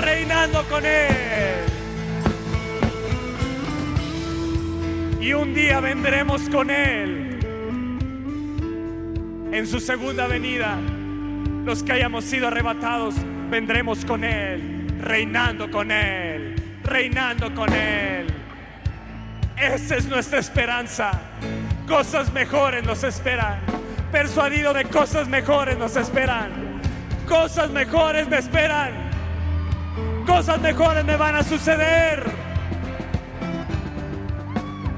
Reinando 0.00 0.64
con 0.64 0.84
Él. 0.84 1.64
Y 5.20 5.32
un 5.32 5.54
día 5.54 5.80
vendremos 5.80 6.42
con 6.50 6.70
Él. 6.70 7.38
En 9.52 9.66
su 9.66 9.78
segunda 9.78 10.26
venida 10.26 10.78
los 11.64 11.82
que 11.82 11.92
hayamos 11.92 12.24
sido 12.24 12.48
arrebatados, 12.48 13.14
vendremos 13.48 14.04
con 14.04 14.22
Él, 14.22 14.86
reinando 15.00 15.70
con 15.70 15.90
Él, 15.90 16.54
reinando 16.82 17.54
con 17.54 17.72
Él. 17.72 18.26
Esa 19.56 19.96
es 19.96 20.06
nuestra 20.06 20.40
esperanza. 20.40 21.12
Cosas 21.88 22.32
mejores 22.32 22.84
nos 22.84 23.02
esperan. 23.02 23.60
Persuadido 24.12 24.74
de 24.74 24.84
cosas 24.84 25.26
mejores 25.26 25.78
nos 25.78 25.96
esperan. 25.96 26.80
Cosas 27.26 27.70
mejores 27.70 28.28
me 28.28 28.38
esperan. 28.38 28.92
Cosas 30.26 30.60
mejores 30.60 31.04
me 31.04 31.16
van 31.16 31.36
a 31.36 31.42
suceder. 31.42 32.24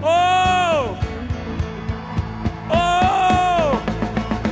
Oh, 0.03 0.97
oh, 2.71 3.73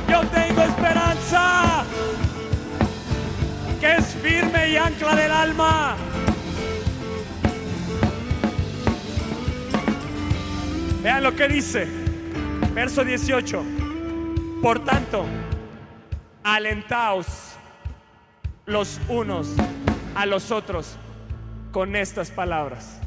yo 0.09 0.21
tengo 0.27 0.61
esperanza 0.63 1.74
firme 4.25 4.69
y 4.69 4.77
ancla 4.77 5.15
del 5.15 5.31
alma. 5.31 5.95
Vean 11.03 11.21
lo 11.21 11.35
que 11.35 11.47
dice, 11.47 11.87
verso 12.73 13.03
18. 13.05 13.63
Por 14.63 14.83
tanto, 14.83 15.25
alentaos 16.43 17.55
los 18.65 18.99
unos 19.09 19.53
a 20.15 20.25
los 20.25 20.49
otros 20.49 20.97
con 21.71 21.95
estas 21.95 22.31
palabras. 22.31 22.99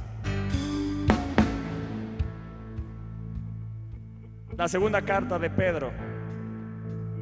La 4.57 4.69
segunda 4.69 5.03
carta 5.03 5.37
de 5.41 5.51
Pedro, 5.51 5.91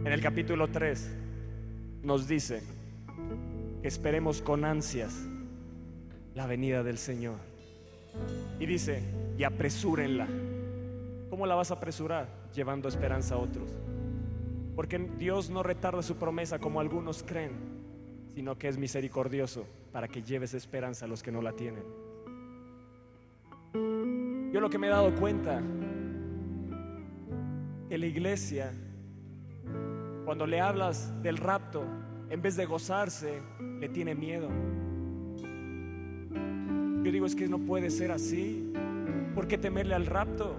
en 0.05 0.13
el 0.13 0.21
capítulo 0.21 0.69
3, 0.69 1.17
nos 2.03 2.29
dice, 2.29 2.63
esperemos 3.83 4.43
con 4.43 4.65
ansias 4.65 5.15
la 6.35 6.47
venida 6.47 6.83
del 6.83 6.99
Señor. 6.99 7.39
Y 8.61 8.67
dice, 8.67 9.03
y 9.39 9.45
apresúrenla. 9.45 10.27
¿Cómo 11.31 11.47
la 11.47 11.55
vas 11.55 11.71
a 11.71 11.75
apresurar? 11.75 12.29
Llevando 12.55 12.89
esperanza 12.89 13.35
a 13.35 13.39
otros. 13.39 13.71
Porque 14.75 14.99
Dios 15.19 15.51
no 15.51 15.63
retarda 15.63 16.03
su 16.03 16.17
promesa 16.17 16.59
como 16.59 16.81
algunos 16.81 17.23
creen, 17.23 17.53
sino 18.35 18.59
que 18.59 18.69
es 18.69 18.77
misericordioso 18.77 19.67
para 19.93 20.09
que 20.09 20.23
lleves 20.23 20.53
esperanza 20.53 21.07
a 21.07 21.09
los 21.09 21.23
que 21.23 21.33
no 21.33 21.41
la 21.41 21.53
tienen. 21.53 21.85
Yo 24.53 24.61
lo 24.61 24.71
que 24.71 24.79
me 24.79 24.87
he 24.87 24.91
dado 24.91 25.15
cuenta, 25.15 25.63
que 27.89 27.99
la 27.99 28.07
iglesia, 28.07 28.73
cuando 30.25 30.47
le 30.47 30.61
hablas 30.61 31.23
del 31.23 31.39
rapto, 31.39 31.85
en 32.29 32.43
vez 32.43 32.57
de 32.57 32.67
gozarse, 32.67 33.41
le 33.81 33.89
tiene 33.89 34.15
miedo. 34.15 34.49
Yo 37.03 37.13
digo, 37.13 37.27
es 37.27 37.35
que 37.35 37.49
no 37.49 37.59
puede 37.59 37.91
ser 37.91 38.11
así. 38.11 38.73
¿Por 39.35 39.47
qué 39.47 39.59
temerle 39.59 39.95
al 39.95 40.07
rapto? 40.07 40.57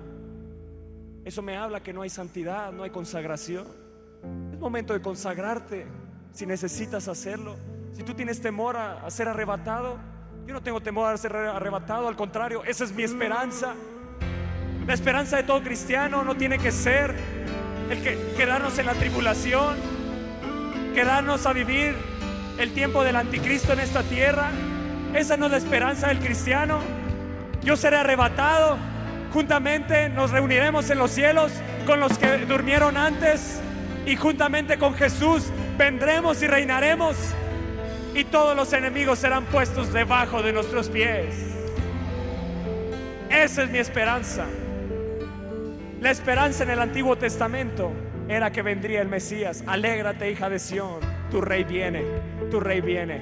Eso 1.26 1.42
me 1.42 1.58
habla 1.58 1.84
que 1.84 1.92
no 1.92 2.04
hay 2.04 2.10
santidad, 2.10 2.72
no 2.72 2.84
hay 2.84 2.90
consagración. 2.90 3.68
Es 4.54 4.60
momento 4.60 4.94
de 4.94 5.02
consagrarte 5.02 5.86
si 6.32 6.46
necesitas 6.46 7.08
hacerlo. 7.08 7.58
Si 7.92 8.04
tú 8.04 8.14
tienes 8.14 8.40
temor 8.40 8.78
a, 8.78 9.10
ser 9.10 9.28
arrebatado, 9.28 9.98
yo 10.46 10.54
no 10.54 10.62
tengo 10.62 10.80
temor 10.80 11.12
a 11.12 11.18
ser 11.18 11.36
arrebatado, 11.36 12.08
al 12.08 12.16
contrario, 12.16 12.64
esa 12.64 12.84
es 12.84 12.94
mi 12.94 13.04
esperanza. 13.04 13.74
La 14.86 14.94
esperanza 14.94 15.36
de 15.36 15.44
todo 15.44 15.62
cristiano 15.62 16.24
no 16.24 16.38
tiene 16.38 16.60
que 16.60 16.72
ser 16.72 17.14
el 17.90 18.02
que 18.02 18.18
quedarnos 18.38 18.78
en 18.80 18.86
la 18.86 18.94
tribulación, 18.94 19.76
quedarnos 20.94 21.46
a 21.46 21.54
vivir 21.54 21.96
el 22.60 22.74
tiempo 22.74 23.04
del 23.04 23.16
anticristo 23.16 23.74
en 23.74 23.80
esta 23.80 24.04
tierra. 24.04 24.50
Esa 25.14 25.38
no 25.38 25.46
es 25.46 25.52
la 25.52 25.58
esperanza 25.58 26.08
del 26.08 26.20
cristiano. 26.20 26.80
Yo 27.64 27.76
seré 27.76 27.98
arrebatado 27.98 28.78
Juntamente 29.34 30.10
nos 30.10 30.32
reuniremos 30.32 30.90
en 30.90 30.98
los 30.98 31.12
cielos 31.12 31.52
con 31.86 32.00
los 32.00 32.18
que 32.18 32.38
durmieron 32.40 32.98
antes 32.98 33.62
y 34.06 34.16
juntamente 34.16 34.78
con 34.78 34.94
Jesús 34.94 35.52
vendremos 35.78 36.42
y 36.42 36.48
reinaremos 36.48 37.18
y 38.16 38.24
todos 38.24 38.56
los 38.56 38.72
enemigos 38.74 39.20
serán 39.20 39.46
puestos 39.46 39.92
debajo 39.92 40.42
de 40.42 40.54
nuestros 40.54 40.90
pies. 40.90 41.36
Esa 43.30 43.64
es 43.64 43.70
mi 43.70 43.80
esperanza. 43.80 44.46
La 46.00 46.12
esperanza 46.12 46.64
en 46.64 46.70
el 46.70 46.80
Antiguo 46.80 47.18
Testamento 47.18 47.92
era 48.30 48.52
que 48.52 48.62
vendría 48.62 49.02
el 49.02 49.08
Mesías. 49.08 49.64
Alégrate, 49.68 50.32
hija 50.32 50.50
de 50.50 50.60
Sión, 50.60 51.00
tu 51.30 51.42
rey 51.42 51.64
viene, 51.64 52.04
tu 52.50 52.60
rey 52.60 52.82
viene. 52.82 53.22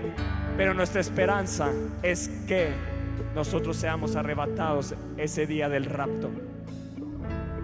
Pero 0.57 0.73
nuestra 0.73 1.01
esperanza 1.01 1.71
es 2.01 2.29
que 2.47 2.69
nosotros 3.33 3.75
seamos 3.75 4.15
arrebatados 4.15 4.95
ese 5.17 5.45
día 5.45 5.67
del 5.67 5.85
rapto. 5.85 6.29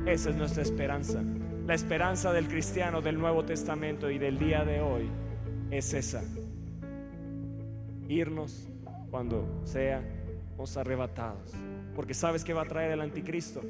Esa 0.06 0.30
es 0.30 0.36
nuestra 0.36 0.64
esperanza. 0.64 1.22
La 1.66 1.74
esperanza 1.74 2.34
del 2.34 2.48
cristiano 2.48 3.02
del 3.02 3.18
Nuevo 3.18 3.46
Testamento 3.46 4.10
y 4.10 4.18
del 4.18 4.38
día 4.38 4.66
de 4.66 4.82
hoy 4.82 5.10
es 5.70 5.94
esa. 5.94 6.22
Irnos 8.10 8.68
cuando 9.10 9.62
seamos 9.64 10.76
arrebatados. 10.76 11.54
Porque 11.96 12.14
sabes 12.14 12.44
que 12.44 12.54
va 12.54 12.64
a 12.64 12.68
traer 12.68 12.92
el 12.92 13.02
anticristo 13.02 13.62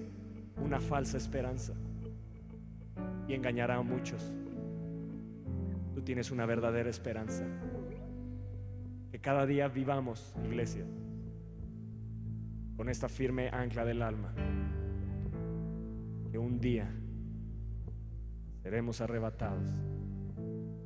una 0.58 0.80
falsa 0.80 1.18
esperanza 1.18 1.74
y 3.28 3.34
engañará 3.34 3.76
a 3.76 3.82
muchos. 3.82 4.24
Tú 5.94 6.02
tienes 6.02 6.32
una 6.32 6.46
verdadera 6.46 6.90
esperanza. 6.90 7.44
Cada 9.22 9.46
día 9.46 9.68
vivamos, 9.68 10.36
iglesia, 10.44 10.84
con 12.76 12.90
esta 12.90 13.08
firme 13.08 13.50
ancla 13.50 13.86
del 13.86 14.02
alma. 14.02 14.34
Que 16.32 16.40
un 16.40 16.60
día 16.60 16.92
seremos 18.64 19.00
arrebatados 19.00 19.70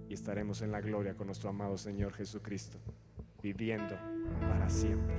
y 0.09 0.13
estaremos 0.13 0.61
en 0.61 0.71
la 0.73 0.81
gloria 0.81 1.15
con 1.15 1.27
nuestro 1.27 1.49
amado 1.49 1.77
Señor 1.77 2.11
Jesucristo, 2.11 2.77
viviendo 3.41 3.95
para 4.41 4.69
siempre. 4.69 5.15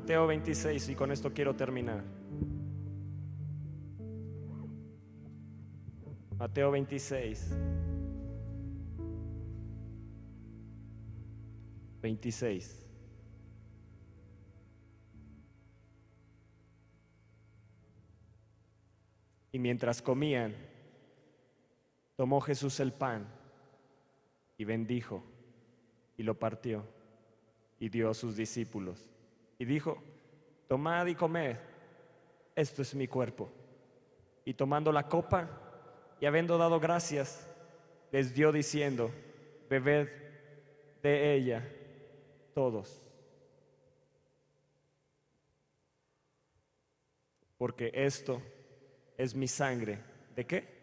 Mateo 0.00 0.28
26 0.28 0.90
y 0.90 0.94
con 0.94 1.10
esto 1.10 1.32
quiero 1.32 1.56
terminar. 1.56 2.04
Mateo 6.38 6.70
26. 6.70 7.50
26. 12.00 12.86
Y 19.50 19.58
mientras 19.58 20.00
comían, 20.00 20.54
tomó 22.14 22.40
Jesús 22.40 22.78
el 22.78 22.92
pan 22.92 23.26
y 24.56 24.64
bendijo 24.64 25.24
y 26.16 26.22
lo 26.22 26.38
partió 26.38 26.84
y 27.80 27.88
dio 27.88 28.08
a 28.08 28.14
sus 28.14 28.36
discípulos 28.36 29.17
y 29.58 29.64
dijo, 29.64 30.00
tomad 30.68 31.06
y 31.06 31.16
comed, 31.16 31.56
esto 32.54 32.82
es 32.82 32.94
mi 32.94 33.08
cuerpo. 33.08 33.50
Y 34.44 34.54
tomando 34.54 34.92
la 34.92 35.08
copa 35.08 35.48
y 36.20 36.26
habiendo 36.26 36.56
dado 36.56 36.78
gracias, 36.78 37.46
les 38.12 38.32
dio 38.34 38.52
diciendo, 38.52 39.10
bebed 39.68 40.08
de 41.02 41.34
ella 41.34 41.68
todos. 42.54 43.02
Porque 47.58 47.90
esto 47.92 48.40
es 49.16 49.34
mi 49.34 49.48
sangre. 49.48 49.98
¿De 50.36 50.46
qué? 50.46 50.78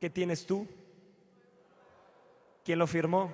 ¿Qué 0.00 0.08
tienes 0.08 0.46
tú? 0.46 0.66
¿Quién 2.64 2.78
lo 2.78 2.86
firmó? 2.86 3.30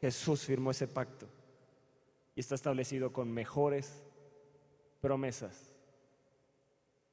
Jesús 0.00 0.44
firmó 0.44 0.70
ese 0.70 0.88
pacto 0.88 1.37
y 2.38 2.40
está 2.40 2.54
establecido 2.54 3.12
con 3.12 3.32
mejores 3.32 4.00
promesas. 5.00 5.72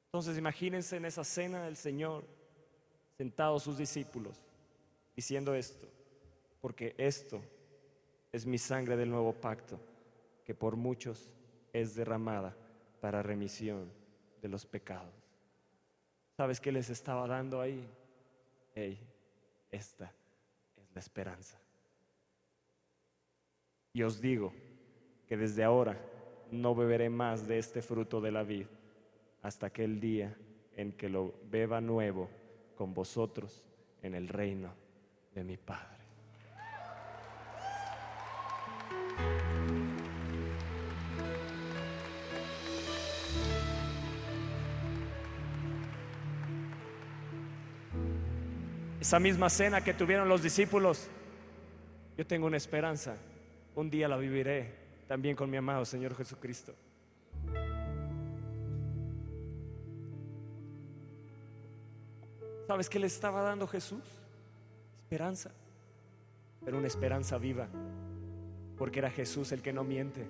Entonces 0.04 0.38
imagínense 0.38 0.98
en 0.98 1.04
esa 1.04 1.24
cena 1.24 1.64
del 1.64 1.74
Señor, 1.74 2.24
sentados 3.18 3.64
sus 3.64 3.76
discípulos, 3.76 4.36
diciendo 5.16 5.56
esto, 5.56 5.88
porque 6.60 6.94
esto 6.96 7.42
es 8.30 8.46
mi 8.46 8.56
sangre 8.56 8.96
del 8.96 9.10
nuevo 9.10 9.32
pacto, 9.32 9.80
que 10.44 10.54
por 10.54 10.76
muchos 10.76 11.32
es 11.72 11.96
derramada 11.96 12.56
para 13.00 13.20
remisión 13.20 13.90
de 14.40 14.48
los 14.48 14.64
pecados. 14.64 15.12
¿Sabes 16.36 16.60
qué 16.60 16.70
les 16.70 16.88
estaba 16.88 17.26
dando 17.26 17.60
ahí? 17.60 17.84
Esta 19.72 20.04
es 20.76 20.94
la 20.94 21.00
esperanza. 21.00 21.58
Y 23.92 24.04
os 24.04 24.20
digo, 24.20 24.52
que 25.28 25.36
desde 25.36 25.64
ahora 25.64 25.98
no 26.50 26.74
beberé 26.74 27.10
más 27.10 27.46
de 27.46 27.58
este 27.58 27.82
fruto 27.82 28.20
de 28.20 28.30
la 28.32 28.42
vid 28.42 28.66
hasta 29.42 29.66
aquel 29.66 30.00
día 30.00 30.36
en 30.76 30.92
que 30.92 31.08
lo 31.08 31.34
beba 31.50 31.80
nuevo 31.80 32.28
con 32.76 32.94
vosotros 32.94 33.64
en 34.02 34.14
el 34.14 34.28
reino 34.28 34.72
de 35.34 35.44
mi 35.44 35.56
Padre. 35.56 35.96
Esa 49.00 49.20
misma 49.20 49.48
cena 49.50 49.84
que 49.84 49.94
tuvieron 49.94 50.28
los 50.28 50.42
discípulos, 50.42 51.08
yo 52.16 52.26
tengo 52.26 52.46
una 52.46 52.56
esperanza, 52.56 53.16
un 53.76 53.88
día 53.88 54.08
la 54.08 54.16
viviré 54.16 54.85
también 55.06 55.36
con 55.36 55.48
mi 55.50 55.56
amado 55.56 55.84
Señor 55.84 56.14
Jesucristo. 56.14 56.74
¿Sabes 62.66 62.90
qué 62.90 62.98
le 62.98 63.06
estaba 63.06 63.42
dando 63.42 63.66
Jesús? 63.68 64.02
Esperanza, 65.02 65.52
pero 66.64 66.78
una 66.78 66.88
esperanza 66.88 67.38
viva, 67.38 67.68
porque 68.76 68.98
era 68.98 69.10
Jesús 69.10 69.52
el 69.52 69.62
que 69.62 69.72
no 69.72 69.84
miente, 69.84 70.26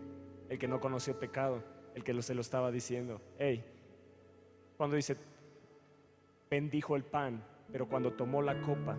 el 0.51 0.59
que 0.59 0.69
no 0.69 0.79
conoció 0.79 1.19
pecado, 1.19 1.63
el 1.95 2.05
que 2.05 2.21
se 2.23 2.35
lo 2.35 2.43
estaba 2.43 2.71
diciendo. 2.71 3.23
Hey, 3.39 3.65
cuando 4.77 4.97
dice, 4.97 5.17
bendijo 6.51 6.95
el 6.95 7.05
pan, 7.05 7.43
pero 7.73 7.89
cuando 7.89 8.13
tomó 8.13 8.43
la 8.43 8.61
copa, 8.61 8.99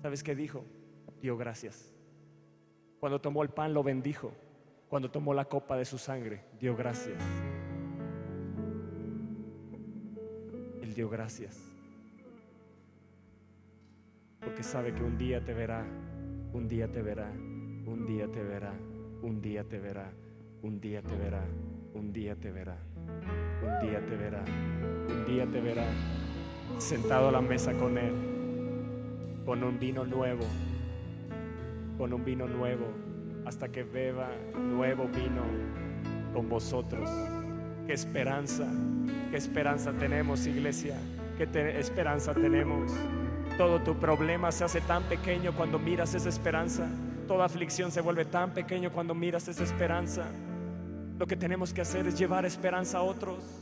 ¿sabes 0.00 0.22
qué 0.22 0.34
dijo? 0.34 0.64
Dio 1.20 1.36
gracias. 1.36 1.92
Cuando 3.00 3.18
tomó 3.18 3.42
el 3.42 3.48
pan 3.48 3.72
lo 3.72 3.82
bendijo. 3.82 4.30
Cuando 4.90 5.10
tomó 5.10 5.32
la 5.32 5.46
copa 5.46 5.76
de 5.76 5.84
su 5.84 5.96
sangre, 5.96 6.44
dio 6.60 6.76
gracias. 6.76 7.22
Él 10.82 10.94
dio 10.94 11.08
gracias. 11.08 11.58
Porque 14.40 14.62
sabe 14.62 14.92
que 14.92 15.02
un 15.02 15.16
día 15.16 15.42
te 15.44 15.54
verá, 15.54 15.86
un 16.52 16.68
día 16.68 16.90
te 16.90 17.00
verá, 17.02 17.30
un 17.30 18.04
día 18.06 18.26
te 18.28 18.42
verá, 18.42 18.74
un 19.22 19.40
día 19.40 19.64
te 19.64 19.78
verá, 19.78 20.12
un 20.62 20.80
día 20.80 21.02
te 21.02 21.16
verá, 21.16 21.46
un 21.94 22.12
día 22.12 22.34
te 22.34 22.50
verá, 22.50 22.76
un 23.62 23.78
día 23.80 24.04
te 24.04 24.16
verá, 24.16 24.44
un 25.08 25.24
día 25.26 25.46
te 25.46 25.60
verá, 25.60 25.86
sentado 26.78 27.28
a 27.28 27.32
la 27.32 27.40
mesa 27.40 27.72
con 27.74 27.96
Él, 27.96 28.14
con 29.44 29.62
un 29.62 29.78
vino 29.78 30.04
nuevo 30.04 30.44
con 32.00 32.14
un 32.14 32.24
vino 32.24 32.48
nuevo 32.48 32.86
hasta 33.44 33.68
que 33.68 33.82
beba 33.82 34.30
nuevo 34.58 35.06
vino 35.06 35.42
con 36.32 36.48
vosotros. 36.48 37.10
Qué 37.86 37.92
esperanza, 37.92 38.66
qué 39.30 39.36
esperanza 39.36 39.92
tenemos, 39.92 40.46
iglesia, 40.46 40.96
qué 41.36 41.46
esperanza 41.78 42.32
tenemos. 42.32 42.90
Todo 43.58 43.80
tu 43.80 43.98
problema 43.98 44.50
se 44.50 44.64
hace 44.64 44.80
tan 44.80 45.02
pequeño 45.10 45.52
cuando 45.54 45.78
miras 45.78 46.14
esa 46.14 46.30
esperanza. 46.30 46.88
Toda 47.28 47.44
aflicción 47.44 47.90
se 47.90 48.00
vuelve 48.00 48.24
tan 48.24 48.54
pequeño 48.54 48.90
cuando 48.90 49.14
miras 49.14 49.46
esa 49.48 49.62
esperanza. 49.62 50.24
Lo 51.18 51.26
que 51.26 51.36
tenemos 51.36 51.74
que 51.74 51.82
hacer 51.82 52.06
es 52.06 52.18
llevar 52.18 52.46
esperanza 52.46 52.96
a 52.96 53.02
otros. 53.02 53.59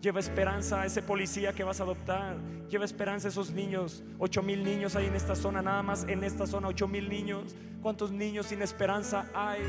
Lleva 0.00 0.20
esperanza 0.20 0.82
a 0.82 0.86
ese 0.86 1.02
policía 1.02 1.52
que 1.52 1.64
vas 1.64 1.80
a 1.80 1.82
adoptar. 1.82 2.36
Lleva 2.68 2.84
esperanza 2.84 3.28
a 3.28 3.30
esos 3.30 3.50
niños. 3.50 4.04
Ocho 4.18 4.42
mil 4.42 4.62
niños 4.62 4.94
hay 4.94 5.06
en 5.06 5.14
esta 5.14 5.34
zona, 5.34 5.60
nada 5.60 5.82
más 5.82 6.04
en 6.08 6.22
esta 6.22 6.46
zona, 6.46 6.68
ocho 6.68 6.86
mil 6.86 7.08
niños. 7.08 7.56
¿Cuántos 7.82 8.12
niños 8.12 8.46
sin 8.46 8.62
esperanza 8.62 9.26
hay? 9.34 9.62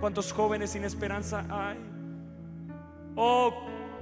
¿Cuántos 0.00 0.32
jóvenes 0.32 0.70
sin 0.70 0.84
esperanza 0.84 1.44
hay? 1.48 1.78
Oh, 3.14 3.54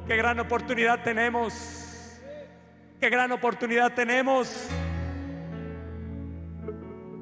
qué 0.07 0.16
gran 0.16 0.41
oportunidad 0.41 1.03
tenemos. 1.03 1.53
Qué 2.99 3.11
gran 3.11 3.30
oportunidad 3.32 3.93
tenemos. 3.93 4.68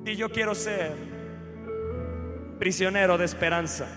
Y 0.04 0.16
yo 0.16 0.30
quiero 0.30 0.54
ser 0.54 0.92
prisionero 2.58 3.18
de 3.18 3.24
esperanza. 3.24 3.88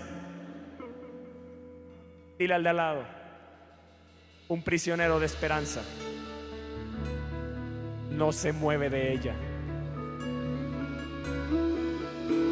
Dile 2.36 2.54
al 2.54 2.62
de 2.64 2.68
al 2.68 2.76
lado, 2.76 3.15
un 4.48 4.62
prisionero 4.62 5.18
de 5.18 5.26
esperanza 5.26 5.82
no 8.10 8.32
se 8.32 8.52
mueve 8.52 8.88
de 8.90 9.12
ella. 9.12 9.34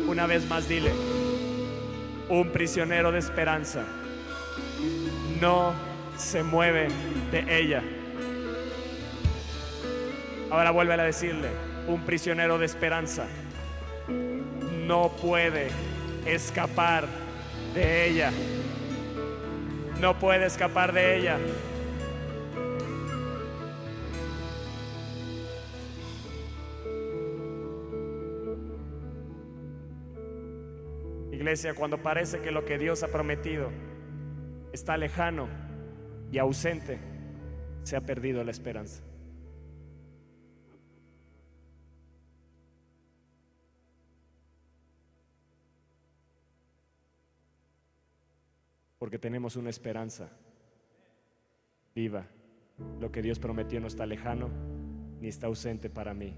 Una 0.08 0.26
vez 0.26 0.46
más 0.48 0.68
dile, 0.68 0.90
un 2.28 2.50
prisionero 2.50 3.12
de 3.12 3.20
esperanza 3.20 3.84
no 5.40 5.72
se 6.16 6.42
mueve 6.42 6.88
de 7.30 7.58
ella. 7.58 7.82
Ahora 10.50 10.70
vuelve 10.72 10.94
a 10.94 10.98
decirle, 10.98 11.48
un 11.86 12.02
prisionero 12.02 12.58
de 12.58 12.66
esperanza 12.66 13.26
no 14.86 15.10
puede 15.10 15.68
escapar 16.26 17.06
de 17.74 18.08
ella. 18.08 18.32
No 20.00 20.18
puede 20.18 20.46
escapar 20.46 20.92
de 20.92 21.16
ella. 21.16 21.38
Iglesia, 31.44 31.74
cuando 31.74 32.02
parece 32.02 32.40
que 32.40 32.50
lo 32.50 32.64
que 32.64 32.78
Dios 32.78 33.02
ha 33.02 33.08
prometido 33.08 33.70
está 34.72 34.96
lejano 34.96 35.46
y 36.32 36.38
ausente, 36.38 36.98
se 37.82 37.96
ha 37.96 38.00
perdido 38.00 38.42
la 38.42 38.50
esperanza. 38.50 39.02
Porque 48.98 49.18
tenemos 49.18 49.56
una 49.56 49.68
esperanza 49.68 50.30
viva. 51.94 52.26
Lo 53.00 53.12
que 53.12 53.20
Dios 53.20 53.38
prometió 53.38 53.80
no 53.80 53.88
está 53.88 54.06
lejano 54.06 54.48
ni 55.20 55.28
está 55.28 55.48
ausente 55.48 55.90
para 55.90 56.14
mí. 56.14 56.32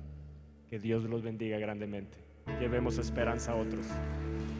Que 0.68 0.80
Dios 0.80 1.04
los 1.04 1.22
bendiga 1.22 1.58
grandemente. 1.58 2.25
Llevemos 2.60 2.98
esperanza 2.98 3.52
a 3.52 3.54
otros. 3.56 3.86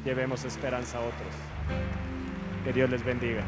Llevemos 0.05 0.45
esperanza 0.45 0.99
a 0.99 1.01
otros. 1.01 1.35
Que 2.65 2.73
Dios 2.73 2.91
les 2.91 3.05
bendiga. 3.05 3.43